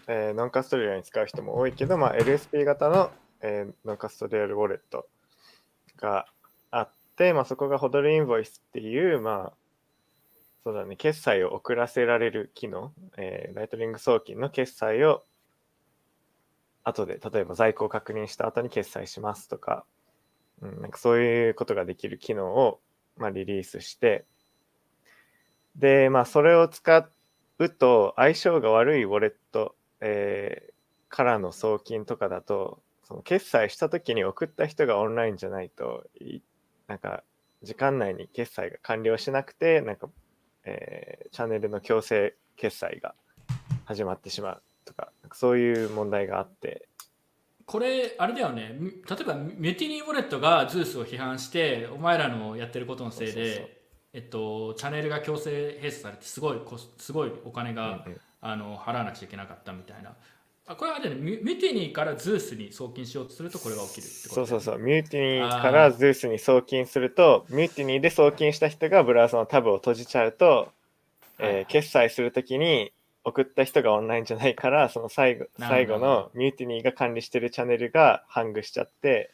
[0.08, 3.12] えーノンカストリアルに使う人も多いけど、まあ、LSP 型の、
[3.42, 5.08] えーノンカストリアルウォレット
[5.98, 6.26] が
[6.72, 9.54] あって、まあ、そこがホドルインボイスっていう、まあ、
[10.64, 15.24] そうだね、決済を遅らせられる機能、えーライトニング送金の決済を
[16.90, 19.86] 後で、例えば在庫を確認した後に決済しますとか、
[20.62, 22.80] うん、なんかそういうことができる機能を、
[23.18, 24.26] まあ、リリースして、
[25.76, 27.10] で、まあ、それを使
[27.60, 30.70] うと相性が悪いウォレット、えー
[31.10, 36.06] からの送金とかだと、その決済した時に送った人がオンラインじゃないと、
[36.88, 37.24] なんか
[37.64, 40.08] 時間内に決済が完了しなくて、なんか、
[40.66, 43.16] えーチャンネルの強制決済が
[43.86, 44.62] 始まってしまう。
[44.90, 46.88] とか、そういう問題があって、
[47.66, 53.80] これ、あれだよね、み例えばミュティニーウォレットがズースを批判して、お前らのやってることのせいで、
[54.12, 56.60] えっと、チャンネルが強制閉鎖されて、すごい
[56.98, 58.20] すごいお金が、うんうん。
[58.42, 60.16] あの払わなくちゃいけなかったみたいな。
[60.66, 70.70] あこれはあれね、ミュティニーからズースに送金しようとすると、これが起きるってことそうそうそう、 Mutiny から Zeus に送金すると、 Mutiny で送金した人がブラウザのタブを閉じちゃうと、はい
[71.40, 72.92] えー決済するときに
[73.30, 79.32] 送った人がオンラインじゃないから、その最後最後の Mutiny が管理してるチャンネルがハングしちゃって、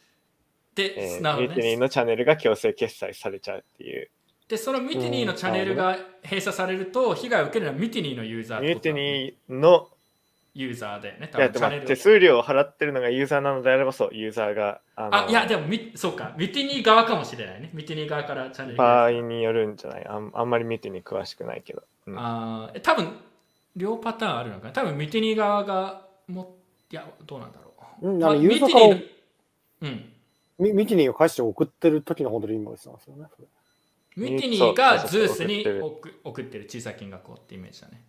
[0.76, 1.78] で、えーね Mutiny。
[1.78, 4.10] のチャンネルが強制決済されちゃうっていう。
[4.48, 9.90] で、その Mutiny のチャンネルが閉鎖されると、被害を受けるのは Mutiny のユーザー Mutiny の、
[10.54, 17.72] ユーザーでね、多分チャンネル手数料を払ってるのがユーザーなのであれば、そう、ユーザーが、あいや、でもミ、そうか、ミュティニー側かもしれないね。
[17.74, 19.22] ミュティニー側からチャンネル場合が。
[19.22, 20.06] によるんじゃない？
[20.08, 21.84] あんあんまりミューティニー詳しくないけど。
[22.08, 23.18] うんあ多分、
[23.76, 24.74] 両パターンあるのかな？
[24.74, 26.56] 多分、ミュティニー側がも、
[26.92, 28.10] いや、どうなんだろう。
[28.10, 30.12] うんまああのユーザーからミュティニーのうん。
[30.58, 33.26] ミミティニーを返して送ってる時のホドルインボイスなんですよね。
[34.16, 38.02] ミュティニーがズースに送ってる送送ってる小さい金額をってイメージだね。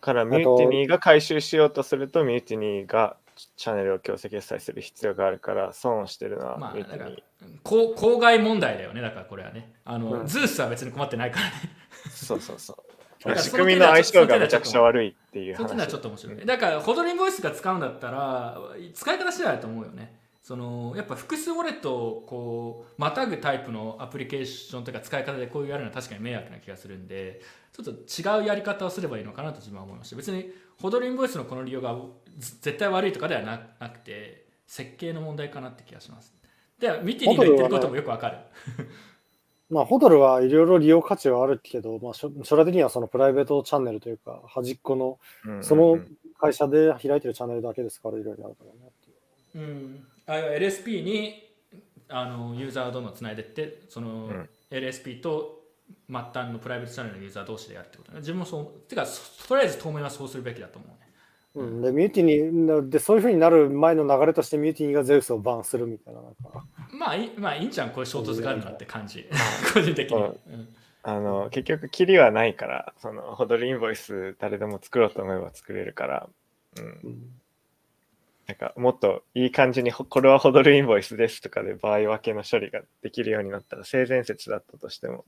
[0.00, 3.16] からミューティニーが回収しようとするとミューティニーが
[3.56, 9.72] チャンネルを強制決済する必要があるから損をしてるのはまあ、ミューテだからィニー、こう公害問題だよね、だからこれはね。
[9.84, 11.52] あの、うんズースは別に困ってないからね。
[12.10, 12.76] そうそうそう
[13.36, 16.46] 仕組みの相性がめちゃくちゃ悪いっていうそっちのは話ちょっと面白い。
[16.46, 18.58] だから、ホドリンボイスが使うんだったら、
[18.94, 20.18] 使い方次第だと思うよね。
[20.48, 30.50] そのやっぱ複数ウォレットをこうまたぐタイプのアプリケーションとか使い方でこういうやるのは確かに迷惑な気がするんでちょっと違うやり方をすればいいのかなと自分は思いました別に
[30.80, 31.94] ホドリンボイスのこの利用が
[32.38, 36.32] ず絶対悪いとかではななくて設計の問題かなって気がします
[36.78, 38.38] でミティにが言ってることもよくわかる
[39.70, 45.64] まあ、ホドルはいろいろ利用価値はあるけど、まあ、将将来的にはそのプライベートチャンネルというか、端っこの、うんうんうん。
[45.64, 45.98] その
[46.40, 48.78] 会社で開いてるチャンネルだけですから、いろいろあるからね。
[48.88, 49.66] っていう。
[49.66, 51.50] うん、あ LSP に
[52.08, 54.48] あのユーザーをどんどんつないでってその、うん。
[54.70, 55.58] LSP と
[56.08, 58.18] 末端のプライベートチャンネルのユーザー同士でやるってことね。
[58.18, 60.90] 自分もそうてかそとりあえず当面はそうするべきだと思う。
[60.90, 60.97] ね
[61.54, 69.26] うん、で、ミューティニー、で、そういうふうになる前の流れとして、ミューティニーがゼウスをバンするみたいな、なんか、まあいいまあいいんじゃんこういう衝突があるなって感じ。
[69.72, 70.24] 個人的に、うん。
[70.24, 70.68] うん。
[71.02, 76.28] あの結局キリはないからそのホドルインボイス誰でも作ろうと思えば作れるから、
[76.76, 76.92] うん、うん。
[78.46, 85.24] ななんかもっといい感じにほこれはホドルインボイスですとかで場合分けの処理ができるようになったら性善説だったとしても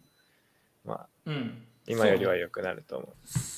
[0.85, 1.07] まあ。
[1.27, 3.11] うん今よりは良くなると思う。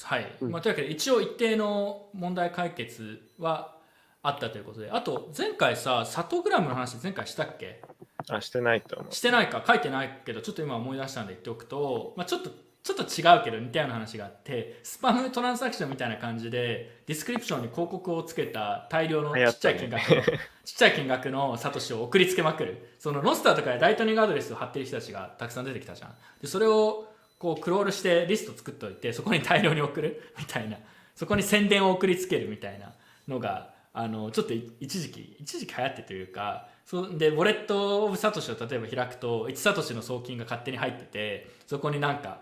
[0.04, 0.50] はい、うん。
[0.50, 3.76] まあ、というわけで一応一定の問題解決は
[4.22, 7.82] あったということであと前回さ Satogram の話前回したっけ？
[8.28, 9.12] あしてないと思う。
[9.12, 9.62] してないか？
[9.66, 12.50] 書いてないけどちょっと今思い出したんで言っておくと、まあ、ちょっと
[12.82, 20.22] ちょっと違うけど似たような話があってスパムトランザクションみたいな感じでディスクリプションに広告をつけた大量のちっちゃい金額の、
[20.64, 22.96] ちっちゃい金額のサトシを送りつけまくる。
[22.98, 26.14] その Nostr とかで Lightning Address を貼ってる人たちがたくさん出てきたじゃん。
[26.40, 27.11] でそれを
[27.42, 30.22] こうクロールしてリスト作っておいてそこに大量に送る？
[30.38, 30.78] みたいな。
[31.16, 32.92] そこに宣伝を送りつけるみたいな
[33.26, 42.40] のがあのちょっと一時期一時期流行ってというかそうでウォレット・オブ・サトシを例えば開くと1サトシの送金が勝手に入っててそこになんか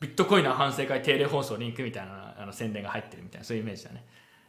[0.00, 4.04] ビットコインの反省会定例放送リンクみたいなあの宣伝が入ってるみたいなそういうイメージだね。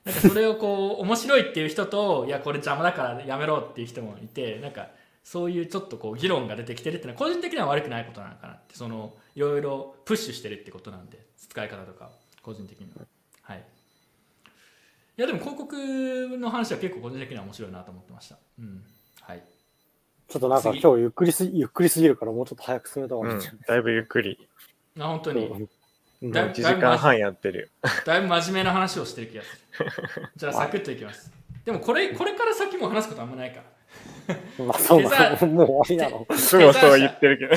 [0.05, 4.88] なんかそれをこう面白いっていう人といやこれ邪魔だからやめろっていう人もいてなんか
[5.23, 12.10] そういうちょっとこう議論が出てきてるっていうのは個人的には悪くないことなのかなってそのいろいろプッシュしてるってことなんで使い方とか
[12.41, 13.06] 個人的には。
[13.43, 13.64] はい。
[15.18, 18.38] いやでも広告の話は結構個人的には面白いなと思ってました。
[18.60, 18.84] うん。
[19.22, 19.43] はい。
[20.27, 20.81] ちょっとなんか次。
[20.81, 24.48] 今日ゆっくりすゆっくりすぎるからもうちょっと早く進めた方がいいんじゃない、だいぶゆっくり。
[24.99, 25.68] あ本当に。
[26.22, 26.31] うん。
[26.31, 27.68] だい1時間半やってるよ。
[28.06, 29.49] だいぶ真面目な話をしてる気がす
[29.84, 29.85] る。
[30.35, 31.31] じゃあサクッといきます。
[31.65, 33.64] でもこれこれから先も話すことあんまないから
[34.59, 36.27] まあそうデだザもう終わりなの。
[36.30, 37.55] いつもそう言ってるけど。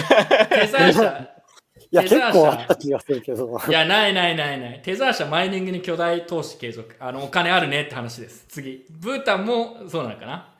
[0.48, 1.30] テザー社
[1.90, 3.60] いや、結構あった気がするけど。
[3.68, 4.82] いや、ないないないない。
[4.82, 6.96] テザー社マイニングに巨大投資継続。
[6.98, 8.46] あの、お金あるねって話です。
[8.48, 8.84] 次。
[8.90, 10.54] ブータンもそうなのかな？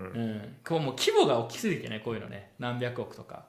[0.00, 0.56] ううんん。
[0.66, 2.52] こうもう規模が大きすぎてね、こういうのね。
[2.58, 3.44] 何百億とか。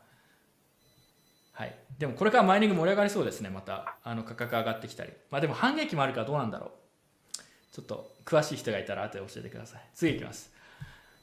[1.53, 1.75] はい。
[1.97, 3.95] でもこれからマイニング盛り上がりそうですね、また。
[4.03, 5.11] あの、価格上がってきたり。
[5.31, 6.71] まあでも反撃もあるからどうなんだろう。
[7.73, 9.81] ちょっと詳しい人がいたら後で教えてください。
[9.95, 10.50] 次いきます。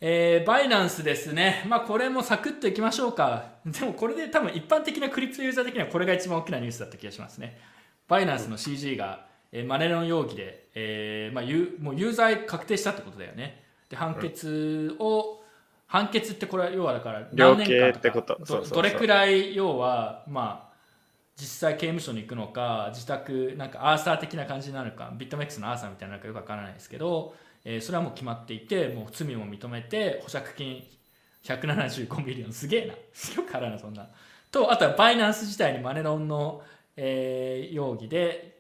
[0.01, 1.65] えー、バイナンスですね。
[1.69, 3.55] まあこれもサクッといきましょうか。
[3.67, 7.59] でもこれで多分一般的なクリプトユーザー的にはこれが一番大きなニュースだった気がしますね。
[8.07, 13.65] バイナンスの CG が、えーマネロン容疑で、えーまあ、ユーもう有罪確定したってことだよね。
[13.89, 15.43] で、判決を、
[15.89, 18.39] 判決ってこれは要はだから量何年間刑ってこと
[18.75, 20.69] どれくらい要はまあ
[21.35, 27.35] 実際刑務所に行くのか自宅なんかアーサー的な感じになるかビットメックスのアーサーみたいなのかよくわからないですけど、
[27.71, 30.83] えーそれはもう決まっていてもう罪も認めて保釈金
[31.45, 32.53] 175 million。
[32.53, 32.95] すげえな。
[32.95, 32.99] よ
[33.47, 34.09] く払うなそんな
[34.51, 36.63] とあとは Binance 自体にマネロンの、
[36.97, 38.59] えー容疑で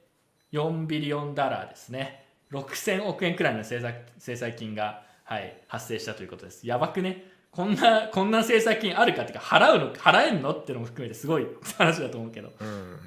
[0.53, 2.25] 4 billion dollar ですね。
[2.53, 6.67] 6000億円くらいの制裁制裁金が、はい、発生したということです。
[6.67, 7.25] やばくね。
[7.51, 11.47] こんなこんな制裁金あるかっていうか払うの払えんのっていうのも含めてすごい
[11.79, 12.99] 話だと思うけど、うん。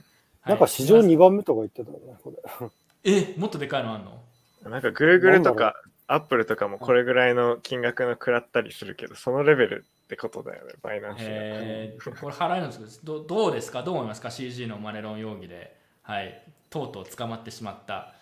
[0.45, 2.69] なんか史上2番目とか言ってたよね、これ。
[3.05, 4.21] えもっとでかいのあんの？
[4.63, 5.73] なんか Google とな
[6.15, 11.25] んだろか Apple とかもこれぐらいの金額の食らったりするけど、そのレベルってことだよね、バイナンスが。
[11.29, 13.83] えー、これ払えるんですけどどどうですか？
[13.83, 18.13] どう思いますか？CG のマネロン容疑で、はい、とうとう捕まってしまった。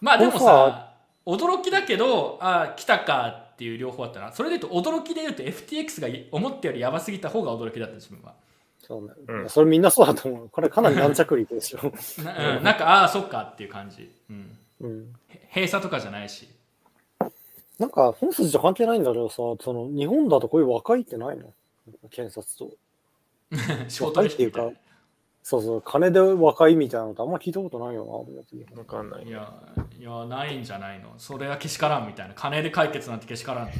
[0.00, 0.94] まあでもさ
[1.24, 4.32] 驚きだけどあ来たかっていう両方あったな。
[4.32, 8.34] それで言うと驚きで言うと FTX が思ったよりやばすぎた方が驚きだった自分は。
[8.80, 9.48] そうねうん。
[9.48, 10.48] それみんなそうだと思う。
[10.48, 11.80] これかなり軟着陸ですよ。
[12.24, 15.14] な,、うん、なんかああそっかっていう感じ、うん、うん。
[15.28, 16.48] へ閉鎖とかじゃないし
[17.78, 21.52] なんか本筋と関係ないんだけどさ、その日本だとこういう和解ってないの？
[22.10, 22.76] 検察と。
[23.88, 24.70] 仕事っていうか、
[25.44, 29.30] そうそう、金で和解みたいなのってあんま聞いたことないよな、思って日わかんないい。
[29.30, 29.52] や
[29.98, 33.70] いやないんじゃないのそれはけしからんみたいな金で解決なんてけしからん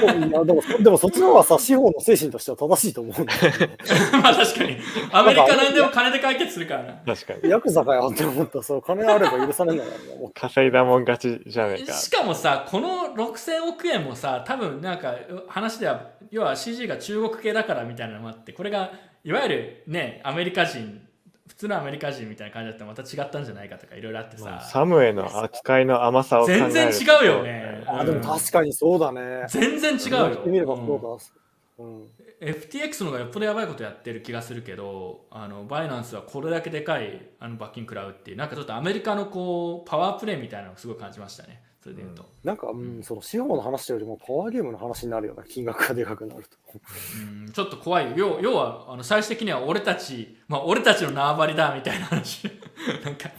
[0.00, 0.28] 本。
[0.28, 3.76] いやでも、でもそっちの方がさ、司法の精神としては正しいと思うんだよね。
[4.22, 4.78] まあ確かに
[5.12, 7.50] アメリカなんでも金で解決するからな確かに。
[7.50, 10.30] ヤクザかよって思ったそう、金あれば許されないんだからね。
[10.34, 11.92] 稼いだもん勝ちじゃねえか。
[11.92, 15.14] しかもさこの6000億円もさ多分なんか
[15.48, 18.90] 話では要は CG が中国系だからみたいなのもあってこれが
[19.26, 21.02] いわゆるねアメリカ人
[21.48, 24.60] 普通のアメリカ人みたいな感じだったらまた違ったんじゃないかとかいろいろあってさ。
[24.60, 26.70] サムへの扱いの甘さを全と。
[26.70, 27.82] 然違うよね。
[27.86, 29.46] あ、でも確かにそうだね。
[29.48, 30.36] 全然違うよ。
[30.36, 31.02] てみればそううん。
[31.02, 31.08] だ。
[31.78, 32.08] うん。
[32.40, 46.56] FTX の方がよっぽどやばいことやってる気がするけどあのバイナンスはこれだけでかいあの罰金食らうっていうなんかちょっとアメリカのこうパワープレイみたいなのをすごい感じましたねそれで言うと、なんか、うん、その司法の話よりもパワーゲームの話になるような金額がでかくなると。
[47.22, 48.12] うんちょっと怖いよ。
[48.16, 52.50] 要要はあの最終的には俺たち、まあ、俺たちの縄張りだみたいな話。
[53.04, 53.30] なんか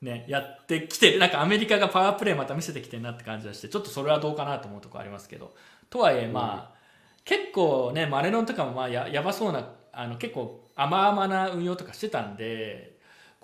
[0.00, 5.52] ねやってきてるなんかアメリカがパワープレイまた見せてきてるなって感じがしてちょっとそれはどうかなと思うところありますけど。
[5.90, 6.78] とはいえまあ、
[7.24, 12.97] 結構ねマネロンとかもまあややばそうなあの結構甘々な運用とかしてたんで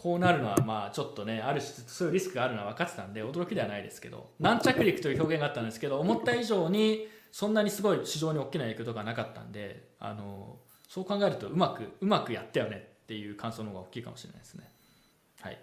[0.04, 10.58] こうなるのはまあちょっとねある種そういうリスクがあるのは分かってたんで驚きではないですけど軟着陸という表現があったんですけど思った以上にそんなにすごい市場に大きな影響とかなかったんであの
[10.90, 14.68] そう考えるとうまくうまくやったよねっていう感想の方が大きいかもしれないですね
[15.40, 15.58] はい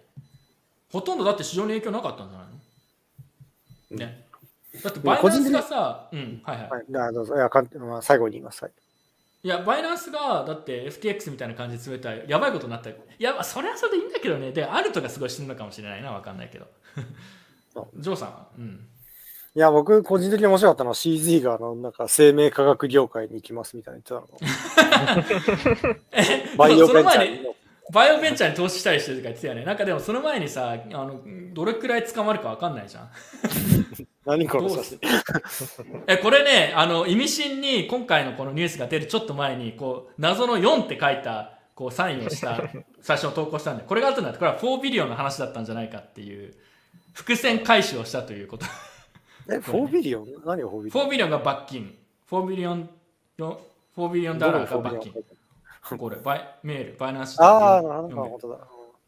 [0.92, 2.48] ほとんどだって市場に影響なかったんじゃない
[3.92, 3.98] の？
[4.00, 4.26] ね
[4.84, 7.14] だってバイナンスがさうんはいはいはい。
[7.14, 8.64] どうぞいやかんまあ、最後に言います。
[8.64, 8.74] はい。
[9.44, 14.52] いや、バイナンスが、だって FTX みたいな感じで詰めたら、やばいことになったら、いや、まあそれはそれでいいんだけどね。
[14.52, 16.68] で、アルトがすごい死ぬのかもしれないな、わかんないけど
[17.76, 17.84] あ。
[17.98, 18.48] ジョーさんは？
[18.58, 18.88] うん。
[19.54, 24.28] いや、僕、個人的に面白かったのは CZ が、あの、なんか、生命科学業界に行きますみたいな言って
[25.10, 25.26] たの。
[26.58, 27.56] バイオベンチャーにの。
[27.92, 29.66] バイオベンチャーに投資したりしてるとか言ってたよね。
[29.66, 31.22] なんかでもその前にさ、あの
[31.54, 33.10] どれくらい捕まるかわかんないじゃん。
[34.32, 35.00] 何この写真。
[36.08, 42.62] えこれねあの意味深に今回のこのニュースが出るちょっと前にこう謎の4って書いたこうサインをした
[43.02, 46.54] 最初の投稿したんでこれが後になってこれは4ビリオンの話だったんじゃないかっていう
[47.14, 48.66] 伏線回収をしたということ。
[49.50, 50.28] え、4ビリオン？
[50.46, 51.98] 何が4 billion？4 billion が罰金。
[52.30, 52.90] 4 billion
[53.38, 55.14] 4 billion dollar が罰金。
[55.98, 58.58] これバイメール Binance ああ、なるほど、だ。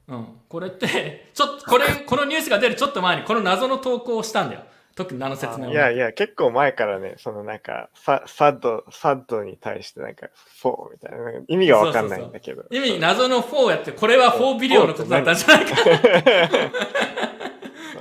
[0.08, 4.64] うん、これってちょっとこれこのニュースが出るちょっと前にこの謎の投稿をしたんだよ
[4.96, 5.76] 特に何の説明もい。
[5.76, 10.28] やいや、結構前からね、そのなんか、ササッド、サッドに対してなんか、
[10.62, 11.18] フォーみたいな、
[11.48, 12.64] 意味がわかんないんだけど。
[12.70, 15.76] 意味謎の4やってこれは4 billion のことだったんじゃないか。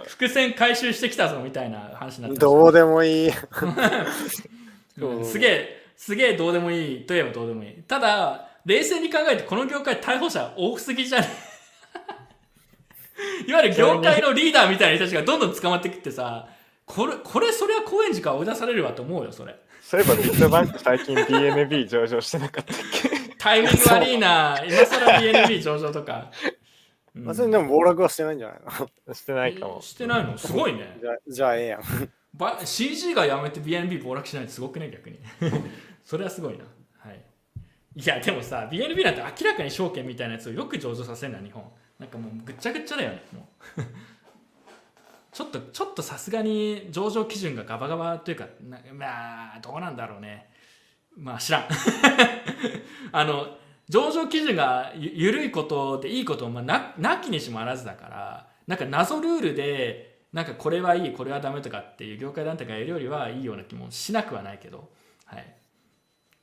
[0.06, 2.66] 伏線回収してきたぞみたいな話になってど。
[2.66, 3.30] うでもいい。
[5.00, 7.82] うんすげえすげえどうでもいいといえばどうでもいい。
[7.88, 11.26] ただ冷静に考えてこの業界逮捕者多すぎじゃね？
[13.48, 16.46] いわゆる業界のリーダーみたいな人たちがどんどん捕まってきてさ
[16.84, 19.56] これこれそりゃ高円寺から追い出されるわと思うよそれ。
[19.80, 23.34] そういえばビットバンク最近 DNB 上場してなかったっけ？
[23.38, 24.56] タイミング悪いな。
[24.66, 26.30] 今更 BNB 上場とか、
[27.14, 27.26] うん。
[27.26, 28.58] 別にでも暴落はしてないんじゃない
[29.06, 29.14] の？
[29.14, 29.80] してないかも。
[29.82, 30.36] してないの？
[30.38, 30.98] すごいね。
[31.00, 31.82] じゃあ、じゃあええやん。
[32.34, 35.18] ば CG がやめて BNB 暴落しないってすごくね逆に。
[36.04, 36.64] それはすごいな。
[36.98, 37.20] はい。
[37.94, 41.62] いやでもさ BNB なんて明らかに証券みたいなやつをよく上場させるな日本。
[41.98, 43.82] なんかもうぐっちゃぐっちゃだよねもう
[45.32, 48.46] ちょっとちょっとさすがに上場基準がガバガバというか
[48.92, 50.50] まあどうなんだろうね。
[51.16, 51.68] まあ知らん。
[53.12, 53.56] あの
[53.88, 64.90] 上場基準がゆ緩いことでいいこともまあななきにしもあらずだからなんか謎ルールでなんかこれはいいこれはダメとかっていう業界団体がやるよりはいいような気もしなくはないけど、
[65.24, 65.54] はい、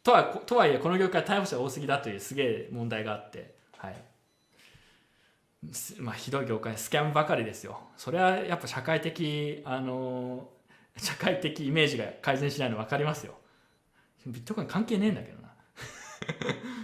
[0.04, 4.09] とはとはいえこの業界逮捕者多すぎだというすげえ問題があって、はい。
[6.00, 7.82] まあ、ひどい業界スキャンばかりですよ。
[7.98, 10.60] それはやっぱ社会的あのー
[11.02, 13.34] 社会的イメージが改善しないの分かりますよ。
[14.28, 15.50] ビットコイン関係ねえんだけどな。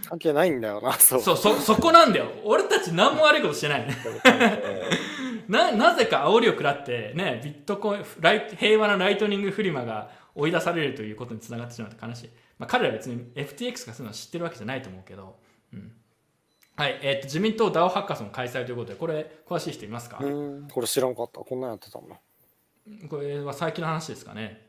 [0.10, 1.22] 関係ないんだよな、そう。
[1.22, 2.32] そうそそこなんだよ。
[2.44, 3.88] 俺たち何も悪いことしてない。
[3.88, 3.96] ね。
[5.48, 15.36] ななぜか煽りを食らってねビットコインライ平和なライトニングフリマが追い出されるということにつながってしまうと悲しい、まあ、彼らは別に FTX がそういうのを知ってるわけじゃないと思うけど、
[15.74, 15.92] うん
[16.76, 21.40] はいえー、と自民党 DAO ハッカソン開催ということでこれ詳しい人いますか、うん、これ知らんかった。
[21.40, 22.08] こんなんやってたん。
[22.10, 22.16] だ。
[23.10, 24.68] これは最近の話ですかね。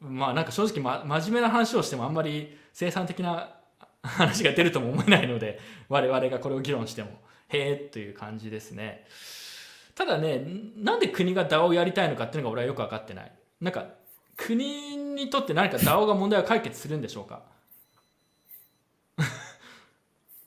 [0.00, 3.54] まあなんか正直、ま、真面目な話をしてもあんまり生産的な
[4.02, 7.10] 話が出るとも思えないので我々がこれを議論しても
[7.48, 9.06] へえという感じですね。
[9.94, 10.44] ただね
[10.76, 13.32] なんで国が DAO をやりたいのかっていうのが俺はよく分かってない。
[13.60, 13.86] なんか
[14.36, 17.42] 国にとって何か DAO が問題を解決するんでしょうか？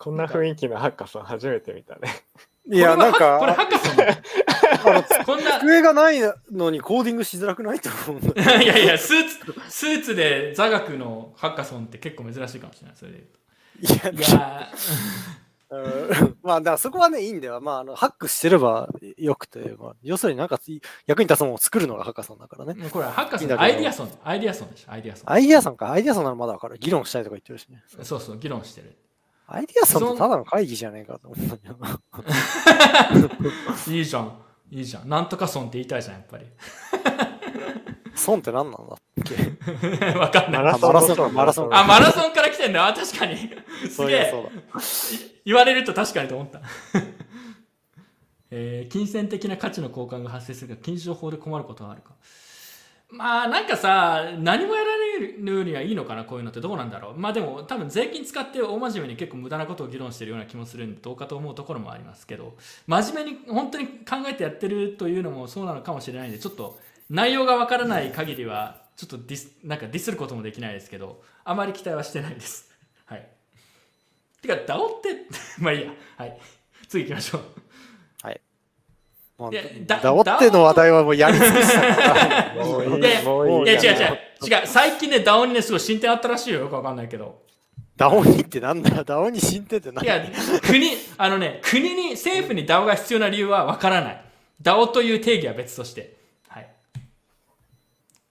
[0.05, 2.01] こんな雰囲気のハッカソン初めて見たね。
[2.71, 6.19] いや、なんこれはこれハか、ッカソンこんな机がない
[6.51, 8.61] のにコーディングしづらくないと思うんだよ。
[8.61, 13.23] いやいやスーツスーツで座学のハッカソンって結構珍しいかもしれないそれで
[13.81, 14.69] 言うといやいや
[15.71, 17.59] うん まあ、だからそこはね、いいんだよ。
[17.59, 18.87] まあ、あのハックしてれば
[19.17, 20.59] よくて、まあ、要するになんか
[21.07, 22.75] 役に立つものを作るのがハッカソンだからね。
[22.91, 25.91] これハッカソンアイディアソンアイディアソンでしょアイディアソンアイディアソンか。
[25.91, 26.77] アイディアソンならまだわかる。
[26.77, 27.83] 議論したいとか言ってるしね。
[28.03, 28.95] そうそう議論してる
[29.47, 31.99] アイディアソンってただの会議じゃねえかと思うんだけどな。
[33.87, 34.37] いいじゃん。
[34.71, 35.09] いいじゃん。
[35.09, 36.45] なんとかソンって言いたいじゃんやっぱり。
[38.15, 40.15] ソンって何なんだっけ？
[40.17, 40.63] わかんない。
[40.63, 40.93] マラソン。
[40.93, 41.17] マラソン。
[41.17, 41.75] のマラソン。
[41.75, 43.37] あマラソンから来てんだあ確かに。
[43.89, 44.17] すそうげえ。
[44.17, 44.49] いやそうだ。
[45.45, 46.61] 言われると確かにと思った。
[48.51, 52.13] えー金銭的な価値の交換が発生するが禁止情報で困ることはあるか？
[53.15, 57.17] まあなんかさ何もやられるにはいいのかなこういうのってどうなんだろう。
[57.17, 62.55] まあでも多分税金使って大真面目に結構無駄なことを議論してるような気もするんでどうかと思うところもありますけど。
[62.87, 66.79] 真面目に本当に考えてやってるというのもそうなのかもしれないんでちょっと
[67.09, 72.71] 内容がわからない限りはちょっとディスなんかディスることもできないですけどあまり期待はしてないです。
[73.05, 73.27] はい。
[74.41, 75.25] てか DAO って
[75.59, 75.93] まあいいや。
[76.17, 76.37] はい。
[76.87, 77.64] 次行きましょう。
[79.37, 81.81] まあいやだダオっての話題はもうやり尽くした。
[81.95, 82.53] から。
[82.65, 82.99] もういい。
[82.99, 83.71] いやいやもういい。
[83.71, 83.99] いや違う違う。
[84.49, 84.67] や違う。
[84.67, 87.43] 最近ね DAO にねすごい進展あったらしいよよくわかんないけど。
[87.97, 89.03] ダオにってなんだよ。
[89.03, 90.03] ダオに進展って何？
[90.03, 90.25] いや
[90.61, 94.21] 国あのね国に政府に DAO が必要な理由はわからない。
[94.61, 96.15] DAO という定義は別として。
[96.47, 96.69] はい。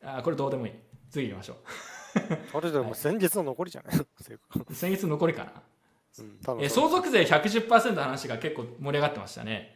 [0.03, 0.73] あこれどうでもいい。
[1.11, 1.57] 次行きましょ
[2.55, 3.97] あれでも先日の残りじゃない？
[4.01, 5.53] う先月残りかな。
[6.21, 9.74] うん、多分え相続税110%の話が結構盛り上がってましたね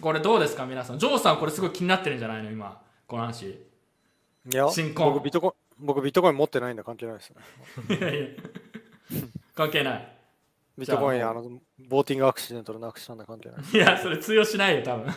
[0.00, 0.66] これどうですか？
[0.66, 2.50] 皆さんジョーさんこれすごい気になってるんじゃないの？
[2.50, 5.48] 今この話いや新婚僕ビットコ
[5.78, 7.96] イン、僕ビットコイン持ってないんで関係ないですね。
[7.98, 8.26] いやいや
[9.54, 10.08] 関係ない
[10.78, 11.42] ビットコイン、あの、
[11.90, 13.60] ボーティングアクシデントでなくしたんだ関係ない。
[13.70, 15.12] いや、それ通用しないよ、多分。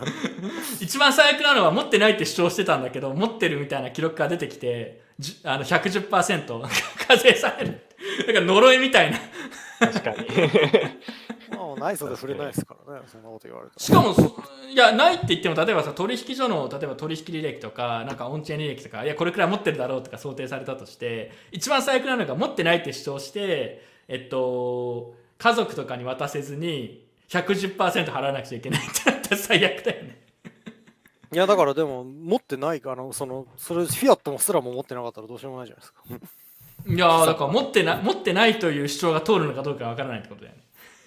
[0.80, 6.62] 一番最悪なのは持ってないって主張してたんだけど、持ってるみたいな記録が出てきて、じあの110%
[7.06, 7.80] 課税される。
[8.26, 9.18] だから呪いみたいな。
[9.80, 10.26] 確かに。
[11.56, 13.80] まあ、ないそうで触れないですからね、そんなこと言われたら。
[13.80, 30.22] しかもそ、いや、ないって言っても、例えばさ、取引所の、例えば取引履歴とか、なんかオンチェーン履歴とか、いや、これくらい持ってるだろうとか想定されたとして、一番最悪なのが持ってないって主張して、えっと、家族とかに渡せずに、110%払わなくちゃいけないってなったら最悪だよね。
[31.32, 36.02] いや、だからでも、持ってないかな、その、それ、フィアットもすらも持ってなかったらどうしようもないじゃないですか。
[36.88, 40.62] いやーだから持ってな持ってないという主張が通るのかどうかわからないってことだよね。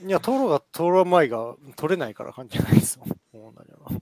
[0.06, 3.06] いや、通ろうが通らないが取れないから関係ないですよ。
[3.34, 4.00] もう同じような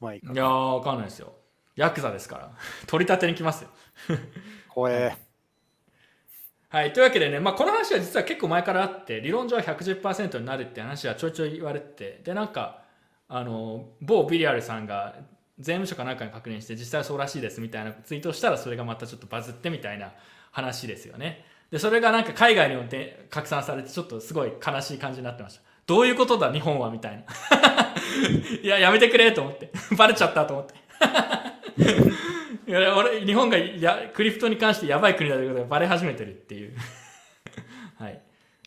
[0.00, 0.36] まあいいかい。
[0.36, 1.32] やーわかんないですよ。
[1.76, 2.50] ヤクザですから。
[2.86, 3.70] 取り立てに来ますよ。
[4.68, 5.16] 怖え。
[6.70, 12.82] はい、というわけでね、まあ、この話は実は結構前からあって理論上は110%になるって話はちょいちょい言われててでなんか
[13.26, 15.14] あの某ビリアルさんが
[15.58, 20.12] 税務署かなんかに確認して実際はそうらしいですみたいなツイートをしたらそれがまたちょっとバズってみたいな
[20.50, 25.62] 話ですよねでそれがなんか海外にもで拡散されてちょっとすごい悲しい感じになってました。
[25.86, 27.24] どういうことだ日本はみたいな。
[28.62, 29.70] いややめてくれと思って。
[29.96, 30.74] バレちゃったと思って。
[32.68, 36.76] いや俺日本がやクリプトに関してやばい国だということがバレ始めてるっていう、
[37.98, 38.20] はい、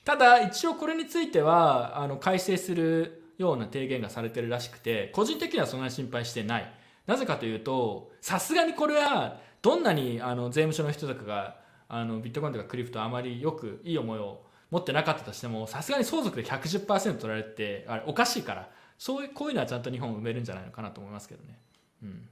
[0.03, 6.71] ただ一応これについてはあの改正するような提言がされてるらしくて個人的にはそんなに心配してない。
[7.05, 11.60] なぜかというとさすがにこれはどんなにあの税務署の人とかが
[11.93, 21.59] あのビットコインとかクリプトあまりよくいい思いを持ってなかったとしてもさすがに相続で110%取られてあれおかしいからそういうこういうのはちゃんと日本を埋めるんじゃないのかなと思いますけどね
[22.03, 22.27] うん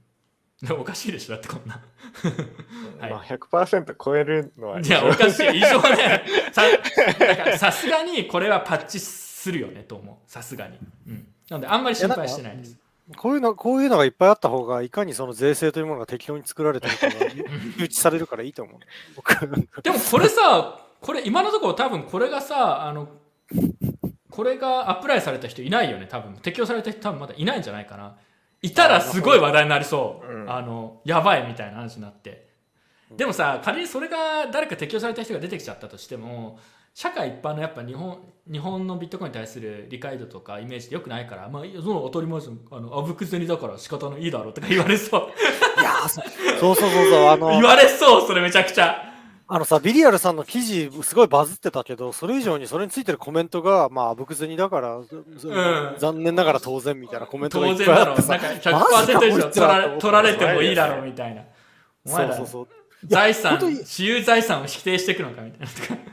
[0.80, 1.74] おかしいでしょだってこんな
[3.00, 4.80] はいまあ100%超えるのは。
[4.80, 5.56] いや、おかしい。
[5.56, 6.22] 異常ね。
[6.52, 6.62] さ
[7.18, 10.30] だからさすがにこれはパッチするよねと思う。
[10.30, 10.78] さすがに。
[11.06, 11.32] うん。
[11.48, 12.78] なので、あんまり心配してないです。
[13.16, 17.26] こういうの、こういうのがいっぱいあった方が、いかにその税制というものが適当に作られてるかが
[17.78, 18.76] 誘致されるからいいと思う。
[19.16, 19.34] 僕
[19.82, 23.08] でもこれさ、これ今のところ多分これがさ、あの、
[24.30, 26.34] これがアプライされた人いないよね、多分。
[26.36, 28.16] 適用された人多分まだいないんじゃないかな。
[28.62, 30.32] いたらすごい話題になりそう。
[30.32, 32.49] うんあの、やばいみたいな話になって。
[33.16, 36.58] でもさ、仮にそれが誰か適用された人が出てきちゃったとしても、
[36.94, 38.18] 社会一般のやっぱ日本
[38.50, 42.56] 日本のビットコインに対する理解度とかイメージって良くないから、まあ、その当たり前ですよ。
[42.72, 45.80] あのあぶく銭だから仕方のいいだろうとか言われそう。
[45.80, 46.20] いやーそ
[46.58, 49.04] そうそうそうそう、あの 言、われそうそれめちゃくちゃ。
[49.46, 55.00] あのさ、ビリアルさんの記事、すごいバズってたけど、それ以上にそれについてるコメントが、まあ、あぶく銭だから、
[55.98, 58.36] 残念ながら当然みたいなコメントがいっ当然だぱいあってさ。
[58.36, 61.42] ろうなんか100%以上取られ取られてもいいだろうみたいな。
[62.06, 62.68] そうそうそう。
[63.06, 65.66] 財産私有財産を否定していくのかみたいな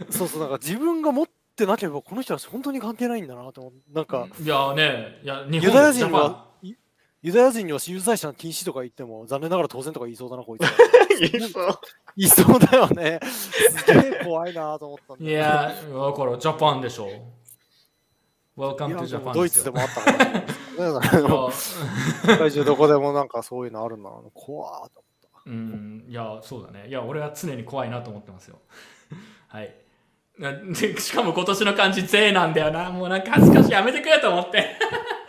[0.10, 6.76] そうそう、なんか自分が持ってなければ、この人たち本当に関係ないんだなと思って、なんか、いやねいや日ユ本ダヤ人はユ
[7.24, 10.64] ユダヤ人には私有財産禁止とか言っても、残念ながら当然とか言いそうだな、こいつ。
[11.32, 11.80] 言いそう。
[12.16, 13.20] 言いそうだよね。
[13.24, 17.10] すげえ怖いなと思ったんだいやだからジャパンでしょ
[18.58, 20.54] Welcome to Japan ドイツでもあったかもしれないで
[21.54, 21.86] すね。
[22.26, 24.16] いや世界中どこでもなんかそういうのあるんだな。
[24.34, 25.04] 怖ーと
[25.48, 26.88] うん、いや、そうだね。
[26.90, 28.60] いや、俺は常に怖いなと思ってますよ。
[29.48, 29.74] はい。
[31.00, 32.90] しかも今年の漢字、税なんだよな。
[32.90, 33.72] もうなんか恥ずかしい。
[33.72, 34.76] やめてくれと思って。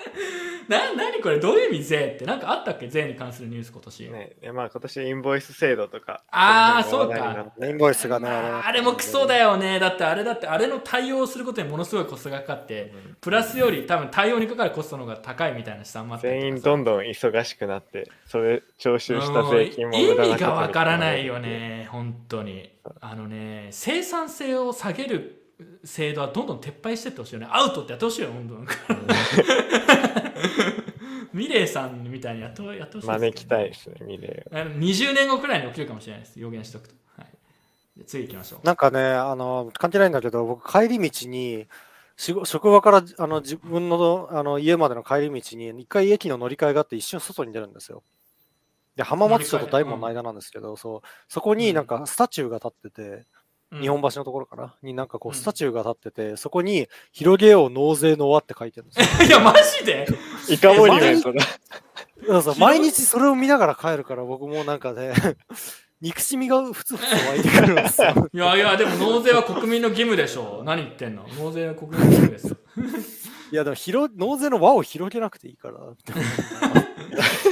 [0.69, 2.25] な、なにこれどういう意味税って？
[2.25, 4.11] なんかあったっけ税に関するニュース今年。
[4.11, 6.23] ね、いやまあ今年インボイス制度とか。
[6.31, 9.79] あーその辺が話題になってインボイスがね、ああれもクソだよね。
[9.79, 16.29] だってあれだって、あれの対応することにものすごいコストがかかって、プラスより多分対応にかかるコストの方が高いみたいな試算もあった。
[16.29, 22.71] りとか全員さどんどん忙しくなって、それ徴収した税金も意無駄な味がわからないよね本当に。
[23.01, 25.43] あのね生産性を下げる
[25.85, 27.49] 制度はどんどん撤廃してってほしいよね。
[27.51, 28.67] アウトってやってほしいよ本当に。
[31.33, 33.13] ミレイさんみたいにやってやってほしいね。
[33.15, 36.41] 招きたいですね、ミレあの20年後くらいに起きるかもしれないです。
[36.41, 38.67] 予言しとくと、はい、で次行きましょう。
[38.67, 41.67] なんかね、あの、関係ないんだけど、僕、帰り道に、
[42.17, 48.03] 職場からあの自分のあの家までの帰り道に、一回駅の乗り換えがあって、一瞬外に出るんですよ。
[48.97, 51.09] で、浜松町と大門の間なんですけど、そう。
[51.29, 53.25] そこになんかスタチューが立ってて、うん
[53.73, 59.27] 日本橋のところかな、になんかこう、うんスタチューが立ってて、そこに、広げよう納税の輪って書いてるんですよ。
[59.27, 60.07] いやマジで？
[60.49, 61.21] イカモニュ。
[61.21, 61.31] そ
[62.39, 65.13] うそ毎日それを見ながら帰るから、僕もなんかね、
[66.01, 68.29] 憎しみがふつふつ湧いてくるんですよ。
[68.33, 71.27] いやいやでも納税は国民の義務でしょ何言ってんの？
[71.39, 72.57] 納税は国民の義務ですよ
[73.51, 75.75] いや、でも広、納税の輪を広げなくていいから。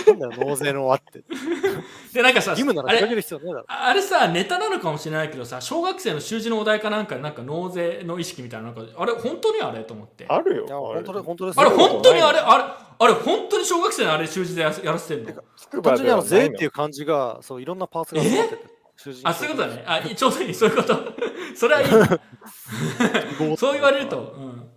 [0.07, 1.23] なんだよ、納税の輪って。
[2.13, 3.65] でなんかさ義務ならあれ出かける必要ないだろ。
[3.69, 10.27] あれさネタなのかもしれないけどさ小学生の習字のお題かなんかでなんか納税の意識みたいななんかあれ本当にあれと思って。
[10.29, 10.67] ああるよ。
[10.69, 12.65] 本当で、本当ですれよ本当にあれあれ
[12.99, 15.83] あれ本当に小学生のあれ習字でややらせてんの？
[15.83, 18.65] 単純にあの、税っていう漢字が、そう、いろんなパーツが集まってて。
[18.97, 19.27] 習字に。
[19.27, 19.85] あそういうことだね。
[19.87, 20.55] あちょうどいい。
[20.55, 20.99] そういうこと。
[21.55, 21.89] それはいい。
[23.57, 24.71] そう言われると、うん、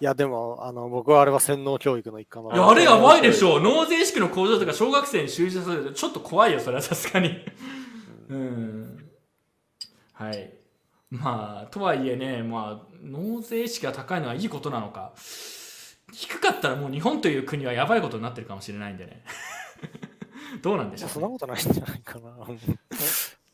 [0.00, 3.60] いや、でも、あの、僕はあれは洗脳教育の一環だいやあれやばいでしょ。
[3.60, 7.30] 納税意識の向上とか小学生に習字させるとちょっと怖いよそれはさすがに。
[8.28, 9.10] うん。
[10.12, 10.52] はい。
[11.10, 15.12] まあとはいえねまあ納税意識が高いのはいいことなのか。
[16.12, 19.24] 低かったらもう日本という国はやばいことになってるかもしれないんでね。
[20.62, 22.46] どうなんでしょいやそんなう、ね、ことないんじゃないかな。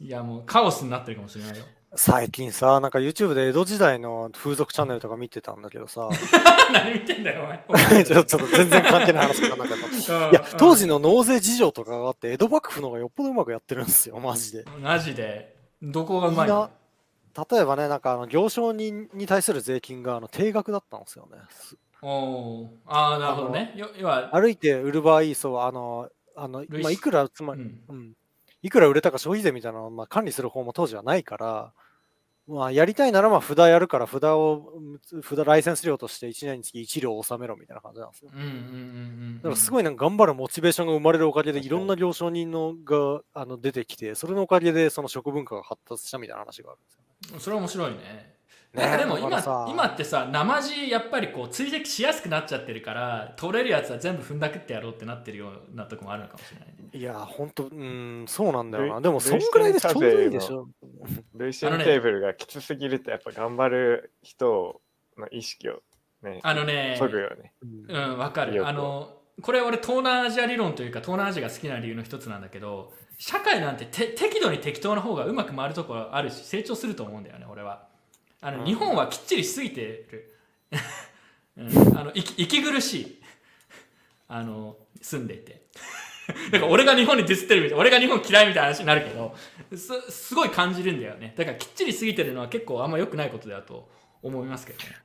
[0.00, 1.64] いやもうカオスになってるかもしれないよ
[1.96, 6.08] 最近さ、なんか YouTube で江戸時代の風俗チャンネルとか見てたんだけどさ、
[6.72, 8.04] 何見てんだよお前。
[8.04, 9.76] ちょっと全然関係ない話な んだけど。
[10.30, 14.64] いや、当時の納税事情とかがあって、江戸幕府の方がよっぽどうまくやってるんですよ、マジで。
[14.80, 15.56] マジで。
[15.82, 16.70] どこがうまいの？
[17.50, 21.38] 例えばね、なんかあの行商人に対する税金があの定額だったんですよね。
[21.50, 23.72] すおおああなるほどね。
[23.76, 27.80] よ要は歩いて売る場合、そう、あの、あの類似まあ、いくら、つまり、うん。
[27.88, 28.12] うん、
[28.62, 31.72] いくら売れたか消費税みたいなのを、まあ、管理する方も当時はないから、
[32.46, 34.72] まあ、やりたいならまあ札やるから札を
[35.12, 38.30] うん札ライセンス料として1年につき1両納めろみたいな感じなんですよ。
[38.34, 47.40] うんうんうんうんだからすごいなんか頑張るモチベーションが生まれるおかげでいろんな行商人のがあの出てきてそれのおかげでその食文化が発達したみたいな話があるんですよ。
[47.40, 48.39] それは面白いねね
[48.72, 56.74] なんかでも今今ってさ生地やっぱりこう追跡しやすくなっちゃってるから取れるやつは全部踏んだくってやろうってなってるようなとこもあるのかもしれないね。
[56.92, 59.00] いや、ほんと、うん、そうなんだよな。
[59.00, 60.68] でもそんぐらいでちょうどいいでしょ？
[61.34, 64.80] 累進あのねテーブルがきつすぎるとやっぱ頑張る人
[65.18, 65.82] の意識を
[66.22, 67.52] ね、あのねそぐよね。
[67.62, 68.66] うんうんわかる。
[68.66, 77.88] あのこれ俺東南アジア理論というか東南アジアが好きな理由の一つなんだけど社会なんてて適度に適当な方がうまく回るところあるし成長すると思うんだよね俺は
[78.40, 78.66] あの、うん。
[78.66, 80.36] 日本はきっちりしすぎてる、
[81.56, 83.20] うん、あの息息苦しい。
[84.32, 85.66] あの住んでいて
[86.52, 89.34] だから俺が日本にディスってるみたいな俺が日本嫌いみたいな話になるけど
[89.76, 91.34] すすごい感じるんだよね。
[91.36, 93.90] だからきっちりしすぎてるのは結構あんま良くないことだと
[94.22, 94.96] 思いますけどね。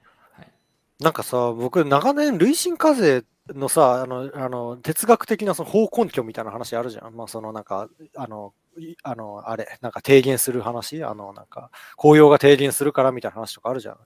[0.99, 7.13] なんかさ、僕、長年、累進課税のさ、あの、あの哲学的なその法根拠みたいな話あるじゃん。
[7.13, 13.97] まあ、そのなんか、あの、いあの、あれ、なんか提言する話、あの、なんか、紅葉が提言するからみたいな話とかあるじゃん。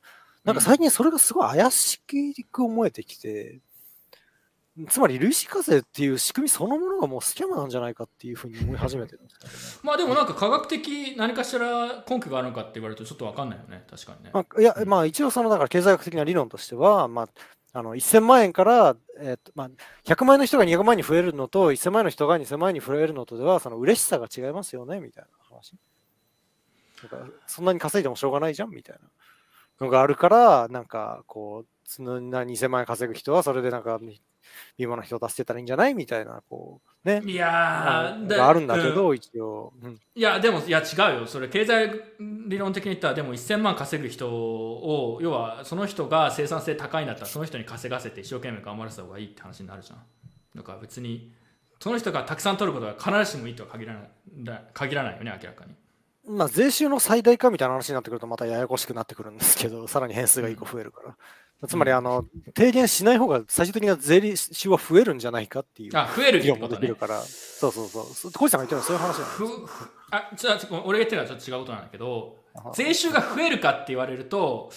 [0.44, 2.02] なんか最近それがすごい怪し
[2.52, 3.60] く思えてきて、
[4.88, 9.28] つまり累進課税っていう仕組みそのものがもうスキャムなんじゃないかっていうふうに思い始めてるね。
[9.84, 14.32] まあでもなんか科学的何かしら根拠があるのかって言われるとちょっと分かんないよね確かにね。
[14.34, 17.30] まあ、いや、まあ一応その、だから経済学的な理論としては、まあ、
[17.72, 19.70] あの1000万円から、えっとまあ、
[20.06, 25.74] 100万円の人が200万円に増えるのと、1000万円の人が2000万円に増えるのとでは、その嬉しさが違いますよね、みたいな話。
[27.12, 34.00] なんかそんなに稼いでもしょうがないじゃん、みたいなのがあるから、なんかこう、そんな2000万円稼ぐ人は、それでなんか、
[34.78, 35.94] 貧乏な人を助けたらいいんじゃない？
[35.94, 39.74] みたいな、こう、ね、いやーがあるんだけうど、一応。
[39.82, 40.00] うん。
[40.16, 41.28] いやでもいや違うよ。
[41.28, 41.92] それ経済
[42.48, 50.00] 理論的に言ったらでも1000万稼ぐ人を要はその人が生産性高いんだったらその人に稼がせて一生懸命頑張らせた方がいいって話になるじゃん。
[50.56, 51.32] だから別に
[51.80, 54.04] その人がたくさん取ることが必ずしもいいとは限らない
[54.44, 55.74] だ限らないよね明らかに。
[56.28, 61.16] まあ、税収の最大化みたいな話になってくるとまたややこしくなってくるんですけど、さらに変数が1個増えるから。
[61.68, 62.26] つまり、あの、
[62.56, 68.32] 提言しない方が最終的な税収は増えるんじゃないかっていうあ増えるっ議論もできるから、そうそうそう。
[68.32, 74.72] 小路さんが言ってるのはそういう話なんですあじゃあ俺が言ってるのはちょっと違うことなんだけどあ税収が増えるかって言われると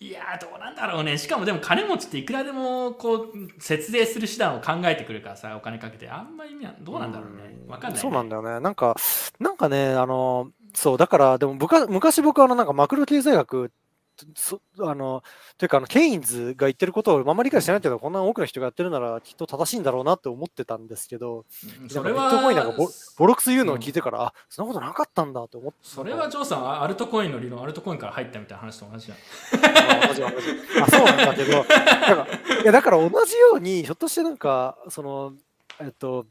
[0.00, 1.16] いやーどうなんだろうね。
[1.16, 6.10] しかもでも金持ちっていくらでもこう節税する手段を考えてくるからさお金かけて。
[6.10, 7.56] あんま意味はどうなんだろうね。
[7.66, 8.60] わかんない、ね、そうなんだよね。
[8.60, 8.96] なんか、
[9.40, 13.72] なんかね、あの、そう、だから、でも昔、昔僕はあの、なんかマクロ経済学、
[14.36, 15.22] そあの、
[15.58, 21.44] というか、あの、ケインズが言ってることをあんまり理解してないけど、こんな多くの人がやってるならきっと正しいんだろうなって思ってたんですけど、
[21.82, 22.88] うんそれははビットコインなんかボ
[23.18, 25.78] ボロクス言うのを聞いてから、あ、そんなことなかったんだと思って。
[25.82, 29.18] それはジョーさんはアルトコインの理論アルトコインから入ったみたいな話と同じじゃん
[30.82, 35.32] あそうなんだけど、だからいやだから同じように、ひょっとしてなんか、その、
[35.80, 36.26] えっと、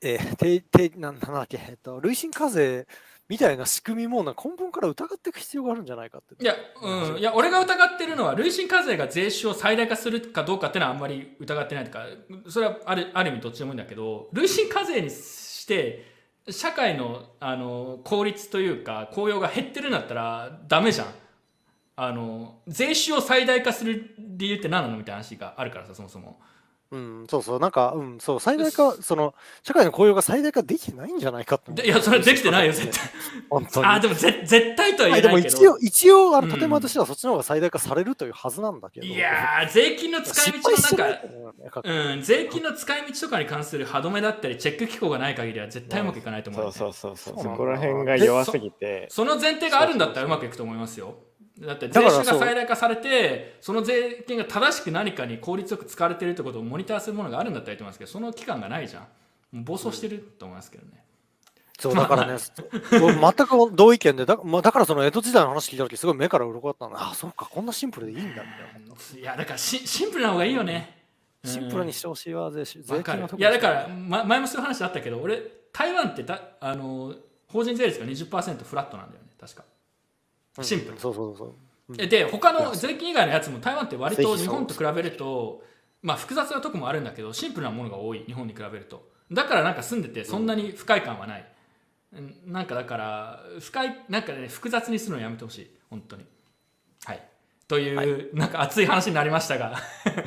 [0.00, 2.86] えー、ててなんなんだっけ、えっと、累進課税
[3.28, 6.42] みたいな仕組みもな根本から疑っていく必要があるんじゃないかって。
[6.42, 12.06] いや,、うん、いや俺が疑ってるのは累進課税が税収を最大化するかどうかっていうのはあんまり疑ってないとか
[12.48, 16.06] それはあるある意味どっちでもいいんだけど累進課税にして
[16.48, 21.06] 社会のあの効率というか効用が減ってるんだったらダメじゃん。
[22.00, 26.40] あの税収を最大化する理由って何なのみたいな話があるからさそもそも
[26.90, 33.10] うん、そうそう、なんか、うん、そう、最大化、その、社会の雇用が最大化できてないんじゃないかっていやそれできてないよ絶対
[33.50, 33.86] 本当に。
[33.86, 39.06] あでもぜ絶対とは言えないけど、一応、一応、あの、うん建前としてはそっちの方が最大化されるというはずなんだけど。
[39.06, 47.34] いやー税金の使い失道のなんね、各うん、税金の使い道とかに関する歯止めだったりチェック機構がない限りは絶対うまくいかないと思うそうんでそうそうそう。
[47.34, 49.06] そうそこら辺が弱すぎて。
[49.10, 51.27] その前提があるんだったらうまくいくと思いますよ
[51.60, 59.06] だって税収が最大化されてその税金が正しく何かに効率よく使われてるってことをモニターするものがあるんだったらと思いますけどその期間がないじゃん。
[59.52, 61.04] 暴走してると思いますけどね。
[61.78, 62.38] そう、だからね、
[63.00, 67.10] 僕全く同意見で、だ,、まあ、だからその江戸時代の話聞いたとき、すごい目から鱗だったんだ。
[67.10, 69.20] あ、そうか、こんなシンプルでいいんだみたいな。
[69.20, 70.96] いやだからシシンプルな方がいいよね。
[71.44, 72.82] シンプルにしてほしいわ、税収。
[72.82, 75.40] 税金のとこいやだから、ま、前もそういう話あったけど俺
[75.72, 77.14] 台湾ってたあの
[77.46, 79.62] 法人税率が20%フラットなんだよね確か。
[79.62, 79.77] うん
[80.62, 80.98] シンプル。
[80.98, 81.54] そうそうそう。
[81.98, 85.62] えで他の税金以外のやつも台湾って割と日本と比べると
[86.02, 89.08] まあ複雑なとこもあるんだけどシンプルなものが多い日本に比べると。
[89.32, 91.46] だからなんか住んでてそんなに不快感はない、
[92.12, 95.70] うんなんかだから不快なんかね複雑にするのやめてほしい。
[95.90, 96.24] 本当に。
[97.04, 97.22] はい。
[97.66, 99.76] という、なんか熱い話になりましたが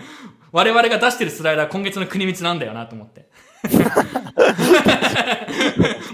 [0.54, 3.30] 我々が出してるスライダー今月の国光なんだよなと思って。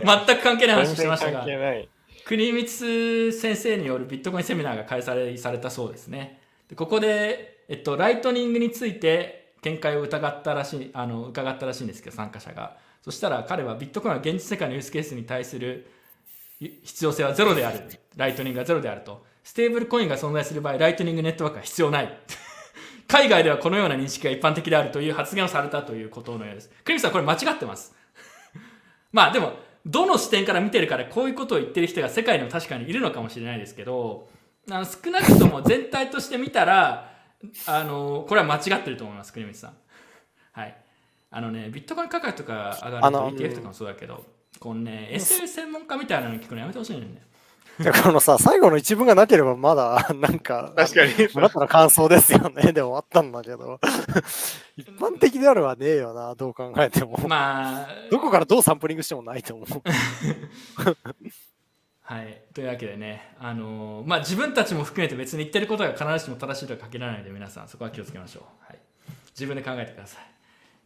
[0.08, 1.40] 全く関係ない話してましたが。
[1.40, 1.90] 関係ない。
[2.28, 6.42] 国光先生によるビットコインセミナーが開催されたそうですね。
[6.68, 12.76] でここで、えっと、 Lightning について見解を疑ったらしいあの伺ったらしいんですけど参加者が。
[13.02, 15.90] そしたら彼はビットコインは現実世界のユースケースに対する
[16.60, 17.80] 必要性はゼロである。
[18.18, 19.26] Lightning がゼロであると。
[19.46, 22.20] ステーブルコインが存在する場合 Lightning Network は必要ない。
[23.08, 26.70] 海外ではこのような認識が一般的であるという発言をされたということのようです。
[26.84, 27.96] クリムさんこれ間違ってます。
[29.14, 34.28] まあでもどの視点から見てるからこういうことを言ってる人が世界にも確かにいるのかもしれないですけど
[34.70, 37.12] あの少なくとも全体として見たら
[37.66, 39.74] あのこれは間違ってると思います国光さん。
[40.52, 40.76] はい。
[41.30, 44.26] あのねビットコイン価格とか上がると ETF とかもそうだけど
[44.60, 47.22] このね SF 専門家みたいなの聞くのやめてほしいんだよね
[48.04, 51.14] このさ、最後の一文がなければまだ、 なんか、確かに。
[51.36, 52.74] あなたの感想ですよね。
[52.74, 53.80] で終わったんだけど。
[54.76, 57.20] 一般的であるはねえよな、どう考えても。
[57.28, 59.68] まあどこからどうサンプリングしてもないと思う。
[62.02, 68.80] はい、というわけでね、あのーまあ、自分たちも含めて別に言ってることが必ずしも正しいとは限らないので皆さんそこは気をつけましょう、はい、
[69.32, 70.24] 自分で考えてください、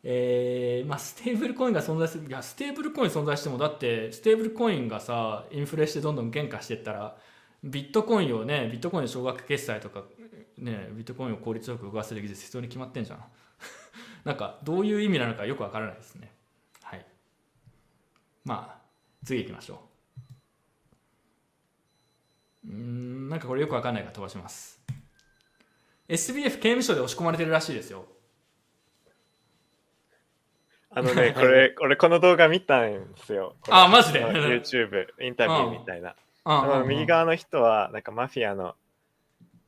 [0.04, 7.18] えーまあ、ステーブルコインが存在するいやステーブルコイン存在してもだってステーブルコインがさインフレしてどんどん減価してったら
[7.64, 10.04] ビットコインをねビットコインの少額決済とか、
[10.58, 13.24] ね、ビットコインを効率よく動かせる技術必要に決まってんじゃん。
[14.26, 16.32] なんかどういう意味なのかよくわからないですね。
[16.82, 17.06] はい。
[18.44, 18.82] まあ
[19.24, 19.82] 次行きましょ
[22.66, 22.70] う。
[22.70, 24.82] うんなんかこれよくわかんないから飛ばします。
[26.10, 28.06] SBF 刑務所で押し込まれてるらしいですよ。
[30.94, 33.56] あのね、これ、俺この動画見たんですよ。
[33.70, 36.16] あマジで？YouTube、インタビューみたいな。
[36.86, 38.76] 右側の人は、なんかマフィアの、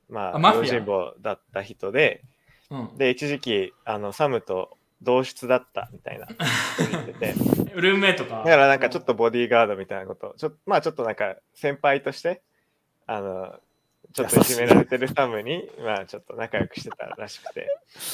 [0.10, 0.66] まあ、あマフィア？
[0.66, 2.22] 用心棒だった人で、
[2.70, 2.98] うん。
[2.98, 6.28] で、一時期、あの、サムと同室だったみたいな。
[6.92, 7.34] 言ってて、
[7.76, 8.38] ルームメイトか。
[8.38, 12.42] だからなんかちょっとボディーガードみたいなこと、ちょまあちょっとなんか先輩として、
[13.06, 13.60] あの、
[14.14, 17.68] ちょっといじめられてるサムに、まあちょっと仲良くしてたらしくて。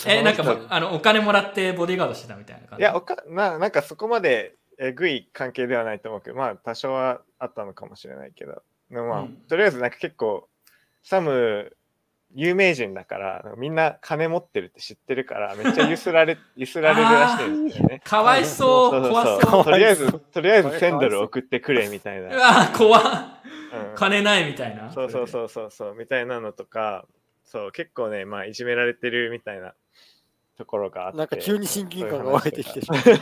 [0.07, 2.81] えなんかもうあのお金もらってボディーガードしてたみたいな感じ？
[2.81, 9.35] いや、おかななんかそこまでえぐい関係ではないと思うけど、まあ多少はあったのかもしれないけど、まあ、うん。
[9.47, 10.47] とりあえずなんか結構、
[11.03, 11.76] サム、
[12.35, 18.01] 有名人だから、みんな金持ってるって知ってるから、めっちゃゆすられ、 ゆすられるらしいんですよね。
[18.03, 19.10] かわいそう。
[19.10, 19.64] 怖そう。
[19.64, 20.80] とりあえず、とりあえずかわい。
[20.80, 22.38] 1000ドル送ってくれみたいうな。
[22.38, 23.01] わ怖っ。
[23.01, 23.95] うん。
[23.95, 24.91] 金ないみたいな。
[24.91, 25.95] そうそうそうそうそう。
[25.95, 27.06] みたいなのとか
[27.49, 29.73] そう結構ねまあいじめられてるみたいな
[30.60, 31.18] ところがあって。
[31.18, 33.02] なんか急に親近感が湧いてきてしまう。
[33.02, 33.14] 刑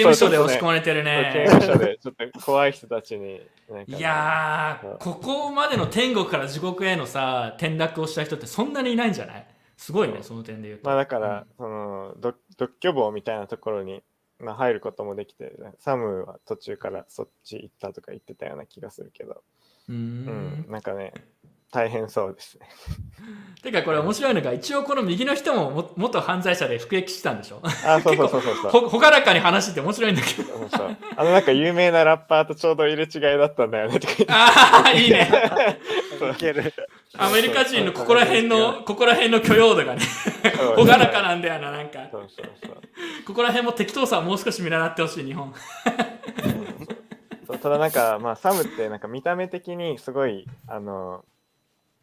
[0.00, 1.30] 務所で押し込まれてるね。
[1.32, 3.40] 刑ね務所でちょっと怖い人たちに
[3.86, 9.46] いやーここまでの天国から地獄へのさ転落をした人ってそんなにいないんじゃない？
[9.76, 10.90] すごいねその点で言うと。
[10.90, 14.02] まあだから、その独独居房みたいなところに、
[14.40, 19.42] まあ、入ることもできてサムは途中からそっち行ったとか言ってたような気がするけど。
[19.88, 20.24] うーうん
[20.66, 21.12] んなんかね
[21.72, 22.68] 大変そうですね。
[23.62, 27.60] てかこれ面白いのが一応この右の人もも元犯罪者で服役してたんでしょ？
[27.64, 28.54] あそうそうそうそう。
[28.60, 30.52] そうほほがらかに話して面白いんだけど。
[31.16, 33.98] あのなんか有名なラッパーとちょうど入れ違いだったんだよね。
[34.28, 35.30] ああいいね。
[36.32, 36.74] いける。
[37.16, 40.00] アメリカ人のここら辺のここら辺の許容度がね
[40.76, 42.00] ほがらかなんだよななんか。
[42.10, 42.76] そうそうそう。
[43.26, 45.54] ここら辺も適当さをもう少し見習ってほしい日本。
[47.46, 47.58] そう。
[47.58, 51.24] ただなんかまあサムってなんか見た目的にすごいあの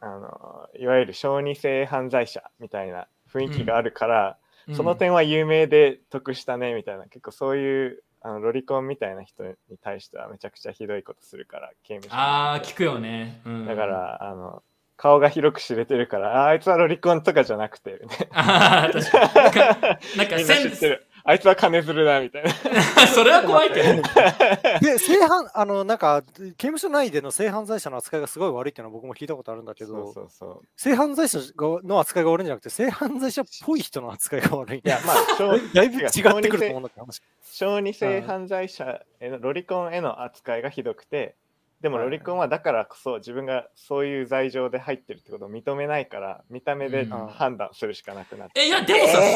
[0.01, 4.37] あのいわゆる小児性犯罪者みたいな雰囲気があるから、
[4.75, 13.41] その点は有名で得したねみたいな、結構そういうあのロリコンみたいな人に対してはめちゃくちゃひどいことするから、刑務所にああ、聞くよね。
[13.45, 14.61] うん、だか、ら、あの、
[14.97, 19.33] 顔が広く知れてるから、ああいつはロリコンとかじゃなくて、みたいああ、確かに。
[19.33, 21.07] なんか、なんかセンってる。
[21.29, 22.49] あいつは金づるだ、みたいな。
[23.13, 24.01] それは怖いけど。
[24.81, 30.61] で、性犯、あの、なんか、刑務所内での性犯罪者の扱いがすごい悪いっていうのは僕も聞いたことあるんだけど、そうそうそう。
[30.75, 34.79] 性犯罪者がの扱いが悪いんじゃなくて、性犯罪者っぽい人の扱いが悪い。
[34.79, 41.35] いや、まあ、 小だいぶ違ってくると思うんだけど、話小児性犯罪者へのロリコンへの扱いがひどくて、
[41.81, 47.27] でもはいロリコンはだからこそ自分がそういう罪状で入ってるってことを認めないから、見た目でうん。
[47.27, 48.59] 判断するしかなくなって。
[48.61, 49.31] え、いや、でもさ、そういう、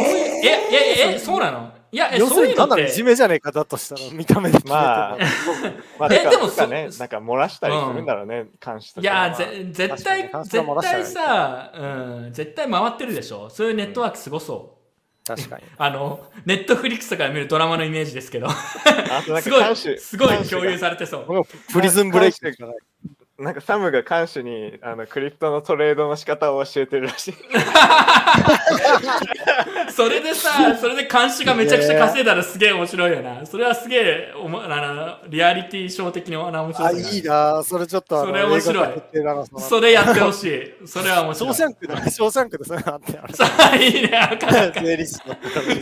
[0.45, 0.47] え、
[1.11, 1.39] え、え、そう。
[1.39, 1.71] なの？
[1.91, 2.69] いや、え、要するにそういうのって。
[2.69, 4.75] 単なるいじ、めじゃねえかだとしたら、見た目で決めてる。
[4.75, 5.17] まあ
[5.99, 9.27] まあ、えでもそとかね、なんか漏らしたりするんだろうね、監視とかは。
[9.27, 11.85] いや、ぜ絶対、絶対さ、う
[12.27, 13.49] ん、絶対回ってるでしょ？
[13.49, 14.82] そういうネットワークすごそう。
[15.25, 15.63] 確かに。
[15.77, 21.43] あの、ネットフリックスとかで見るドラマのイメージですけど、すごいすごい共有されてそう。
[21.71, 22.67] プリズンブレイクじゃ
[23.43, 27.33] なんかサムが監視にあのクリプトのトレードの仕方を教えてるらしい。
[29.91, 33.45] それでさ、それで監視がめちゃくちゃ稼いだらすげえ面白いよな。
[33.45, 36.95] それはすげえおもあのリアリティショー的に面白あ、い。
[36.95, 38.27] いいなそれちょっとあの。
[38.27, 38.87] それ面白い
[39.59, 40.87] それやってほしい。
[40.87, 41.49] それは面シ白い。
[41.49, 43.33] ョーシャンクで、ショーシャンクでそれあってあれ。
[43.33, 44.09] さあ、いいね。
[45.03, 45.19] シ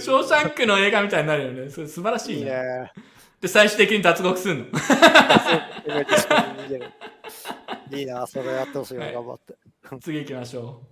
[0.10, 1.70] ョーシャンクの映画みたいになるよね。
[1.70, 2.92] それ素晴らしいいいね。
[3.42, 3.48] ね。
[3.48, 4.66] で、最終的に脱獄すんの。
[7.98, 9.56] いいなそれやってほしいな、はい頑張って。
[10.00, 10.88] 次行きましょう。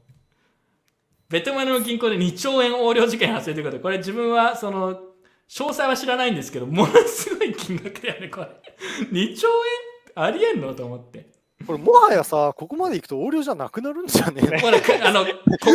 [1.30, 4.94] ベトナムの銀行で2兆円横領事件発生ということで、これ自分はその、
[5.48, 8.48] 詳細は知らないんですけど、ものすごい金額だよね、これ。
[9.12, 9.48] 2兆
[10.16, 11.30] 円ありえんのと思って。
[11.66, 14.62] これもはやさ、ここまで行くと横領じゃなくなるんじゃねえの？
[14.62, 15.32] これ、あの、こ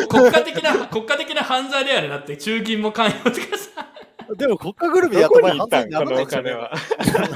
[0.09, 2.09] 国家的な、国家的な犯罪だよね。
[2.09, 3.71] だって、中銀も関与とかさ。
[4.37, 6.59] でも国家ぐるみやどった場合犯罪にならないこのお金んじゃ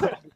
[0.03, 0.29] ね。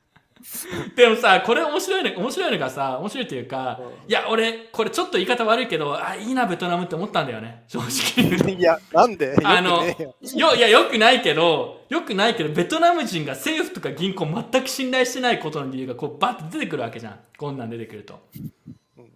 [0.96, 4.10] でもさ、これ面白いの、面白いのがさ、面白いというか、うん。
[4.10, 7.64] いや、俺、これちょっと言い方悪いけど、あ、いいな、ベトナムって思ったんだよね。
[7.68, 8.52] 正直。
[8.54, 9.34] いや、なんで？
[9.44, 17.20] あのよいやよくないけどよくないけどベトナム人が政府とか銀行全く信頼してないことの理由がこうバッと出てくるわけじゃん。
[17.38, 18.20] こんなん出てくると、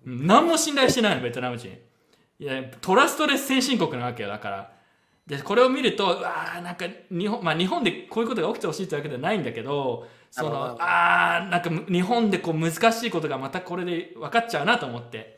[0.06, 1.76] うん、何も信頼してないのベトナム人。
[2.38, 4.70] いやトラストレス先進国なわけよだから
[5.26, 15.36] でこれを見るとうわーなんか日本,、まあ、日本でこういうことが起きてほしいってわけではないんだけどそのあーなんか日本でこう難しいことがまたこれで分かっちゃうなと思って。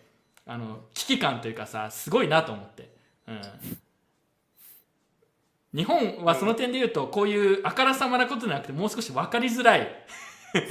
[0.50, 2.90] あの危機感というかさすごいなと思って、
[3.28, 3.40] うん、
[5.74, 9.86] 日本はその点で言うとこういうあからさまなことじゃなくてもう少し分かりづらい。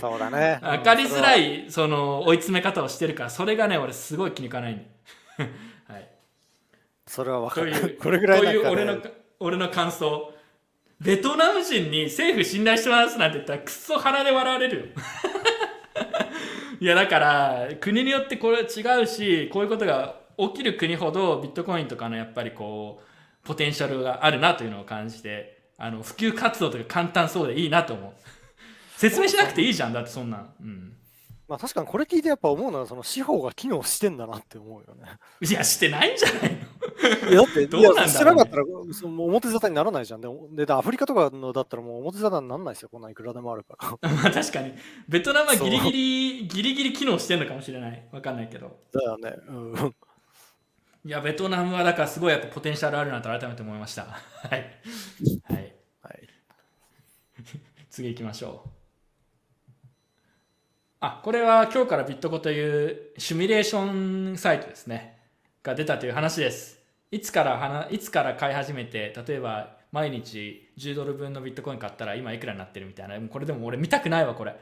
[0.02, 0.58] そうだね。
[0.66, 1.68] 分かりづらい。
[1.68, 4.88] いその追い詰め方をしてるからそれがね俺すごい気に食わない、
[7.08, 7.98] それは分かる。
[8.02, 8.70] これぐらいとなんかね。
[8.70, 9.02] いう俺の
[9.40, 10.34] 俺の感想。
[11.00, 14.86] ベトナム人に政府信頼してますなんて言ったらくっそ鼻で笑われるよ。
[16.80, 28.14] いやだから国によってこれ違うしこういうことが起きる国ほどビットコインとかのやっぱりこうポテンシャルがあるなというのを感じてあの普及活動とか簡単そうでいいなと思う。
[28.98, 30.98] 説明しなくていいじゃんだってそんなん、うん、
[31.48, 35.18] まあ確かにこれ聞いてやっぱ思うのは、その司法が機能してんだなって思うよね。
[35.40, 36.77] いやしてないんじゃないの？
[37.30, 38.64] いやだって、 どうなんだろうねいやしてなかったら、
[38.94, 40.22] その表沙汰にならないじゃん。
[40.22, 42.90] でもでアフリカとかのだったらもう表沙汰にならないですよ。
[42.90, 44.10] こんなんいくらでもあるから。
[44.10, 44.74] まあ確かに
[45.08, 49.36] ベトナムはギリギリギリギリ機能してんのかもしれないわかんないけどだよね。
[49.48, 49.96] うん。
[51.06, 54.04] いやベトナムはだからすごいやっぱポテンシャルあるなと改めて思いました
[54.50, 54.80] はい、
[55.48, 56.28] はい、はい。
[57.90, 58.70] 次行きましょう
[61.00, 65.20] あこれは今日からビットコというシミュレーションサイトですね
[65.62, 66.77] が出たという話です
[67.12, 74.56] いつからいつから買い始めて例えば毎日10ドル分のビットコイン買ったら今いくらになってるみたいなもうこれでも俺見たくないわこれ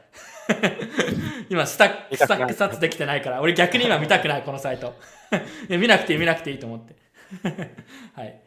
[1.50, 4.94] 今スタックスタック札できてないから俺逆に今見たくないこのサイト
[5.68, 6.96] いや見なくていい見なくていいと思って
[8.14, 8.40] はい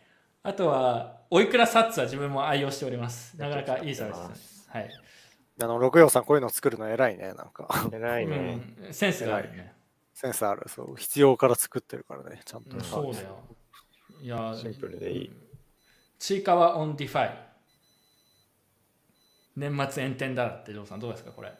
[0.44, 4.90] あとはおいくらサッツは自分も愛用しておりますなかなかいいサービスですはい
[5.62, 7.34] あの、六葉さんこういうの作るの偉いね。
[7.34, 8.62] なんか、偉いね。
[8.86, 9.74] うん、センスがあるよね。
[10.14, 10.64] センスある。
[10.70, 10.96] そう。
[10.96, 12.40] 必要から作ってるからね。
[12.46, 12.78] ちゃんと。
[12.78, 13.40] うんそうだよ。
[14.22, 15.32] いや、シンプルでいい。
[16.20, 17.38] ちいかわ on DeFi。
[19.56, 21.54] 年末炎天だって、ジョーさんどうですか、これ？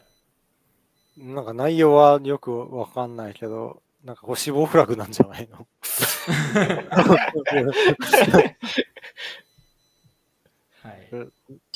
[1.16, 5.66] なんか内容はよくわかんないけど、なんかこう死亡フラグなんじゃないの？
[10.82, 11.08] はい。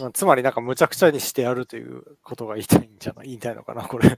[0.00, 3.26] まあつまりなんか無茶苦茶にしてやるということが言いたいんじゃない？
[3.26, 4.16] 言いたいのかなこれ。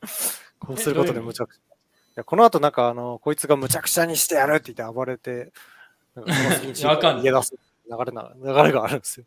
[0.60, 1.60] こうすることで無茶苦茶。
[1.60, 1.64] い
[2.16, 5.52] やこの後なんかあの、こいつが無茶苦茶にしてやるって言って暴れて、
[6.16, 7.54] なんかんない逃げ出す。
[7.88, 9.26] 流れな、流れがあるんですよ。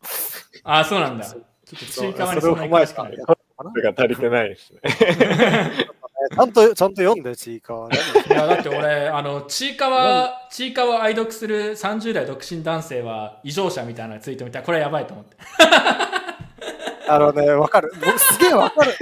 [0.64, 1.24] あ、そうなんだ。
[1.24, 3.16] ちょっとちいかわにそれをそんな詳しくない。
[3.16, 4.80] それが足りてないですね。
[6.34, 7.88] ちゃんと、ちゃんと読んで、ちいかわ。
[7.88, 15.36] いやだって俺、あの、ちいかわ、ちいかわを愛読する30代独身男性は異常者みたいなツイート見たら、これやばいと思って。
[17.08, 17.92] あのね、わかる。
[17.98, 18.92] 僕すげえわかる。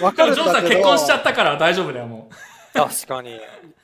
[0.00, 0.74] わでかるんもジョーさんだけど。
[0.76, 2.30] 結婚しちゃったから大丈夫だよ、も
[2.74, 3.30] 確かに。
[3.30, 3.38] い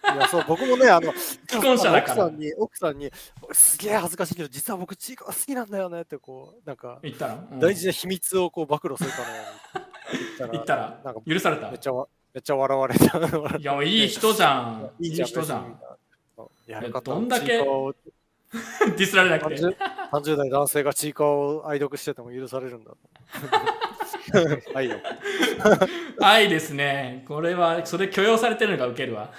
[0.05, 1.13] や、そう、僕もね、あの、
[1.49, 3.11] 既婚者だから奥さんに、奥さんに、
[3.53, 9.43] すげえ恥ずかしいけど、実は僕、ちいかわ好きなんだよねって、こう、なんかう。、言ったら、うん大事な秘密をこう暴露するかのよ
[10.41, 11.71] うに 言ったらなんか、許された？
[11.71, 13.57] めっちゃわ、めっちゃ笑われた。
[13.59, 14.91] いや、もういい人じゃん。
[14.99, 15.81] いい人じゃん。。
[16.37, 17.59] 別にやどんだけ？
[18.51, 19.57] ディスられなくて。
[19.57, 19.77] 30,
[20.11, 22.91] 30代男性がちいかわを愛読してても許されるんだ。
[24.75, 24.99] はいよ。
[26.21, 27.25] 愛ですね。
[27.27, 29.33] これは、それ許容されてるのがウケるわ。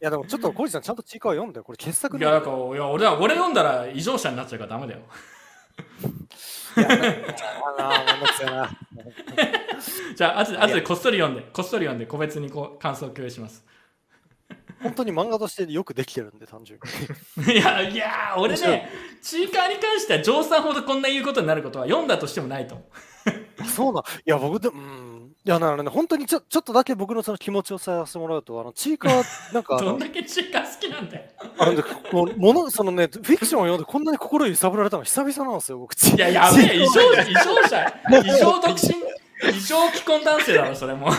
[0.00, 1.64] いやでもちょっと小路さんちゃんとちいかわ読んでよ。
[1.64, 2.58] これ傑作いや、なんか、いや
[2.88, 5.00] 俺は、俺読んだら異常者になっちゃうからダメだよ。
[10.16, 13.64] じゃあ、後で、後でこっそり読んで、こっそり読んで、個別にこう感想を共有します。
[14.82, 16.78] 本当に漫画としてよくできてるんで、単純
[17.36, 17.54] に。
[17.54, 18.90] いや、いや、俺ね、
[19.22, 22.86] チーカーに関しては、ジョーさんほどこんな言うことになることは読んだとしてもないと思う。
[23.60, 24.02] あそうなん。
[24.02, 25.32] いや、僕で、うん。
[25.44, 31.24] いや、なのね、本当にちょちょっとだけ僕のその気持ちをさせてもらうと、あの、ちいかわ、なんか どん、だけチーカー好きなんだよ。
[31.58, 35.94] あのこうもの、そのね、フィクションを読んでこんなに心揺さぶられたの久々なんですよ、僕。
[35.94, 37.94] いや、やべえ、異常者、異常者、
[38.24, 38.94] 異常独身、
[39.50, 41.10] 異常既婚男性だろ、それも。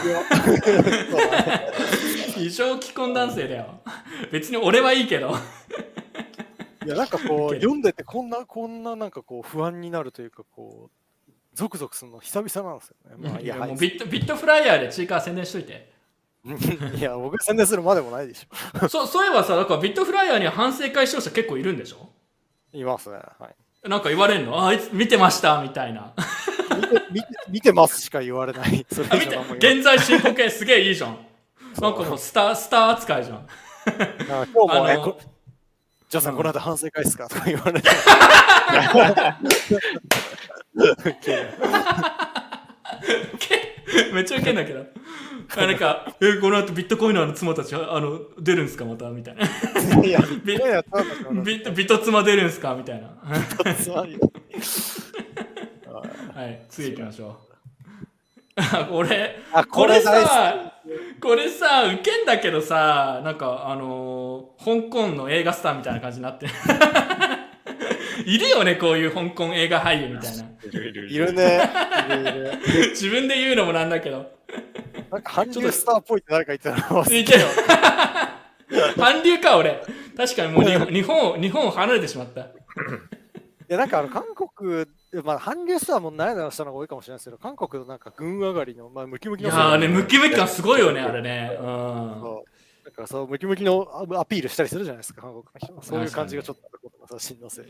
[2.38, 3.81] 異常既婚男性だよ。
[4.31, 5.35] 別に俺はいいけど。
[6.85, 10.89] いや、なんかこう、読んでて、こんな、こんななんかこう、不安になるというか、こ
[11.27, 13.30] う、ゾクゾクするの久々なんですよね。
[13.30, 15.93] まあ、いや、もうビットビットフライヤーでチーカー宣伝しといて。
[16.97, 18.89] いや、僕宣伝するまでもないでしょ。
[18.89, 22.10] そそういえばさ、だからビットフライヤーには反省会視聴者結構いるんでしょ？
[22.73, 23.18] いますね。
[23.39, 23.49] は
[23.85, 23.89] い。
[23.89, 24.57] なんか言われんの？
[24.57, 25.61] ああいつ見てました？
[25.61, 26.14] みたいな。
[26.76, 28.85] 見て見て見てますしか言われない。
[28.91, 31.18] それ現在進行形すげえいいじゃん。
[31.81, 33.47] なんかもうスター、スター扱いじゃん。
[34.25, 35.17] 今日も、あのえこ
[36.09, 37.27] ジョーさん、うんこの後反省会ですか？
[37.29, 37.89] とか言われて。
[43.39, 43.73] け
[44.13, 44.85] めっちゃウケんだけど。
[45.55, 48.85] あなんか、え、この後ビットコインの妻たち、あの、出るんすか？
[48.85, 49.09] また？
[49.09, 49.43] みたいな。
[50.03, 52.73] いや、ビット、ビット妻出るんすか？
[52.75, 53.09] みたいな。
[56.33, 57.52] はい、次行きましょう。
[58.55, 60.73] あこれ、あ、これさ、
[61.19, 66.51] これさ、ウケんだけどさ、なんかあのー香港の映画スターみたいな感じになってる。
[68.25, 70.43] いるよね、こういう香港映画俳優みたいな。
[70.63, 71.69] いるいるきいるね。
[72.91, 74.31] 自分で言うのもなんだけど。
[75.11, 77.47] なんか韓流スターっぽいって誰か言ってたのいけよ。
[78.97, 79.81] 韓流か、俺。
[80.15, 82.47] 確かにもう日本日本を、日本を離れてしまった。
[83.73, 84.85] いやなんかあの韓国、
[85.23, 91.57] まあ、韓流スターもないなしたのが多いかもしれないですけど、韓国のなんか軍上がりの、まあ、ムキムキのいやーね、ムキムキ感すごいよね、あれね。
[91.59, 91.65] うん。
[91.65, 95.81] そうなんかそうムキムキのアアピールしたりするじゃないですか、韓国の人は。
[95.81, 97.65] そういう感じがちょっとあることの写真のせい。
[97.65, 97.69] い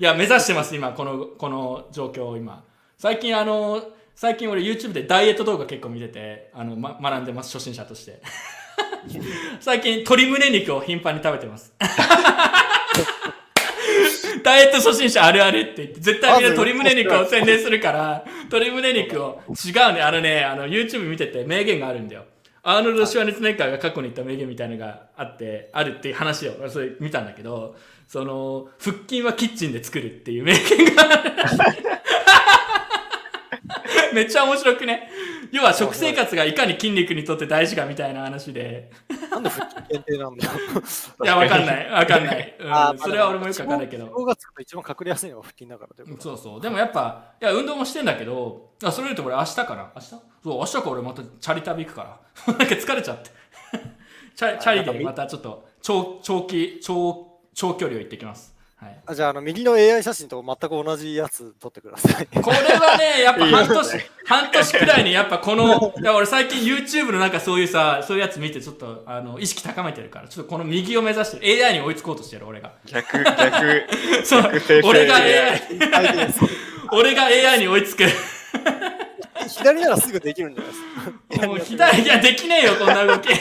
[0.00, 2.64] や、目指してます、今、この、この状況を今。
[2.96, 3.80] 最近、あの、
[4.16, 8.20] 最近俺 YouTube でダイエット動画結構見てて、あの、ま、学んでます、初心者として。
[9.60, 11.72] 最近、鶏胸肉を頻繁に食べてます。
[14.48, 22.24] ダイエット初心者あるあるって言って、絶対みんな鶏胸肉を宣伝するから、鶏胸肉を、違うね、あのね、あの、YouTube 見てて名言があるんだよ。
[22.62, 27.76] アーノルド・シュワネツネッカーが過去に言った名言みたいなのがあって、あるっていう話を、俺それ見たんだけど、
[28.06, 31.32] その、腹筋はキッチンで作るっていう名言がある
[34.14, 35.10] めっちゃ面白くね？
[35.52, 38.90] 要は食生活がいかに筋肉にとって大事かみたいな話で。
[39.30, 40.52] なんで腹筋限定なんだよ。
[41.24, 41.90] いや、わかんない。
[41.90, 42.56] わかんない。
[42.60, 44.06] うんそれは俺もよくわかんないけど。
[44.06, 46.60] が一番隠れやすいのが腹筋だからということそうそう。
[46.60, 50.08] でもやっぱ、いや、運動もしてんだけど、あそれ言うと俺明日から、明日？
[50.08, 52.20] そう、明日から俺またチャリ旅行くから。
[52.52, 53.30] なんか疲れちゃって。
[54.34, 58.57] チャチャリでまたちょっと長、長期、長、長距離を行ってきます。
[58.80, 59.00] はい。
[59.06, 62.26] あじゃああの、右の AI 写真と全く同じやつ撮ってください。
[62.40, 72.72] これはね、やっぱ半年、半年くらいにやっぱこの、 いや俺最近 YouTube のなんかそういうさ、そういうやつ見てちょっとあの意識高めてるから、ちょっとこの右を目指してる AI に追いつこうとしてる俺が。
[72.86, 73.86] 逆、逆、
[74.24, 75.60] そう逆俺が AI AI、
[76.92, 78.04] 俺が AI に追いつく。
[79.48, 80.82] 左ならすぐできるんじゃないです
[81.40, 81.46] か。
[81.48, 83.28] もう左、いや、できねえよ、こんな動き。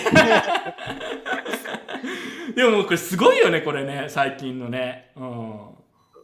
[2.56, 5.12] でもこれすごいよね、これね、最近のね。
[5.16, 5.60] うん。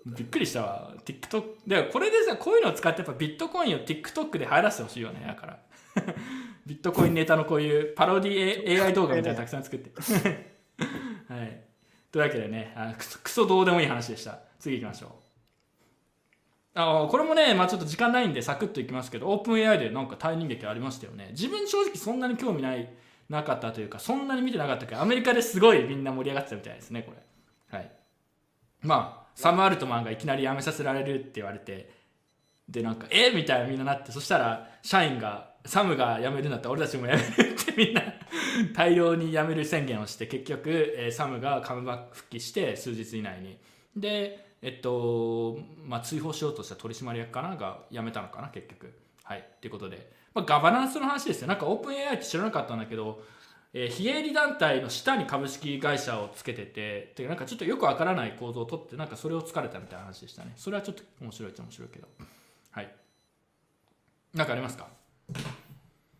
[0.05, 0.93] びっくりしたわ。
[1.05, 1.43] TikTok。
[1.67, 5.59] で、これでさ、こういうのを使ってやっぱビットコインを TikTok で流行らせてほしいよね、だから。
[6.65, 9.91] ビットコインネタのこういうパロディ AI 動画みたいなのたくさん作って。
[11.29, 11.63] はい。
[12.13, 15.09] というわけでねあクソどうでもいい話でした次行きましょう
[16.75, 21.29] あこれもね、まあ、ちょっと時間ないんでサクッといきますけどオープン AI でなんか退任劇ありましたよね。
[21.31, 22.91] 自分正直そんなに興味ない
[23.29, 27.77] なかったというかそんなに見てなかったけどアメリカですごいみんな盛り上がってたみたいですねこれ。
[27.77, 27.91] はい。
[28.81, 31.91] まあサム・アルトマンがいきなり辞めさせられるって言われて
[32.67, 38.01] でなんかえみたいなみんななってそしたら社員がサムが辞めるんだったら俺たちも辞めるってみんな
[38.75, 43.57] 大量に辞める宣言をして結局、えーサムがカムバック復帰して数日以内に。
[43.95, 48.93] でえっとまあ追放しようとした取締役かなが辞めたのかな結局。
[49.23, 49.39] はい。
[49.39, 51.47] っていうことで、まあ、ガバナンスの話ですよ。
[51.47, 53.21] なんかオープン AI って知らなかったんだけど
[53.73, 60.53] えー非営利団体の下に株式会社をつけててでなんかちょっとよくわからない構造を取ってなんかそれを突かれたみたいな話でしたね。
[60.55, 62.07] それはちょっと面白いっちゃ面白いけど。
[62.71, 62.95] はい。
[64.33, 64.87] なんかありますか？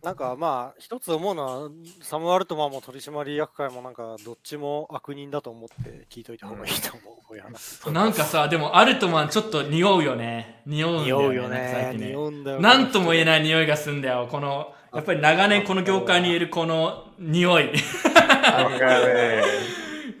[0.04, 1.70] なんかまあ一つ思うのは
[2.02, 10.60] サム・アルトマンも取締役会もなんかどっちも悪人だと思って聞いといた方がいいと思う、 こういう話なんかさでもアルトマンちょっと匂うよね。
[10.66, 11.24] 匂うんだよね。
[11.24, 12.62] 匂うよね近ね匂うんだよね。
[12.62, 14.28] なんとも言えない匂いがすんだよ。
[14.30, 17.72] このやっぱり長年この業界にいるこの匂い。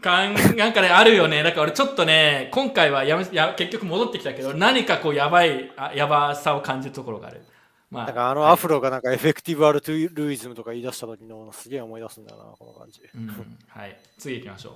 [0.00, 1.42] かんなんかねあるよね。
[1.42, 7.42] だから俺ちょっとね今回はやめや結局戻ってきたけど何かこうやばいあやばさを感じるところがある
[7.90, 13.00] まあなんかあのアフロがなんかエフェクティブアルトゥルイズムとか言い出した時のすげえ思い出すんだよな、この感じ。
[13.14, 13.28] うん
[13.68, 14.72] はい、次行きましょう。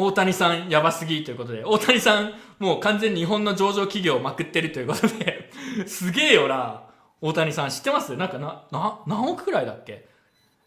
[0.00, 5.50] 大谷さんやばすぎということで、大谷さんもう完全に日本の上場企業をまくってるということで、
[5.88, 6.84] すげえよな、
[7.20, 8.16] 大谷さん知ってます？
[8.16, 10.06] なんかな、な、何億くらいだっけ？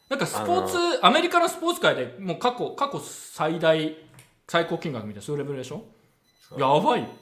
[0.10, 3.96] なんかスポーツ、アメリカのスポーツ界でもう過去、過去最大、
[4.50, 5.86] 最高金額みたいな、そういうレベルでしょ？
[6.58, 7.02] やばい。
[7.02, 7.08] よ。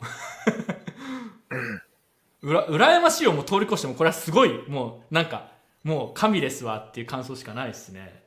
[2.41, 5.51] うら羨ましいをもう通り越してもこれはすごいもうなんか
[5.83, 8.23] もう神ですわっていう感想しかないですね。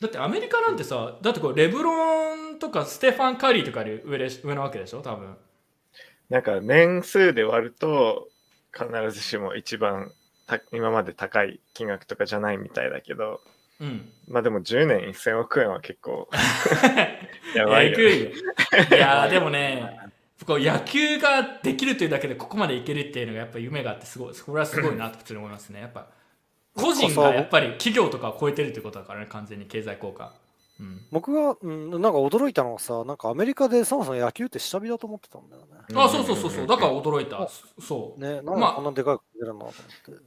[0.00, 5.00] だってアメリカなんてさだってこれレブロンとかステファン・カリーとかより上で上なわけでしょ？
[5.02, 5.36] 多分。
[6.28, 8.28] なんか年数で割ると
[8.76, 10.10] 必ずしも一番
[10.46, 13.40] た今まで高い金額とかじゃないみたいだけど、
[13.80, 14.10] うん。
[14.28, 16.28] まあでも10年1000億円は結構
[17.54, 18.02] やばいいね。
[18.02, 18.10] よ。
[18.10, 18.32] い
[18.98, 19.98] やー でもね
[20.44, 25.80] こう野球ができるというだけでここまでいけるっていうのがやっぱ夢があってすごいこれはすごいなと普通に思いますね。
[25.80, 26.08] やっぱ
[26.74, 30.34] 個人がやっぱり企業とかを超えてるってことだからね完全に経済効果。
[30.78, 31.00] うん。
[31.10, 35.68] 僕が、うん、なんか驚いたのはさ、なんかアメリカでそもそも野球って下火だと思ってたんだよね。
[35.94, 36.66] あそうそうそうそう。
[36.66, 37.48] だから驚いた。
[37.80, 38.20] そう。
[38.20, 39.82] ね、なんまあかこんなでかい声出るなと思って。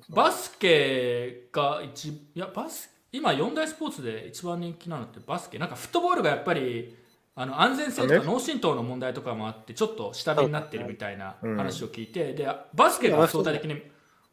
[0.09, 5.59] バスケが一いやバス今四大スポーツで一番人気なのってバスケ。
[5.59, 6.97] なんかフットボールがやっぱり
[7.41, 11.55] あの安全性とか脳震盪の問題とかもあってちょっと下火になってるみたいなうん。
[11.55, 13.81] 話を聞いて、でバスケが相対的に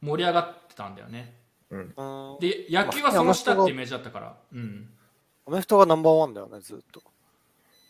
[0.00, 1.36] 盛り上がってたんだよね。
[1.70, 1.88] うん。
[2.40, 4.36] で野球はその下ってイメージだったから。
[4.52, 4.88] うん。
[5.46, 7.00] アメフトがナンバーワンだよね、ずっと。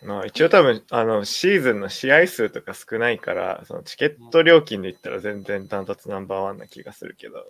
[0.05, 7.47] まあ一応多分あのシーズンの試合数とか少ないからそのチケット料金で言ったら全然ダントツナンバーワンな気がするけど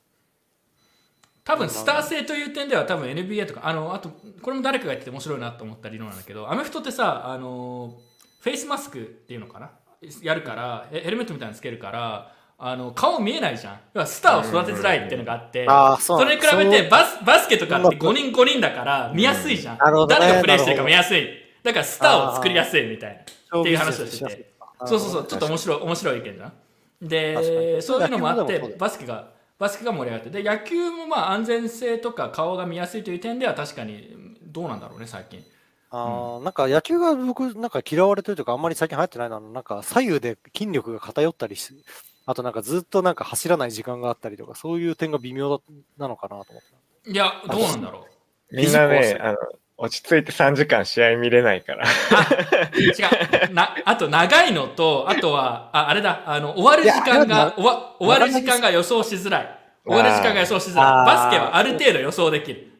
[1.46, 4.10] 多分スター性という点では多分 NBA とかあのあと
[4.42, 7.96] これも誰かが言ってて面白いなと思った理論なんだけどアメフトってさあの
[8.40, 9.70] フェイスマスクっていうのかな？
[10.22, 13.80] やるからえヘルメットみたいなのつけるからあの顔見えないじゃん。
[13.94, 15.66] 要はスターを育てづらいっていうのがあって、
[16.00, 19.78] それに比べてバスバスケとかって5人5人だから見やすいじゃん、
[20.08, 21.28] 誰がプレイしてるか見やすい。
[21.62, 23.60] だからスターを作りやすいみたいな。
[23.60, 24.32] っていう話をしてて。
[24.32, 24.44] し
[24.86, 25.26] そうそうそう。
[25.26, 26.52] ちょっと面白い面白い意見じゃん
[27.02, 27.82] でに。
[27.82, 30.42] そういうのもあってバスケがバスケが盛り上がって。
[30.42, 35.44] で野球もまあ安全性とか顔が見やすいという点では確かにどうなんだろうね最近。
[35.90, 41.74] あーなんか野球が僕、なんか嫌われてるというか、あんまり最近流行ってないのは、なんか左右で筋力が偏ったりし、
[42.26, 45.62] あとなんかずっとなんか走らない時間があったりとか、そういう点が微妙だ
[45.96, 46.62] なのかなと思っ
[47.04, 47.10] て。
[47.10, 48.06] いやどうなんだろ
[48.50, 48.56] う。
[48.56, 49.38] みんなねあの
[49.78, 51.86] 落ち着いて3時間試合見れないから。
[52.74, 53.52] 違う。
[53.52, 56.22] なあと長いのとあとはああれだ。
[56.26, 59.58] あの終わる時間が終わ終わる時間が予想しづらい。
[59.84, 61.06] 終わる時間が予想しづらい。
[61.06, 62.72] バスケはある程度予想できる。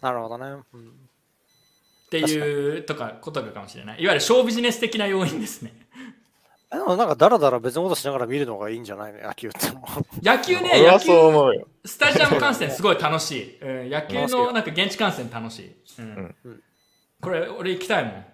[0.00, 0.46] なるほどね。
[0.46, 0.88] うん。
[0.88, 4.02] っていうとかことかもしれない。
[4.02, 5.83] いわゆるショービジネス的な要因ですね
[6.70, 9.20] でもなんかだらだら別のことしながら見るのがいいんじゃないの？
[9.28, 9.86] 野球っても。
[10.22, 16.62] 野球ね野球そう思うよスタジアム観戦すごい楽しい、うん、野球のなんか現地観戦楽しい、うんうん
[17.20, 18.24] これ俺行きたいもん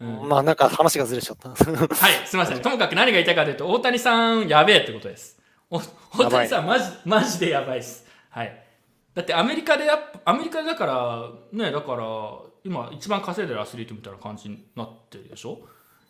[0.22, 1.50] うんまあなんか話がずれちゃった。
[1.50, 2.62] はい、すみません。
[2.62, 5.38] ともかく何が言いたいかというと、大谷さんやべえってことです。
[5.70, 5.78] お
[6.16, 8.06] 大谷さんマジ、マジでやばいです。
[8.30, 8.64] はい。
[9.12, 12.06] だってアメリカでやっぱ、アメリカだから、ね、だから、
[12.64, 15.58] 今一番稼いでるアスリートみたいな感じになってるでしょ？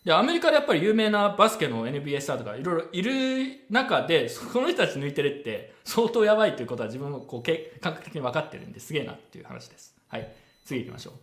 [0.05, 9.95] で、アメリカでやっぱり有名なバスケの NBA スターとかいろいろいる中で、その人たち抜いてるって相当やばいということは自分もこうけ感覚的に分かってるんですげえなっていう話です。
[10.09, 10.31] はい。
[10.65, 11.15] 次行きましょう。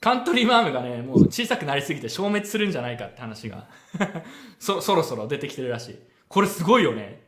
[0.00, 3.66] カントリーマームがねもう小さくなりすぎて消滅するんじゃないかって話が
[4.60, 5.98] そそろそろ出てきてるらしい
[6.28, 7.22] これすごいよね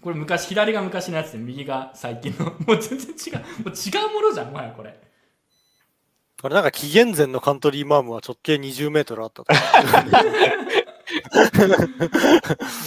[0.00, 4.98] これ昔左が昔のやつで右が最近のもう全然違うもう違うものじゃんもはやこれ
[6.44, 9.52] これなんか紀元前のカントリーマームは直径20メートルあったと。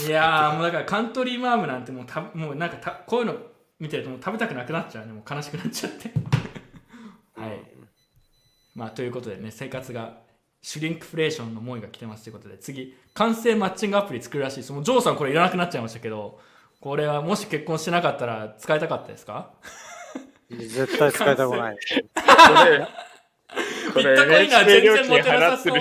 [0.07, 3.35] いやーもうだからカントリーマームなんてもうたもうなんかたこういうの
[3.79, 5.13] 見てるともう食べたくなくなっちゃうね。
[5.13, 6.11] もう悲しくなっちゃって。
[7.35, 7.63] はい。
[8.75, 10.17] まあということでね生活が
[10.61, 14.63] シュリンクフレーションの思いが来てますということで次完成マッチングアプリ作るらしい。
[14.63, 16.39] そのジョーさんこれいらなくなっちゃいましたけど
[16.79, 19.49] これはもし結婚してなかったら使いたかったですか？
[20.51, 21.77] 絶対使いたくない。
[23.55, 25.73] ビットコれインは全然モ金テなさそう。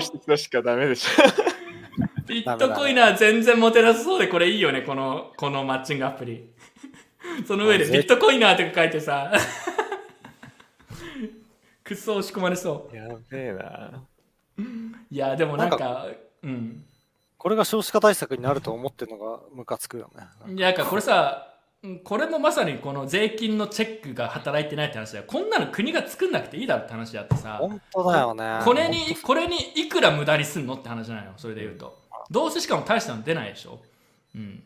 [2.27, 6.49] ビットコインは全然モテなさそうでこれいいよねこのこのマッチングアプリ
[7.47, 9.31] その上であビットコインナーとか書いてさ
[11.83, 14.03] くっそ押し込まれそやべえな。
[14.57, 14.61] う
[15.11, 16.05] いやでもなんかな
[16.43, 16.83] うん
[17.37, 20.23] これが少子化対策になると思ってるのがムカつくよね。
[20.55, 21.56] いやこれさうん
[22.03, 25.25] これもまさにこの税金のチェックが働いてないって話だよ。
[25.27, 27.57] こんなの国が作んなくていいだろって話だってさ。
[27.59, 28.59] 本当だよね。
[28.63, 31.97] これにこれにいくら無駄にすんのって話じゃないのそれで言うと。
[32.31, 33.79] どうせしかも大したの出ないでしょ。
[34.35, 34.63] うん。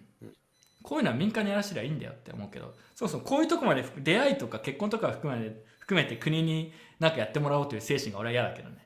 [0.82, 2.74] こういうのは民間にやらせりゃいいんだよって思うけど。
[2.96, 8.78] そもそもこういうとこまで出会いとか結婚とか含めて含めて国になんかやってもらおうという精神が俺は嫌だけどね。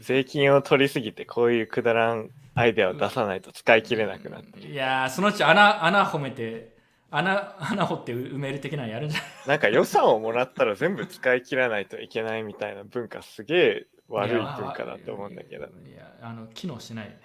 [0.00, 4.68] 税金を取りすぎてこういうくだらんアイデアを出さないと使い切れなくなってる。
[4.68, 6.79] いやーそのうち穴穴褒めて
[7.10, 15.66] 穴 穴掘って埋める的なのやるんじゃないなんか予算をもらったら全部使い切らないといけないみたいな文化すげえ悪い文化だと思うんだけど。
[15.66, 17.18] いやあの機能しないよね、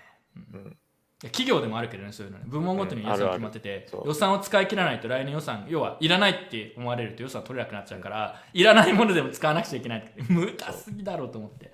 [0.53, 0.59] うん。
[0.61, 0.77] うん。
[1.23, 2.45] 企業でもあるけどねそういうのね。
[2.47, 3.23] 部門ごとに予算うん。
[3.23, 10.13] あるある決まってて、そう予算を使い切らないと来年予算要はいらないって思われると予算取れなくなっちゃうからいらないものでも使わなくちゃいけない。
[10.29, 11.71] 無駄すぎだろうと思って、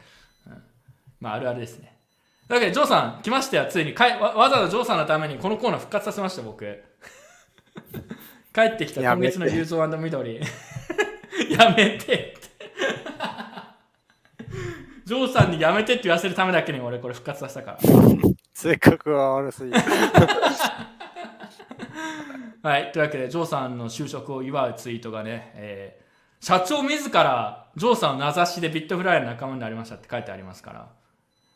[0.48, 0.64] うん。
[1.20, 1.98] まああるあるですね。
[2.48, 3.66] というわけでジョーさん来ましたよ。
[3.70, 3.94] ついに。
[3.94, 6.90] かいわわざわざジョーさんのためにこのコーナー復活させました僕
[8.53, 10.39] 帰ってきた今月のユーゾー緑。
[11.49, 12.35] やめてって。
[15.06, 17.77] ジョーさんにやめてって言わせるためだけに俺これ復活させたから。
[18.53, 19.80] 性格が悪すぎる。
[22.64, 26.02] はい、というわけで、ジョーさんの就職を祝うツイートがね、えー
[26.43, 30.88] 社長自らジョーさんを名指しでビットフライの仲間になりましたって書いてありますから、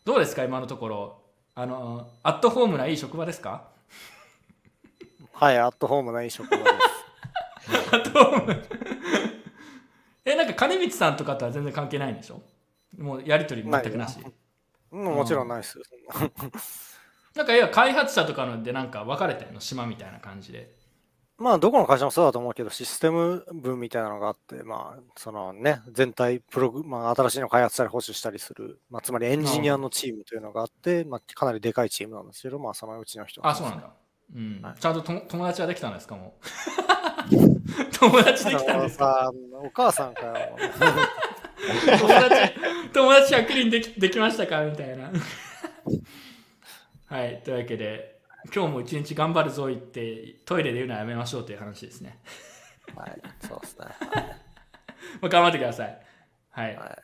[0.06, 1.22] どうですか、今のところ。
[1.56, 3.64] あの、アットホームないい職場ですか？
[5.38, 6.72] はい、アットホームないい職場です。
[7.94, 8.64] アットホーム。
[10.24, 12.42] え、なんか金光さんとかとは全然関係ないんでしょ？
[12.98, 14.18] もうやりとり全くなし。
[14.92, 15.84] うん、もちろんないですな
[17.36, 19.60] なんかいや開発者とかのでなんか分かれてんの？
[19.60, 20.74] 島みたいな感じで。
[21.38, 33.92] まあ、どこの会社もそうだと思うけど、システム部みたいなのがあって、まあ、そのね、全体プログ、まあ、新しいのを開発したり保守したりする、まあ、つまりエンジニアのチームというのがあって、まあ、かなりでかいチームなんですけど、まあ、そのうちの人あ、そうなんだ。
[34.34, 36.36] うんはいちゃんとと友達はできたんですかも
[37.32, 37.36] う？
[38.00, 39.32] 友達できたんですか？
[39.32, 40.58] さお母さんかよ。
[42.00, 42.54] 友達
[42.94, 44.62] 友達100人できできましたか？
[44.64, 45.12] みたいな。
[47.08, 48.20] はい、というわけで、
[48.54, 52.20] 今日も一日頑張るぞ言って、トイレで言うのはやめましょうという話ですね。
[52.96, 53.86] はい、そうですね。
[55.22, 56.00] まあ、頑張ってください。
[56.50, 56.76] はい。
[56.76, 56.98] は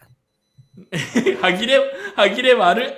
[0.84, 1.80] い、歯切れ、
[2.16, 2.94] 歯切れ悪い。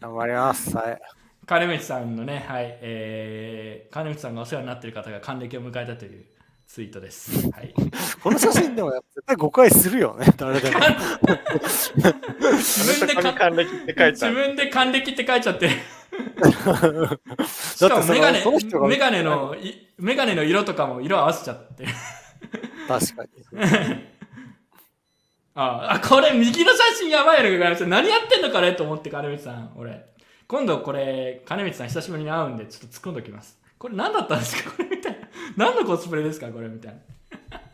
[0.00, 0.76] 頑張ります。
[0.76, 1.00] はい。
[1.46, 6.24] 金光さんのね、はい、えー、金光さんがお世話になっている方が還暦を迎えたという
[6.66, 7.48] ツイートです。
[7.52, 7.72] はい。
[8.20, 10.80] この写真でも絶対誤解するよね、誰でも。
[12.56, 14.34] 自分で還暦って書いて自ある。
[14.34, 15.74] 分で還暦って書いちゃって る。
[17.46, 18.44] しだかもメガネ
[18.88, 21.92] メガネのいメガネの色とかも色合わせちゃってる。
[22.88, 23.28] 確かに。
[25.54, 30.15] ああ、これ右の写真やばいのか何やってんのかねと思って、金光さん、俺。
[30.48, 33.58] 今度これ、金光さん久しぶりに会うんで、ちょっと突っ込んどきます。
[33.78, 34.70] これ何だったんですか？
[34.76, 35.18] これみたいな。
[35.56, 36.48] 何のコスプレですか？
[36.48, 37.00] これみたいな。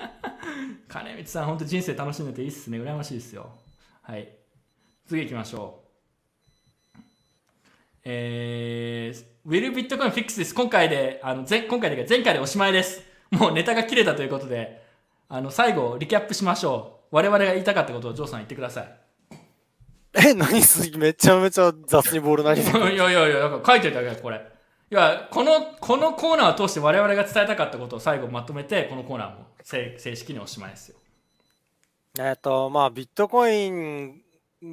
[0.88, 2.78] 金光さん、本当人生楽しんでていいっすね。
[2.78, 3.50] 羨ましいですよ。
[4.02, 4.28] はい。
[5.06, 5.80] 次行きましょ
[6.96, 6.98] う。
[8.04, 10.54] えー、Will Bitcoin Fix です。
[10.54, 13.02] 今回で、あの前今回で前回でおしまいです。
[13.30, 14.82] もうネタが切れたということで、
[15.28, 17.16] あの最後、リキャップしましょう。
[17.16, 19.01] 我々が言いたかったことをジョーさん言ってください。
[20.14, 24.36] え、何すめちゃめちゃ雑にボール投げていやいやいや、なんか書いておいたからこれ。
[24.90, 30.98] いや、この、このコーナーを通して我々が伝えたかったことを最後まとめて、このコーナーも正正式におしまいですよ。
[32.18, 34.20] えっと、まあ、ビットコイン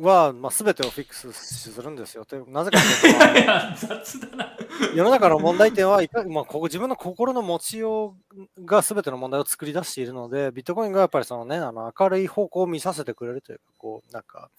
[0.01, 2.25] は、まあ、全てをフィックスするんですよ。
[2.47, 4.57] なぜかというと、 いや雑だな
[4.93, 8.15] 世の中の問題点はいか、まあ、ここ自分の心の持ちよ
[8.57, 14.49] うが全ての問題を作り出しているので、ビットコインがやっぱりそのね、あの明るい方向を見させてくれるというか、こう、なんか、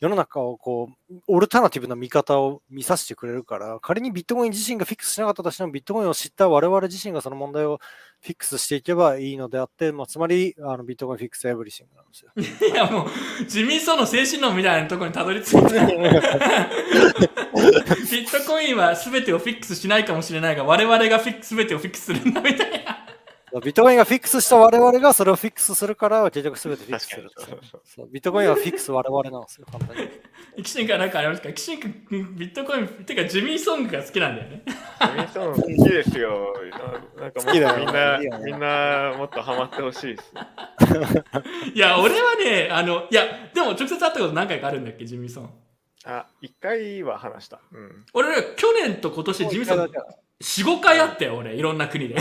[0.00, 7.80] 世の中をこう、オルタナティブな見方を見させてくれるから、仮にビットコイン自身がフィックスしなかったとしても、ビットコインを知った我々自身がその問題を
[8.22, 12.32] フィックスしていけばいいのであって、まあ、つまり、あのビットコインフィックスエブリシングなんですよ。
[12.66, 13.06] いやもう
[13.44, 15.68] 自民党の精神論みたいなところにたどり着いたビ
[18.24, 23.09] ットコインは全てをフィックスしないかもしれないが我々がフィックス全てをフィックスするんだみたいな
[23.52, 30.62] ビットコインがフィックスした我々がそれをフィックスするから、結局全てフィックスするそうそうビットコインはフィックス我々なんですよ、簡単に。
[30.62, 31.52] キシンから何かありますか？
[31.52, 36.54] キシン君ビットコインてかジミーソングが好きなんだよねミソン好きですよ。
[37.16, 40.32] ななんかも好きだよっとみんな、いいよねみんなもっとハマってほしいです。
[41.74, 45.50] いや俺はねあのいやでも直接会ったこと何回かあるんだっけジミーソン
[46.04, 47.60] あ、一回は話した。
[47.72, 48.04] うん。
[48.14, 49.88] 俺ね去年と今年ジミーソン
[50.42, 52.16] 45回会ったよ俺いろんな国で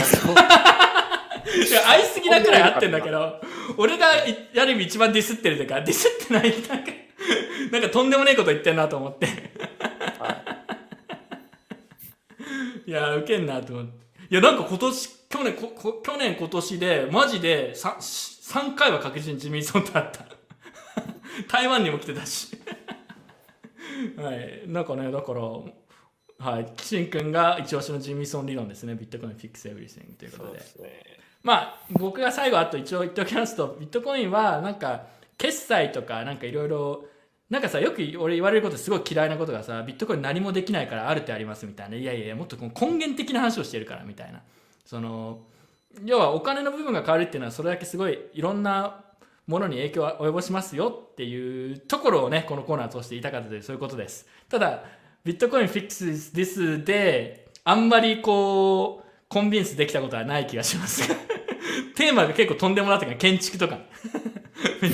[1.68, 3.42] いや会いすぎなくらい会ってんだけど
[3.78, 6.92] 俺がいある意味一番ディスってるというかディスってないなんか
[7.72, 9.28] なんかとんでもねえこと言ってんなと思って。
[12.86, 12.92] い。
[12.92, 14.00] やウケんなと思って。
[14.32, 20.26] いやなんか今年去年ここ去年今年でマジで 3, 3回は確実にジミーソンと会った。
[21.48, 22.58] 台湾にも来てたし。
[24.18, 24.64] はい。
[24.66, 25.42] なんかねだから
[26.40, 30.62] はい、キシン君が一押しのジミーソン理論ですね、ビットコインフィックスエブリシングということで。
[30.62, 31.19] すね。
[31.44, 35.08] まあ、僕が最後あと一応言っておきますと、ビットコインはなんか、
[35.38, 37.06] 決済とかなんかいろいろ、
[37.50, 41.96] なんかさ、よく俺言われることすごい嫌いなことがさ、ビットコイン何もできないからあるってありますみたいな。
[41.96, 44.42] いやいや、もっと根源的な話をしてるからみたいな。
[44.86, 45.40] その、
[46.04, 49.04] 要はお金の部分が変わるっていうのはそれだけすごいいろんな
[49.48, 54.28] ものに影響を及ぼしますよっていうところをね、このコーナー通して言いたかったというそういうことです。
[54.48, 54.84] ただ、
[55.24, 61.08] ビットコインフィックスですで、あんまりこう、コンビンスできたことはない気がします。
[61.96, 63.78] テーマが結構とんでもなってから建築とか。
[64.82, 64.88] 距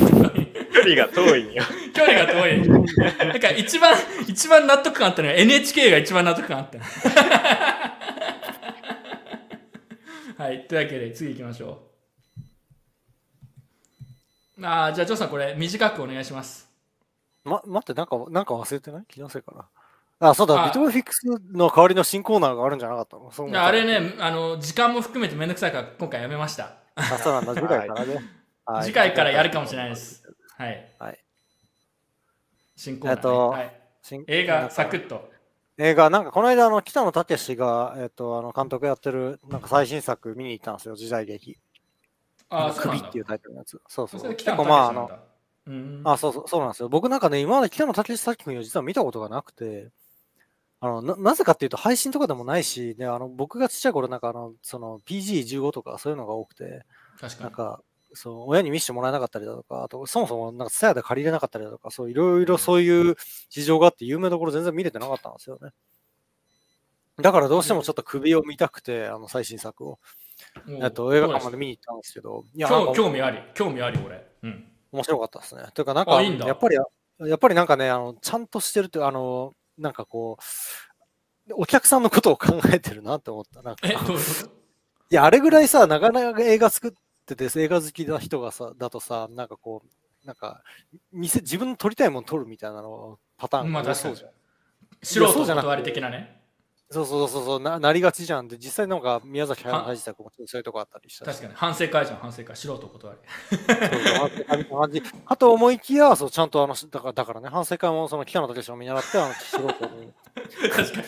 [0.83, 1.63] 離が遠いんよ。
[1.93, 2.67] 距離が遠い。
[2.67, 3.95] なんか一番、
[4.27, 6.79] 一番納得感あったのは NHK が一番納得感あった。
[10.43, 10.67] はい。
[10.67, 11.87] というわけで次行きましょ
[14.59, 14.65] う。
[14.65, 16.69] ああ、じゃあ、ジョーさんこれ短くお願いします。
[17.45, 19.05] ま、待って、なんか、なんか忘れてない？
[19.07, 19.65] 気のせいかな。
[20.29, 21.23] あ、そうだ、あビットコインフィックス
[21.53, 23.31] の代わりの新コーナーがあるんじゃなかったの？
[23.31, 26.77] そあれね、あの、時間も含めてめんどくさいから今回やめました。
[26.95, 28.15] あ、そうなんだ、 次回からね。
[28.15, 28.21] はい
[28.83, 29.95] 次回からやるかもしれないで。
[29.95, 30.23] す。
[30.57, 30.91] はい。
[30.97, 31.19] はい。
[32.75, 35.29] 新コーナー、ねえっとはい、新映画サクッと。
[35.77, 41.59] 映画、なんかこの間、あの、北野武が、えっと、あの、監督やってる、なんか最新作見に行ったんですよ、時代劇。
[42.49, 43.81] ああ、首っていうタイトルのやつ。
[43.87, 44.19] そうそう。
[44.21, 45.11] それ結北野武構まあ、あの。
[45.67, 46.89] うんあ、そうそう、そうなんですよ。
[46.89, 49.89] 僕なんかね、今まで北野武作品を実は見たことがなくて、
[50.79, 56.83] あの、な、なぜかっていうと配信とかでもないし、ね、あの、僕がちっちゃい頃なんかあの、その PG15 とかそういうのが多くて、
[57.19, 57.43] 確かに。
[57.43, 57.81] なんか、
[58.13, 63.15] そう、親に見せてもらえなかったりだとか、あと、そもそもなんかツヤで借りれなかったりだとか、そう、いろいろそういう
[63.49, 65.71] 事情があって、有名どころ全然見れてなかったんですよね。
[67.17, 69.99] だからどうしてもちょっと首を見たくて、あの、最新作を。
[70.67, 74.25] えっと、映画館まで見に行ったんですけど、いや、興味あり、興味あり、俺。
[74.43, 74.71] うん。
[74.91, 75.63] 面白かったですね。
[75.73, 80.37] というか、なんか、やっぱり、やっぱりなんかね、あの、ちゃんとしてるという、あの、なんかこ
[81.49, 83.61] う、お客さんのことを考えてるなって思った。
[83.61, 83.95] なんか、え、い
[85.09, 86.91] や、あれぐらいさ、なかなか映画作っ
[87.25, 90.63] てて、映画好きな人がさ、だとさ、なんかこう、なんか、
[91.11, 94.31] 店、自分の撮りたいもの撮るみたいなのパターンまあそうじゃん。
[95.03, 96.41] 素人断り的なね。
[96.95, 98.47] そうそうそうそうな、なりがちじゃん。
[98.47, 101.53] で、実際なんか宮崎は駿作もそういうとこあったりしたし確かに。
[101.55, 102.55] 反省会じゃん、反省会。
[102.55, 103.19] 素人断り。
[104.47, 110.13] そう感じかと思いきや、そうちゃんとあの、だからだからね、反省会もその北野武を見習って、あの、素人に、
[110.71, 111.07] 確かに。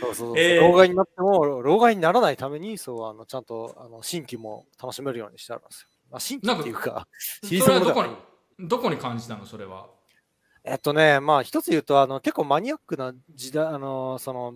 [0.00, 5.88] そうそう老害になっても、老害にならないために、そう、あの、ちゃんと、あの、新規も楽しめるようにしてあるんですよ。
[6.10, 7.08] まあ、新規っていうか、
[7.42, 8.14] それはどこに、
[8.58, 9.86] どこに感じたの、それは？
[10.64, 14.54] えっとね、まあ、一つ言うと、あの、結構マニアックな時代、あの、その、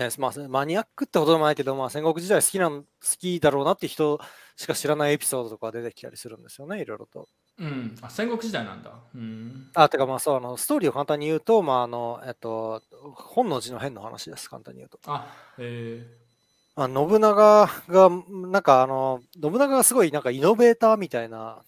[0.00, 2.88] えーまあ、マニアックってほどでもないけど、まあ、戦国時代好きなん、好
[3.18, 4.20] きだろうなって人
[4.54, 7.26] しか知らないエピソードとか出てきたりするんですよね、いろいろと。
[7.58, 7.96] うん。
[8.00, 8.92] あ、戦国時代なんだ。
[9.12, 9.70] うん。
[9.74, 12.80] あ、てかまあそう、あの、ストーリーを簡単に言うと、まああの、えっと、
[13.14, 15.00] 本能寺の変の話です、簡単に言うと。
[15.06, 16.06] あ、え
[16.76, 18.10] まあ、信長が、
[18.50, 21.64] なんかあの、信長がすごいなんかイノベーターみたいな、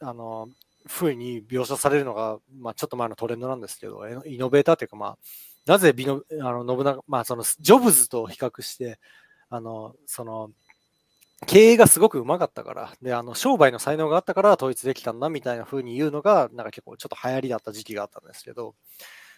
[0.00, 0.48] あの、
[0.88, 5.18] 風に描写されるのが、まあちょっと前のトレンドなんですけど、えイノベーターっていうかまあ、
[5.70, 8.98] なぜビノあの信長、まあそのジョブズと比較して、
[9.50, 10.50] あの、その、
[11.46, 18.74] 経営がすごくうまかったから、で、あの、商売の才能があったから統一できたんだみたいな風に言うのが、なんか結構ちょっと流行りだった時期があったんですけど、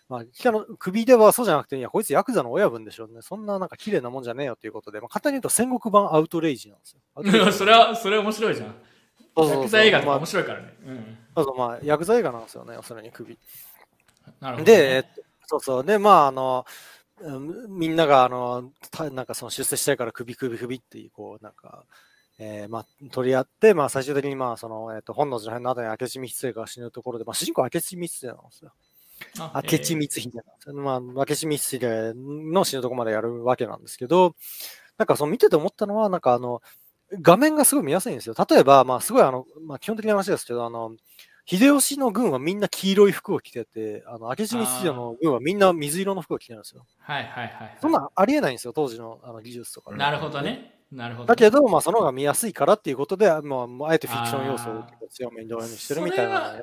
[0.08, 3.20] まあ、北の首ではそうじゃなくて、いや、こいつヤクザの親分でしょうね。
[3.20, 7.52] そんななんか綺麗なもんじゃねえよということで、まあ、簡単に言うと戦国版アウトレイジなんですよ。
[7.52, 8.74] それは、それ面白いじゃん。
[9.36, 10.74] そうそうそうヤクザ映画とかまあ面白いからね。
[10.86, 11.18] うん。
[11.36, 13.38] そうそう、まあ、ヤクザ映画なんですよね、要するに首。
[14.40, 15.84] なるほど、で、えっと、そうそう。
[15.84, 16.64] で、まあ、あの、
[17.20, 21.84] うんみんなが、あの、たなんかその出世したいから首首首っていう、こう、なんか、
[22.38, 28.72] えーまあ、取り合って、まあ、最終的に、まあ、その、えっと、本能寺の辺の後に明智光秀が死ぬところで、まあ、主人公は明智光秀なんですよ。
[29.40, 30.74] あ明智光秀なんですよ。
[30.76, 34.34] まあ、明智光秀の死ぬとこまでやるわけなんですけど、
[34.98, 36.62] なんかその見てて思ったのは、なんかあの、
[37.22, 38.34] 画面がすごい見やすいんですよ。
[38.50, 40.92] 例えば、まあ、すごいあの、まあ、基本的な話ですけど、あの、
[41.44, 46.86] 秀吉の軍はみんな黄色い服を着てて、あの、明智光秀の軍はみんな水色の服を着てるんですよ。
[47.00, 47.78] はいはいはい、はい。
[47.80, 50.78] そんなんありえないんですよ、当時のあの技術とかね、なるほどね。
[50.92, 51.26] なるほど。
[51.26, 56.62] だけど、まあ、その方が見やすいからっていうことで、まあ、あえてフィクション要素を強めに導入してるみたいな。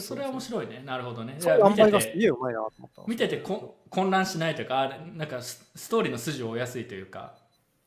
[0.00, 0.82] それは面白いね。
[0.84, 1.36] なるほどね。
[1.38, 7.34] そういう塩見てて見ててこ混乱しないというか、あなんかスストーリーの筋を追いやすいというか、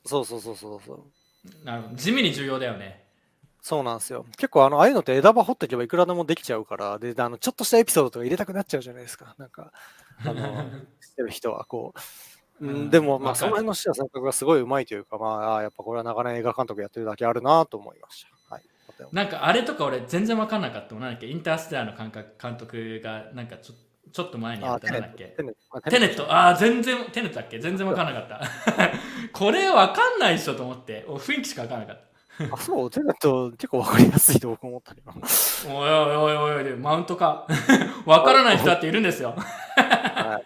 [0.05, 1.65] そうそうそうそうそう。
[1.65, 3.02] なるほど地味に重要だよね。
[3.65, 4.25] そうなんですよ。
[4.37, 9.35] 結構あの、ああいうのって枝葉掘っていけばいくらでもできちゃうから、で、あの、ちょっとしたエピソードとか入れたくなっちゃうじゃないですか。
[9.37, 9.71] なんか、
[10.25, 10.33] あの、
[10.99, 11.93] 知ってる人はこ
[12.61, 12.65] う。
[12.65, 18.55] ううんん、でも、まあ、その辺の視野選択がすごいうまいというか、まあ、やっぱこれは長年映画監督やってるだけあるなと思いました。
[18.55, 18.63] はい。
[19.13, 21.03] なんかあれとか俺全然分かんなかったもん。
[21.03, 23.75] なんだっけ、インターステラーの監督監督がなんかちょ
[24.11, 25.25] ちょっと前にやったなんだっけ？
[25.25, 25.77] テネット。
[25.77, 27.59] あテネット、ああ、全然、テネットだっけ？
[27.59, 28.41] 全然分かんなかった。
[29.33, 32.12] これ分かんないっしょと思って、お雰囲気しか分かんなかった。
[32.51, 35.13] あ、そう、テネット結構わかりやすいと僕思ったりは。
[35.67, 37.47] おいおいおいおいマウントか。
[38.05, 39.35] 分からない人だっているんですよ。
[39.35, 40.43] はい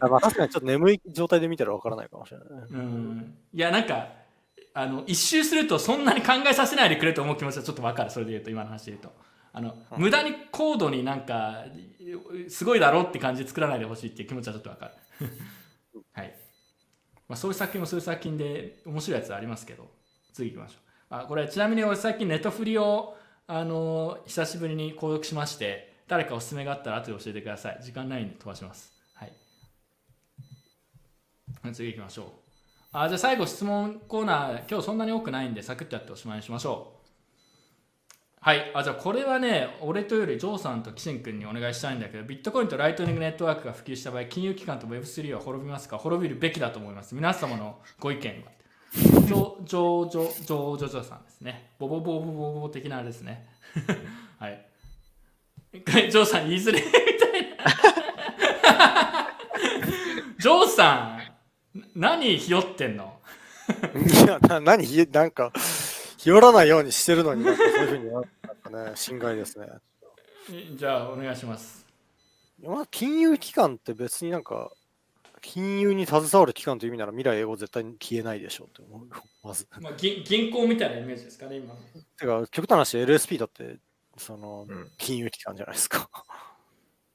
[0.00, 2.66] あまあ、確かにちょっと眠い状態で見たらわからないかもしれないね。
[2.70, 3.34] うん。
[3.52, 4.08] いや、なんか、
[4.74, 8.10] あの、一周するとそんなに考えさせないでくれと思う気持ちはちょっと分かる。
[8.10, 9.12] それで言うと、今の話で言うと。
[9.52, 11.64] あの、無駄に高度になんか、
[12.48, 14.92] すごいだろうって感じで作らないでほしいっていう気持ちはちょっと分かる。
[16.12, 16.34] はい。
[17.28, 19.88] まあ、そういう作品もそういう作品で面白いやつありますけど、
[20.34, 20.80] 次行きましょう。
[21.10, 23.16] あ、これちなみに俺最近ネットフリを、
[23.46, 27.78] あの久しぶりに購読しまして、誰かおすすめがあったら後で教えてください。
[27.82, 28.92] 時間ないんで飛ばします。
[29.14, 29.32] はい。
[31.72, 32.26] 次行きましょう。
[32.92, 37.04] あじゃあ最後質問コーナー、今日そんなに多くないんで、サクッとやっておしまいにしましょう。
[38.40, 38.72] はい。
[38.74, 45.96] あ、じゃあこれはね、俺とよりジョーさんとキシン君にお願いしたいんだけど、ビットコインとライトニングネットワークが普及した場合、金融機関と Web3 は滅びますか？
[45.96, 47.14] 滅びるべきだと思います。
[47.14, 48.52] 皆様のご意見は。
[48.94, 51.70] ジョ、ジョ、ジョ、ジョ、ジョ、ジョさんですね。
[51.78, 53.46] ボボボボボボボ的なあれですね。
[54.38, 54.66] はい。
[55.72, 56.96] ジョーさん言いづれみた
[57.36, 59.28] いな。
[60.38, 61.18] ジョーさ
[61.74, 63.18] ん、何ひよってんの？
[63.96, 65.52] いや、な何、ひなんか、
[66.18, 68.24] ひよらないようにしてるのに、そういうふうにななん
[68.84, 69.66] かね、心外ですね。
[70.76, 71.84] じゃあお願いします。
[72.62, 74.70] まあ、金融機関って別になんか、
[75.44, 79.08] 金融に携わる機関という意味なら未来英語絶対に消えないでしょうって思う、
[79.42, 79.68] まず。
[79.78, 81.80] まあ、銀銀行みたいなイメージですかね、今の。
[82.18, 83.76] てか、極端な話、LSP だって、
[84.16, 86.08] その、うん金融機関じゃないですか。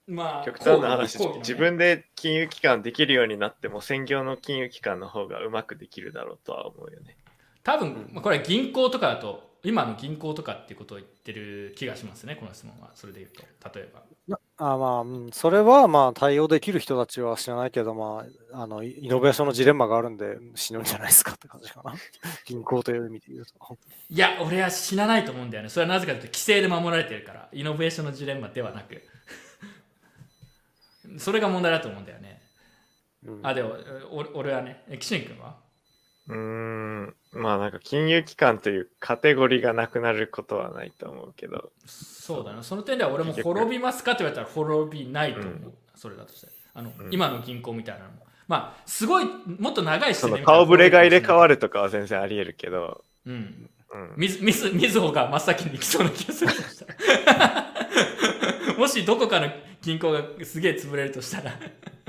[0.06, 7.17] まあ、極端な話、ね自分で金融機関できるようになっても専業の金融機関の方がうまくできるだろうとは思うよね。
[7.64, 12.92] 多分、まあこれは銀行とかだと、今の銀行とかっていうことを言ってる気がしますね、この質問は。
[12.96, 13.44] それで言うと、
[13.80, 14.04] 例えば。
[14.28, 21.94] なあまあ、うんそれはまあ対応できる人たちは知らないけど、まあ、あの、イイノベーションのジレンマがあるんで死ぬんじゃないですかって感じかな。
[22.46, 23.78] 銀行という意味で言うと。
[24.10, 25.70] いや、俺は死なないと思うんだよね。
[25.70, 29.02] それはなぜかというと、規制で守られてるから、イノベーションのジレンマではなく。
[31.18, 32.42] それが問題だと思うんだよね。
[33.24, 33.76] うんあ、でも、
[34.12, 35.58] お俺はね、えキシン君は？
[36.28, 42.64] うーん、まあなんか金融機関というカテゴリーがなくなることはないと思うけど、そうだな。
[42.64, 45.53] その点では俺も滅びますかって言われたら滅びないと思う。
[45.53, 46.48] うんそれだとして。
[46.74, 48.25] あの、うん今の銀行みたいなのも。
[48.48, 49.25] まあ、すごい、
[49.59, 51.56] もっと長い視点顔ぶれが入れ替わる。
[51.56, 53.69] るとかは全然あり得るけど、うん。
[53.91, 56.51] うん、みず、みず、みずほが真っ先に行きそうな気がする
[58.77, 59.48] もしどこかの
[59.82, 61.53] 銀行がすげえ潰れるとしたら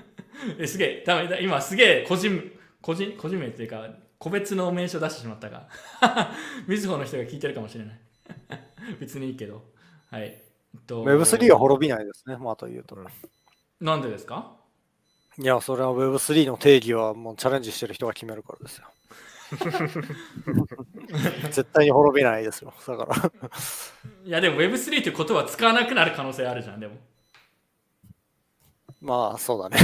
[0.58, 3.88] え、すげえ、ダメだ、今すげえ個人、個人、個人名っていうか、
[4.20, 5.66] 個別の名称出してしまったが、
[6.68, 8.00] みずほの人が聞いてるかもしれない。
[9.00, 9.64] 別にいいけど。
[10.10, 10.22] はい。
[10.24, 10.44] え
[10.76, 12.94] っと Web3 は滅びないですね、まあというと。
[12.96, 13.06] うん
[13.80, 14.52] なんでですか？
[15.38, 18.86] いや、それは Web3 の定義はもうチャレンジしてる人が決めるからですよ。
[21.50, 22.74] 絶対に滅びないですよ。
[22.86, 23.32] だから。
[24.26, 26.96] いやでも Web3 って言葉使わなくなる可能性あるじゃん、でも。
[29.00, 29.78] まあ、そうだね。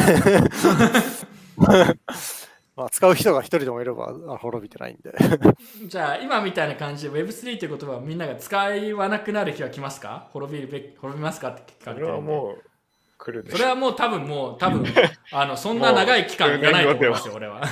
[2.76, 5.14] まあ、使う人が一人でもいればあ滅びてないんで。
[5.88, 10.28] じゃあ今みたいな感じで Web3 という言葉をみんなが使わなくなる日は来ますか？
[10.32, 12.32] 滅びるべき滅びますかって聞かそれれてるんで。
[12.32, 12.62] はもう
[13.18, 14.84] 来るでそれはもう多分もう多分
[15.32, 17.62] あのそんな長い期間いらないと思いますよ俺は。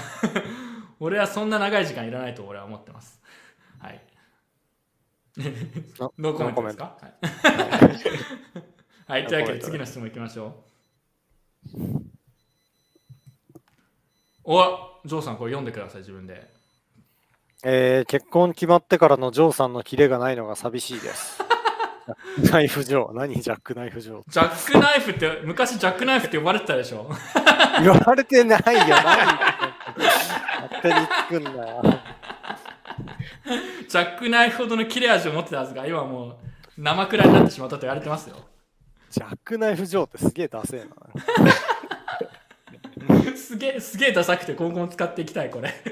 [1.00, 3.20] 俺はそんな長い時間いらないと俺は思ってます。
[3.81, 4.00] はい。
[6.00, 6.62] あノーコメント？
[6.62, 6.97] ですか？
[9.07, 10.65] はい、はい、というわけで次の質問いきましょ
[11.74, 12.00] う。
[14.44, 16.50] おジョーさんこれ読んでください自分で
[17.65, 21.42] えー結婚決まってからのジョーさんのキレがないのが寂しいです。
[22.52, 23.15] ナイフジョー。
[23.15, 23.41] 何？
[23.41, 24.23] ジャックナイフジョー。
[24.31, 27.08] ジャックナイフって昔ジャックナイフって呼ばれてたでしょ？
[27.81, 28.97] 言われてないよ。
[28.97, 29.26] 何
[29.97, 31.83] 勝手に作んなよ。
[33.89, 36.36] ジャックナイフほどの切れ味を持ってたはずが今はもう
[36.76, 38.36] 生くらいになってしまったと言われてますよ
[39.10, 40.89] ジャックナイフジョーってすげえダセえな。
[43.36, 45.72] すげえすげえダサくて今後も使っていきたいこれ。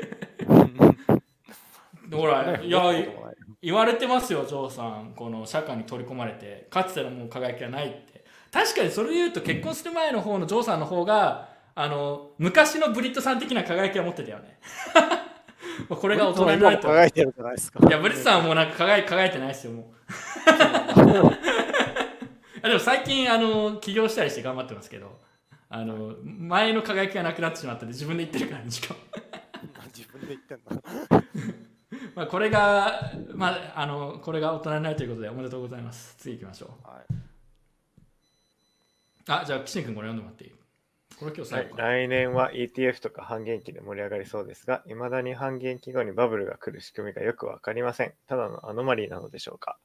[2.12, 2.82] ほらいや
[3.62, 6.66] 言われてますよジョーさんこの社会に取り込まれて。
[6.70, 8.24] かつてのもう輝きがないって。
[8.50, 14.58] 確かにそれで言うと結婚する前の方のジョーさんの方があの昔のブリッドさん的な輝きを持ってたよね。
[15.88, 16.88] まあこれが大人になると。
[16.88, 17.80] 輝いてるじゃないですか。
[17.86, 19.84] いやブリッドさんはもうなんか輝い輝いてないですよもう。
[22.62, 25.18] あでも最近あの起業したりして頑張ってますけど
[25.74, 29.00] あの前の輝きがなくなってしまったんで自分で言ってるからねしかも。
[29.96, 30.82] 自分で言ってんだ。
[32.14, 36.14] まあこれがまああのこれが大人になるということでおめでとうございます。
[36.18, 36.86] 次行きましょう。
[36.86, 37.04] はい。
[39.28, 40.52] あじゃあ岸君これ読んでもらっていい？
[41.18, 41.82] これ今日はい最後か。
[41.82, 48.12] な、来年は ETF とか半減期で盛り上がりそうですが、未だに半減期後にバブルが来る仕組みがよくわかりません。
[48.26, 49.78] ただのアノマリーなのでしょうか。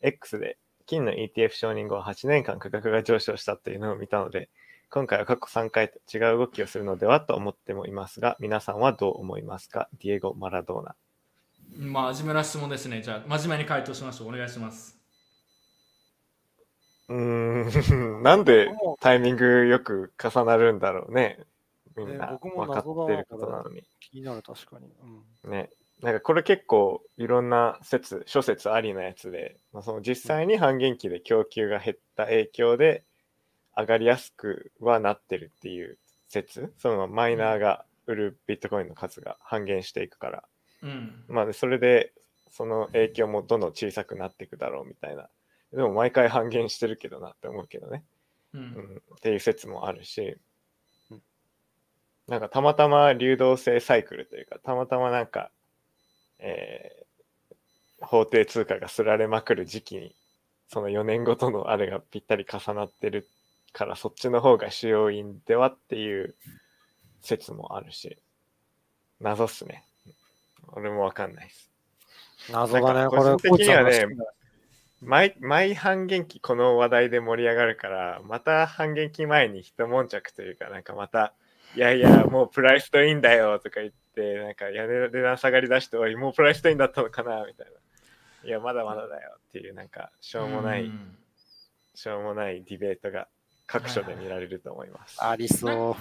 [0.00, 4.48] X で金の ETF 承認後8年間価格が上昇したというのを見たので、
[4.90, 9.88] 今回は過去3回と違う動きをするのではと思ってもいますが、皆さんはどう思いますか？
[10.02, 10.96] ディエゴ・マラドーナ。
[11.76, 14.98] まあ真面目な質問ですねじゃあ真面目に回答しましょうお願いします
[17.08, 21.44] うーん、 なんでタイミングよく重なるんだろうね。
[21.96, 23.82] みんねな分かってることなのに。
[24.00, 24.90] 気になる、確かに。
[25.44, 25.70] うんね。
[26.02, 33.04] なんかこれ結構いろんな説、諸説ありなやつで、まあ、その実際に半減期で供給が減った影響で
[33.78, 35.98] 上がりやすくはなってるっていう
[36.28, 40.44] 説、そのマイナーが売るビットコインの数が半減していくから、
[40.82, 41.24] うん。
[41.28, 42.12] まあでそれで
[42.50, 45.28] その影響もどんどん小さくなっていくだろうみたいな。
[45.72, 48.02] でも毎回半減してるけどなって思うけどね。
[48.54, 48.64] ううん。
[48.64, 50.36] ん、っていう説もあるし。
[51.10, 51.22] うん、
[52.26, 55.50] なんかたまたま流動性サイクルというか、たまたまなんか、
[56.38, 57.08] えー
[58.00, 60.14] 法定通貨がすられまくる時期に、
[60.68, 63.26] その4年ごとのあれがぴったり重なってる
[63.72, 66.34] から、そっちの方が主要因ではっていう
[67.20, 68.18] 説もあるし、
[69.20, 69.84] 謎っすね。
[70.72, 71.70] 俺もわかんないです。
[72.50, 73.22] 謎だね、これ。
[73.22, 74.06] 個人的にはね
[75.00, 81.34] 毎毎半減期この話題で盛り上がるからまた半減期前に一悶着というかなんかまた
[81.76, 87.66] いやいやもうプライストインだよとか言ってなんか屋根値段下がりだしておいもうプライストインだったのかなみたい
[88.42, 91.16] ないやまだまだだよっていうなんかしょうもない、ん
[91.94, 93.28] しょうもないディベートが
[93.68, 95.96] 各所で見られると思います、ありそ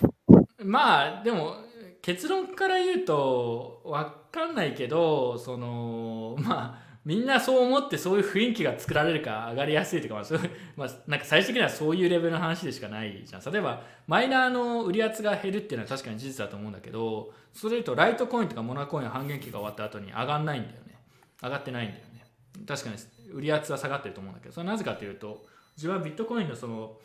[0.59, 0.65] う。
[0.65, 1.57] まあでも
[2.01, 10.39] 結論から言うと分かんないけどそのまあみんなそう思ってそういう雰囲気が作られるか上がりやすいとか、まあそう
[10.75, 13.41] まあ、なんか最終的にはそういうレベルの話でしかないじゃん。
[13.51, 20.97] 例えばマイナーの売り圧が減るっていうのは確かに事実だと思うんだけどそれ言うとライトコインとかモナコインは半減期が終わった後に上がんないんだよね。
[21.43, 22.25] 上がってないんだよね。
[22.65, 22.95] 確かに
[23.31, 26.97] 売り圧は下がってると思うんだけどそれはなぜかというと自分はビットコインのその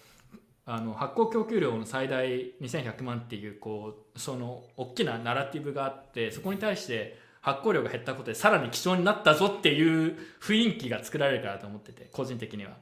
[0.65, 2.29] あの発行供給量の最大
[2.61, 12.73] 2100万っていうこうその大きなナラティブがあってそこに対して発行量が減ったことでさらに希少になったぞっていう雰囲気が作られるからと思ってて個人的には。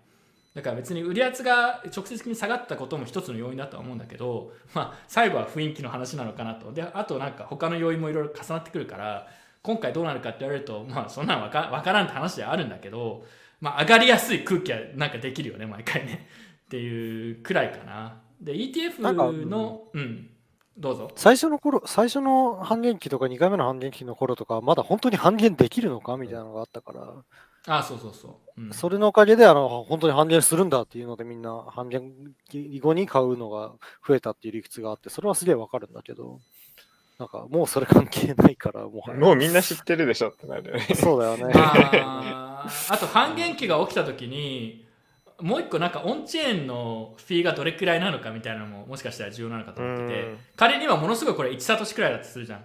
[0.54, 6.72] だから別に売り圧が直接的に下がったことも一つの要因だとは思うんだけど、まあ、最後は雰囲気の話なのかなと。
[6.72, 9.28] であとなんか他の要因もいろいろ重なってくるから
[9.62, 13.24] 今回どうなるかって言われるとまあそんなのわかからんって話ではあるんだけど、
[13.60, 16.26] まあ、上がりやすい空気はなんかできるよね毎回ね。
[16.70, 18.22] っていうくらいかな。
[18.40, 19.00] で ETF
[19.44, 20.30] のうん。
[20.78, 21.10] どうぞ。
[21.16, 26.92] 最初の頃、最初の半減期とか2回目の半減期の頃とか、まだ本当に半減できるのかみたいなのがあったか
[27.66, 32.12] ら、あそうそうそう、うん、それのおかげで、あの、本当に半減するんだっていうので、みんな半減
[32.48, 33.72] 期後に買うのが
[34.06, 36.38] 増えたっていう理屈があって、それはすげえわかるんだけど、
[37.18, 39.18] なんかもうそれ関係ないから、もはや。
[39.18, 40.86] もうみんな知ってるでしょってなるよね。
[40.94, 41.52] そうだよね。
[41.56, 42.94] あー。
[42.94, 44.88] あと半減期が起きた時に
[45.42, 50.38] もう一個なんかオンチェーンのフィーがどれくらいなのかみたいなのももしかしたら重要なのかと思っててうん。
[50.56, 52.64] 仮にはものすごいこれ1サトシくらいだとするじゃん。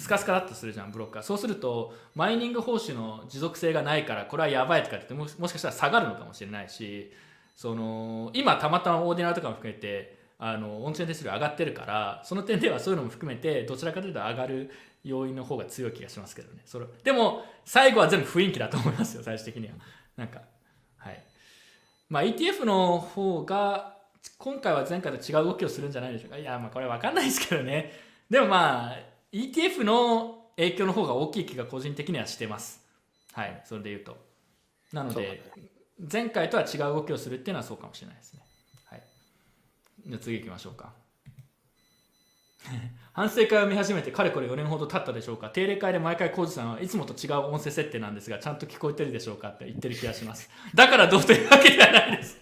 [0.00, 7.12] スカスカだとするじゃんブロックがそうするとマイニング報酬の持続性がないからこれはやばいとかって言ってももしかしたら下がるのかもしれないし
[7.54, 14.70] その今たまたまオーディナルとかも含めてあのオンチェーン手数料上がってるからその点ではそういうのも含めてどちらかというと上がる
[15.04, 16.62] 要因の方が強い気がしますけどね。
[16.64, 19.74] それでも最後は全部雰囲気だと思いますよ最終的には。
[20.16, 20.48] なんかはい
[22.10, 23.96] まあ ETF の方が
[24.36, 26.36] 今回は前回と違う動きをするんじゃないでしょうか。
[26.36, 27.92] いやまあこれ分かんないですけどね。
[28.28, 28.98] でもまあ
[29.32, 32.84] ETF の影響の方が大きい気が個人的にはしてます。
[33.32, 34.18] はいそれで言うと。
[34.92, 35.52] なので、
[36.12, 38.40] 前回とは違う動きをするっていうのはそうかもしれないですね。
[38.86, 39.02] はい。
[40.04, 40.92] じゃ次行きましょうか。
[43.12, 45.48] 反省会を見始めてかれこれ4年ほど経ったでしょうか？
[45.50, 50.48] 定例会で毎回浩二さんはいつもと違う音声設定なんですがちゃんと聞こえてるでしょうかって言ってる気がします。
[50.74, 52.38] だからどうというわけではないです。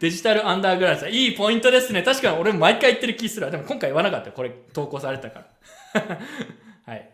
[0.00, 2.02] デジタルアンダーグラウンドいいポイントですね。
[2.02, 3.52] 確かに俺も毎回言ってる気するわ。
[3.52, 4.28] でも今回言わなかった。
[4.28, 5.44] よこれ投稿されたか
[5.94, 6.18] ら。
[6.86, 7.10] はい。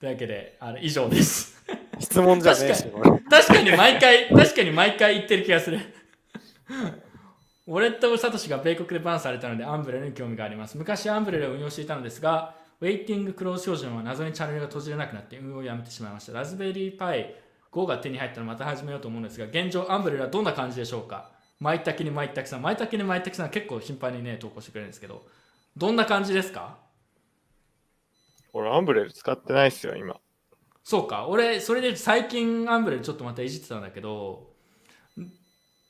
[0.00, 1.62] というわけであの以上です。
[2.00, 2.84] 質問じゃねえし、
[3.30, 5.78] 確かに毎回確かに毎回言ってる気がする
[7.66, 10.76] 俺とサトシが米国でバンされたのでアンブレラに興味があります。
[10.76, 16.32] 昔アンブレラを運用していたのですがウェイティングクローズ標準は謎にチャンネルが閉じれなくなって運用をやめてしまいました。
[16.32, 17.34] ラズベリーパイ
[17.72, 21.30] 5が手に入ったらまた始めようと思うんですが現状アンブレラどんな感じでしょうか？
[21.60, 25.22] 舞茸に舞茸さん舞茸に舞茸さん結構頻繁にね投稿してくれるんですけど
[25.76, 26.76] どんな感じですか？
[28.52, 30.16] 俺、アンブレル使ってないっすよ、今。
[30.84, 31.26] そうか。
[31.26, 34.53] 俺それで最近アンブレルちょっとまたいじってたんだけど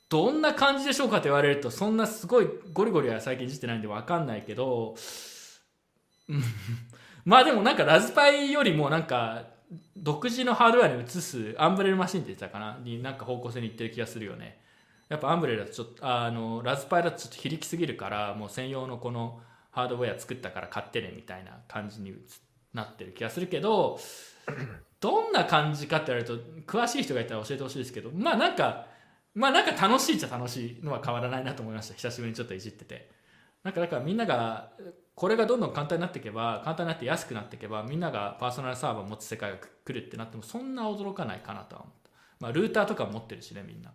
[0.09, 4.95] どんな感じでしょうかって言われるとそんなすごいゴリゴリは最近いじってないんで分かんないけど
[7.25, 9.47] まあでもなんかラズパイよりもなんか
[9.97, 12.77] 独自のハードウェアに移すアンブレルマシンって言ってたかな？
[12.83, 14.61] になんか方向性にいってる気がするよね。
[15.09, 22.13] やっぱアンブレルだとちょっとあのラズパイだとちょっと非力すぎるからもう専用のこのハードウェア作ったから買ってねみたいな感じに
[22.73, 23.99] なってる気がするけど
[24.99, 28.87] どんな感じかって言われると詳しい人がいたら教えてほしいですけどまあなんか
[29.35, 31.93] まあなんか楽しいっちゃ楽しいのは変わらないなと思いました。
[31.93, 33.11] 久しぶりにちょっといじってて。
[33.63, 34.71] なんかだからみんなが
[35.13, 42.09] これがどんどん簡単になっていけば簡単になって安くなっていけばみんながパーソナルサーバーを持つ世界が来るってなってもそんな驚かないかなとは思った。
[42.39, 43.91] まあルーターとか持ってるしねみんな。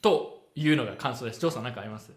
[0.00, 1.40] というのが感想です。
[1.40, 2.12] ジョーさん何かあります？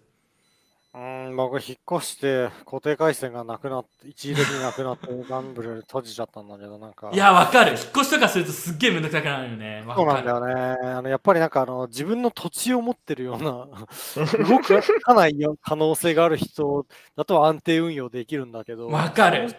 [0.93, 7.11] うーん、僕、引っ越して、固定回線がなくなって、一時的になくなって、ガンブレル閉じちゃったんだけど、なんか。
[7.13, 7.71] いやわかる。
[7.71, 9.83] 引っ越しとかするとすっげえめんどくさくなるよね。
[9.95, 10.53] そうなんだよね。
[10.89, 13.67] あのやっぱりなんかあの自分の土地を持ってるような
[14.49, 16.85] 動かないよ可能性がある人
[17.15, 19.53] だと安定運用できるんだけど、わかる。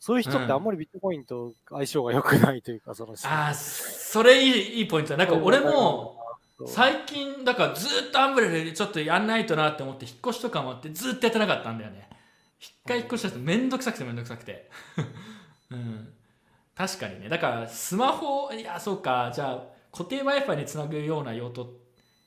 [0.00, 5.16] そういう人ってあんまりビットコインと相性が良くないというか、そのああそれいいいいポイントだ。
[5.16, 6.18] なんか俺も
[6.66, 12.08] 最近だからずっとアンブレルでちょっとやんないとなって思って引っ越しとかもあってずっとやってなかったんだよね。
[12.58, 14.68] 一回引っ越したとめんどくさくてめんどくさくて。
[15.70, 16.12] うん。
[16.74, 17.28] 確かにね。
[17.28, 19.30] だからスマホいやそうか。
[19.32, 21.76] じゃあ固定 w i f i につなぐような用途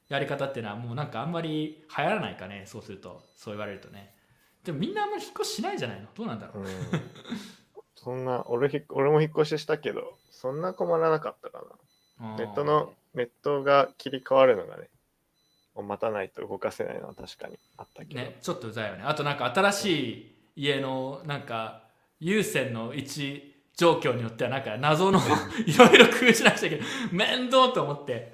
[0.08, 2.64] やり方っていうのはもうなんかあんまり流行らないかね。
[2.68, 4.14] そうするとそう言われるとね。
[4.64, 6.08] でもみんなあんまり引っ越ししないじゃないの？
[6.16, 6.68] どうなんだろう、うん。
[7.95, 11.61] そんな俺俺も引っ越ししたけどそんな困らなかったか
[12.19, 12.38] な。
[12.38, 14.88] ネットのネットが切り替わるのがね
[15.75, 19.03] を待たないと動かせないのは確かにあったけど、ね、ちょっとうざいよね。
[19.06, 21.83] あとなんか新しい家のなんか
[22.19, 25.19] 有線の位置状況によってはなんか謎の
[25.65, 26.88] いろいろ工夫しなくちゃいけない。
[27.11, 28.33] 面倒と思って。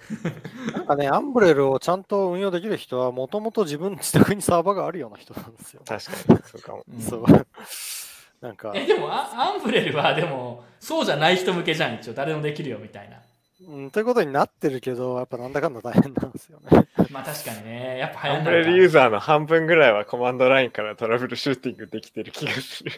[0.73, 5.81] なんかね、アンブレルをちゃんと運用できる人は、もともと自分の自宅にサーバーがあるような人なんですよ。
[5.85, 6.83] 確かにそうかも。
[6.91, 7.25] う んそう。
[8.41, 12.13] なんか、えでもあアンブレルはでもそうじゃない人向けじゃん一応。
[12.13, 13.17] 誰でもできるよみたいな
[13.65, 16.87] うん、ということになってるけど、やっぱなんだかんだ大変なんですよね。
[17.09, 22.91] まあ確かにねやっぱ流アン行んないかブレルユーザーの半分ぐらいはコマンドラインからトラブルシューティングできてる気がする。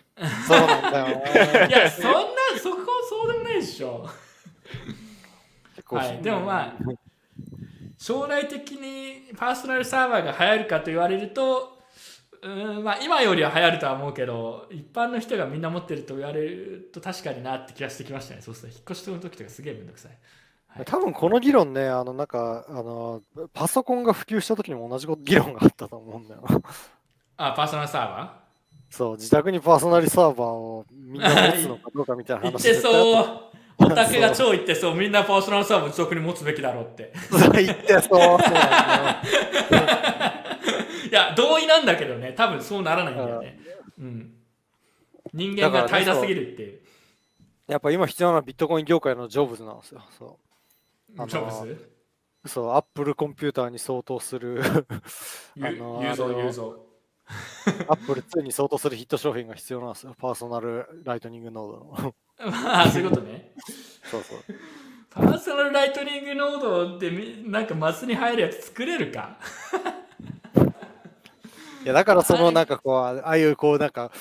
[0.47, 1.67] そうなんだよね。
[1.69, 2.19] いやそんな
[2.61, 4.07] そこそうでもないでしょ
[5.75, 6.73] 結構はいでもまあ
[7.97, 11.79] 将来的にパーソナルサーバーが流行るかと言われると
[12.41, 20.11] うーんまあ今よりは流行るとは思うけど一般の人がみんな持ってると言われると確かになって気がしてきましたねそうすると引っ越しの時とかすげえめんどくさい
[20.69, 20.85] はい。
[20.85, 23.21] 多分この議論ね、あの、なんか、あの、
[23.53, 26.61] パソコンが普及した時にも同じこと議論があったと思うんだよな。
[27.37, 28.39] あパーソナルサーバ
[28.89, 33.49] そう、自宅にパーソナルサーバーをみんな持つのかどうかみたいな話ー言ってそう。
[33.81, 37.13] オタクが超言ってそうみんなパーソナルサーバー自宅に持つべきだろうって。
[37.31, 38.01] たそう言ってそう。
[38.01, 38.19] そ う
[41.09, 42.33] いや同意なんだけどね。
[42.35, 43.59] 多分そうならないんだよね。
[43.99, 44.33] うん。
[45.33, 46.79] 人間が怠惰すぎるっていう。
[47.67, 50.01] やっぱ今必要なのはビットコイン業界のジョブズなんですよ。
[50.17, 50.48] そう。
[51.17, 51.89] あのジョブズ
[52.45, 54.61] そう、アップルコンピューターに相当する、
[55.55, 55.99] ゆあの。
[57.87, 60.15] アップル2に相当するヒット商品が必要なんですよ。
[60.17, 62.15] パーソナルライトニングノードの。
[62.51, 63.53] まあ、そういうことね。
[64.03, 64.39] そうそう。
[65.09, 69.37] パーソナルライトニングノードでみなんかマスに入るやつ作れるか？
[69.41, 70.08] い
[71.89, 74.11] や、だからそはいのなんかこう、ああいうこうなんか、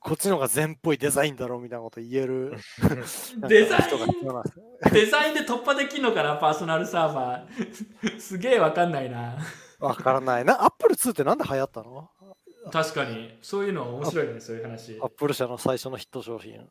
[0.00, 2.52] こっちの方が禅っぽいデザインだろうみたいなこと言える
[3.48, 8.18] デザインデザインで突破できんのかなパーソナルサーバー。
[8.20, 9.38] すげえわかんないな。
[9.78, 10.62] わからないな。
[10.64, 12.10] アップル2ってなんで流行ったの？
[12.70, 15.08] 確かに、そういうの面白いね、そういう話アッ。
[15.10, 16.68] プル社の最初のヒット商品。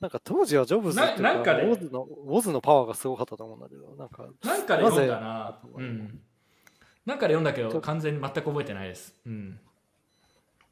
[0.00, 5.60] なんか当時はジョブズっていうななんかねウォズのパワーがすごかったと思うんだけど、なんか、なんかで読んだなな。
[5.62, 6.20] ぜうん。
[7.04, 9.14] なんかで読んだけど、完全に全く覚えてないです。
[9.26, 9.58] うん。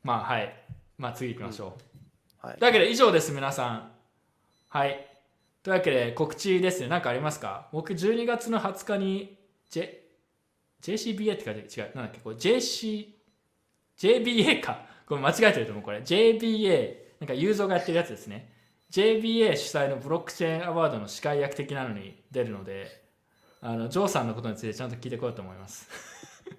[0.03, 0.55] まあ、はい。
[0.97, 1.77] まあ、次行きましょ
[2.43, 2.47] う。
[2.47, 3.91] はいというわけで、以上です、皆さん。
[4.69, 5.07] はい。
[5.63, 6.89] というわけで、告知ですね。
[6.89, 7.69] 何かありますか？
[7.73, 10.07] 僕、12月の20日に、J、
[10.81, 11.97] JCBA って書いて違う。
[11.97, 12.21] なんだっけ？
[12.21, 13.09] これ JC、
[13.99, 14.87] JBA か。
[15.07, 15.99] これ間違えてると思う、これ。
[15.99, 16.95] JBA。
[17.21, 18.53] なんか、ユーゾーがやってるやつですね。
[18.91, 23.00] JBA 主催のブロックチェーンアワードの司会役的なのに出るので、
[23.63, 25.87] あの、ジョーさんのことについてちゃんと聞いてこようと思います。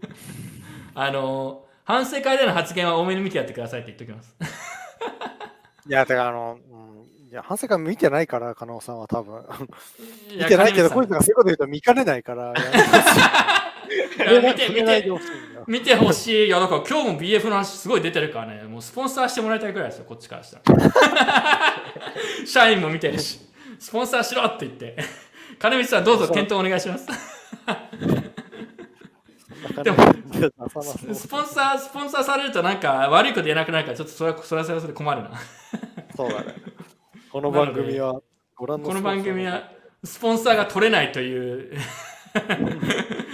[0.94, 4.36] あの、反省会での発言は多めに見てやってくださいって言っておきます。
[5.90, 9.44] いや、てかあの、うん、いや、反省会見てないから、加納さんは多分。
[10.30, 12.54] 見てないけど、こいつがそういうこと言うと見かねないから。
[14.22, 15.20] 見て見てほしいんだよ
[15.68, 16.46] 見てほしい。
[16.46, 21.74] いや、だから今日も BF の話すごい出てるからね、もうスポンサーしてもらいたいくらいですよ、こっちからしたら。
[22.46, 23.40] 社員も見てるし、
[23.80, 24.96] スポンサーしろって言って。
[25.60, 27.08] 金光さん、どうぞ検討お願いします。
[29.84, 29.98] でも
[31.14, 35.32] スポンサー、スポンサーされるとなんか悪いこと言えなくなるから、ちょっとそれは、それはそれはそれで困るな。
[36.16, 36.56] そうだね。
[37.32, 38.22] この番組は、
[38.56, 39.72] ご覧のこの番組は、
[40.04, 41.78] スポンサーが取れないという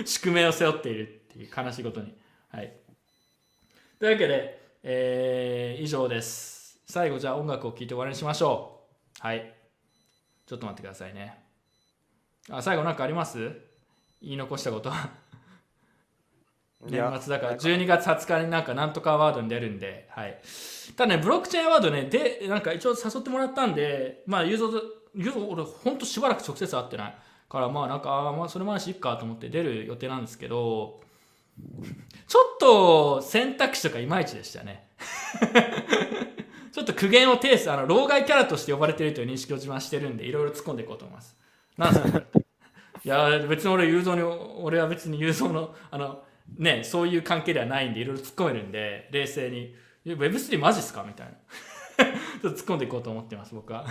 [0.06, 2.14] 宿命を背負っているっていう悲しいことに。
[2.50, 2.74] はい。
[4.00, 6.80] というわけで、えー以上です。
[6.86, 8.84] 最後、じゃあ音楽を聴いて終わりにしましょ
[9.24, 9.26] う。
[9.26, 9.54] はい。
[10.46, 11.47] ちょっと待ってくださいね。
[12.50, 13.52] あ、最後なんかあります？
[14.22, 14.92] 言い残したこと。
[16.90, 20.40] 年末だから12月20日になんかなんとかアワードに出るんで、はい。
[20.96, 24.84] ただね、ブロックチェーンアワードね、で、なんか一応誘ってもらったんで、まあ、ユーゾーと、
[25.16, 27.16] ユーゾー俺ほんとしばらく直接会ってない。
[27.50, 31.02] からまあなんか、あーまあそれもあるしいっかと思って出る予定なんですけど、
[32.28, 34.88] ちょっと選択肢とかいまいちでしたね。
[36.72, 41.36] ちょっと苦言を呈す、あの、老害キャラとして呼ばれているという認識を自慢してるんで、いろいろ突っ込んでいこうと思います。
[41.78, 42.20] なんすか？
[43.04, 46.24] いや、別に俺、雄三に、俺は別に雄三の、あの、
[46.58, 49.76] ね、そういう関係ではないんで、いろいろ突っ込めるんで、冷静に、
[50.06, 51.04] Web3 マジっすか？
[51.08, 51.34] みたいな。
[52.42, 53.86] ちょっと突っ込んでいこうと思ってます、僕は。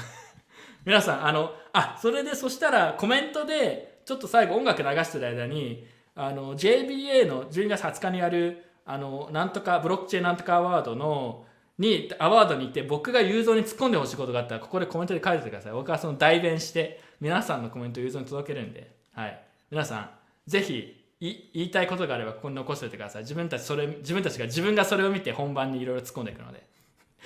[0.85, 11.46] 皆さん、あの、あ、それで、そしたらコメントで、ちょっと最後音楽流してる間に、あの、JBA の12月20日にやる、あの、なんとか、ブロックチェーンなんとかアワードの、
[11.79, 15.73] に、アワードに行って、僕が雄三に突っ込んでほしいことがあったら、ここでコメントで書いててください。
[15.73, 19.43] 僕はその代弁して、皆さんのコメントを雄三に届けるんで、はい。
[19.71, 20.11] 皆さん、
[20.47, 23.23] ぜひ、言いたいことがあれば、ここに残しておいてください。
[23.23, 26.67] 自分たち、それ、自分たちが自分がそれを見て本番にいろいろ突っ込んでいくので。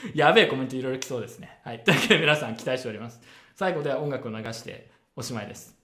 [0.15, 1.61] やべえコメントいろいろ来そうですね。
[1.65, 1.85] はい。
[1.85, 3.20] というわけで皆さん期待しております。
[3.55, 5.80] 最後では音楽を流しておしまいです。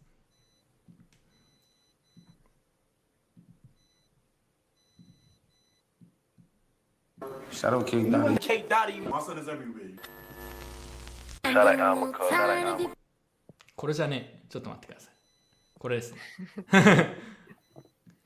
[7.85, 8.39] King Donnie.
[8.39, 9.97] Cake Dottie, My son is everywhere.
[11.45, 12.12] Shout out Alma.
[12.12, 12.91] Shout out Alma.
[13.75, 14.47] これじゃねえ。
[14.49, 15.15] ちょっと待ってください。
[15.78, 16.19] これですね。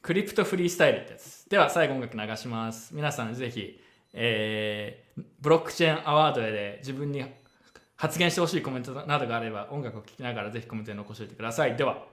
[0.03, 1.49] クリプトフリースタイルってやつ。
[1.49, 2.95] では最後音楽流します。
[2.95, 3.81] 皆さんぜひ、
[4.13, 5.11] えー
[5.41, 7.25] ブロックチェーンアワードで自分に
[7.97, 11.77] 発言してほしいコメントなどがあれば音楽を聴きながらぜひコメントに残しておいてください。
[11.77, 12.07] では。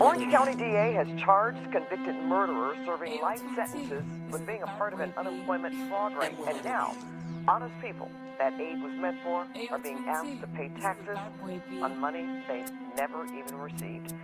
[0.00, 5.00] Orange County DA has charged convicted murderers serving life sentences with being a part of
[5.00, 6.34] an unemployment fraud ring.
[6.46, 6.94] And now,
[7.46, 11.18] honest people that aid was meant for are being asked to pay taxes
[11.82, 12.64] on money they
[12.96, 14.14] never even received.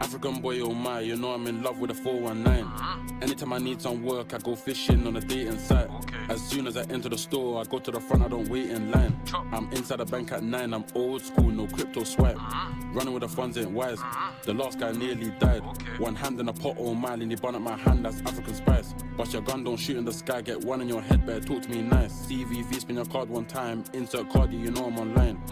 [0.00, 3.22] African boy, oh my, you know I'm in love with a 419.
[3.22, 5.90] Anytime I need some work, I go fishing on a dating site.
[6.30, 8.70] As soon as I enter the store, I go to the front, I don't wait
[8.70, 9.20] in line.
[9.52, 12.36] I'm inside the bank at 9, I'm old school, no crypto swipe.
[12.36, 12.72] Uh-huh.
[12.92, 13.98] Running with the funds ain't wise.
[13.98, 14.32] Uh-huh.
[14.42, 15.62] The last guy nearly died.
[15.98, 18.54] One hand in a pot, oh my, and he bun at my hand, that's African
[18.54, 18.94] spice.
[19.16, 21.62] But your gun don't shoot in the sky, get one in your head, better talk
[21.62, 22.12] to me nice.
[22.26, 25.42] CVV, spin your card one time, insert card, you know I'm online.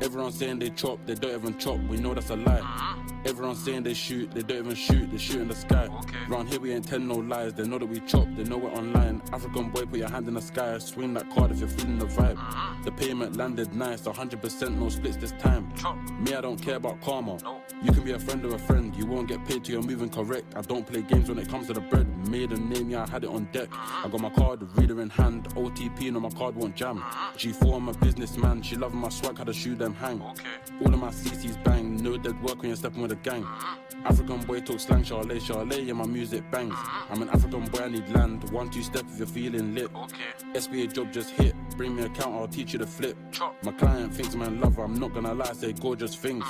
[0.00, 2.60] Everyone saying they chop, they don't even chop, we know that's a lie.
[2.60, 3.02] Uh-huh.
[3.24, 5.88] Everyone's saying they shoot, they don't even shoot, they shoot in the sky.
[6.28, 8.72] Round here we ain't telling no lies, they know that we chop, they know we're
[8.72, 9.22] online.
[9.32, 12.06] African boy, put your hand in the sky, swing that card if you're feeling the
[12.06, 12.36] vibe.
[12.36, 12.82] Mm-hmm.
[12.84, 15.72] The payment landed nice, 100% no splits this time.
[16.20, 17.38] Me, I don't care about karma.
[17.82, 20.10] You can be a friend of a friend, you won't get paid till you're moving
[20.10, 20.54] correct.
[20.54, 22.06] I don't play games when it comes to the bread.
[22.28, 23.70] Made a name, yeah, I had it on deck.
[23.70, 24.06] Mm-hmm.
[24.06, 26.98] I got my card, reader in hand, OTP, no, my card won't jam.
[26.98, 27.36] Mm-hmm.
[27.36, 30.20] G4, I'm a businessman, she loving my swag, had to shoe them hang.
[30.20, 33.46] All of my CC's bang, no dead work when you're stepping with a gang.
[34.04, 36.74] African boy talk slang, Charlie, Charlie, yeah, my music bangs.
[37.10, 38.50] I'm an African boy, I need land.
[38.50, 39.94] One, two step if you're feeling lit.
[39.94, 40.14] Okay.
[40.54, 43.16] SBA job just hit, bring me a count, I'll teach you the flip.
[43.62, 46.44] My client thinks I'm in love, I'm not gonna lie, say gorgeous things.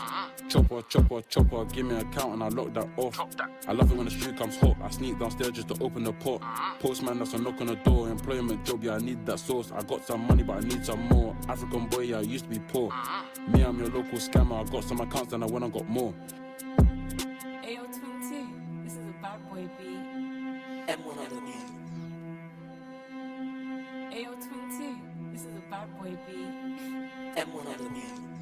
[0.48, 3.18] Chopper, chopper, chopper, give me a count and I lock that off.
[3.66, 6.12] I love it when the street comes hot, I sneak downstairs just to open the
[6.12, 6.42] pot.
[6.80, 9.72] Postman, that's a knock on the door, employment job, yeah, I need that source.
[9.72, 11.36] I got some money, but I need some more.
[11.48, 12.92] African boy, yeah, I used to be poor.
[13.48, 16.14] Me, I'm your local scammer, I got some accounts and I went and got more.
[20.86, 21.66] M1 on the beat.
[24.14, 24.94] Ayo Twin T,
[25.32, 26.54] this is a bad boy beat.
[27.34, 28.36] M1 on the beat.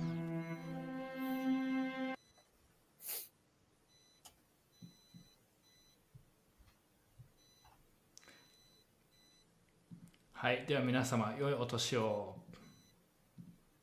[10.35, 12.34] はい、では皆様、良いお年を。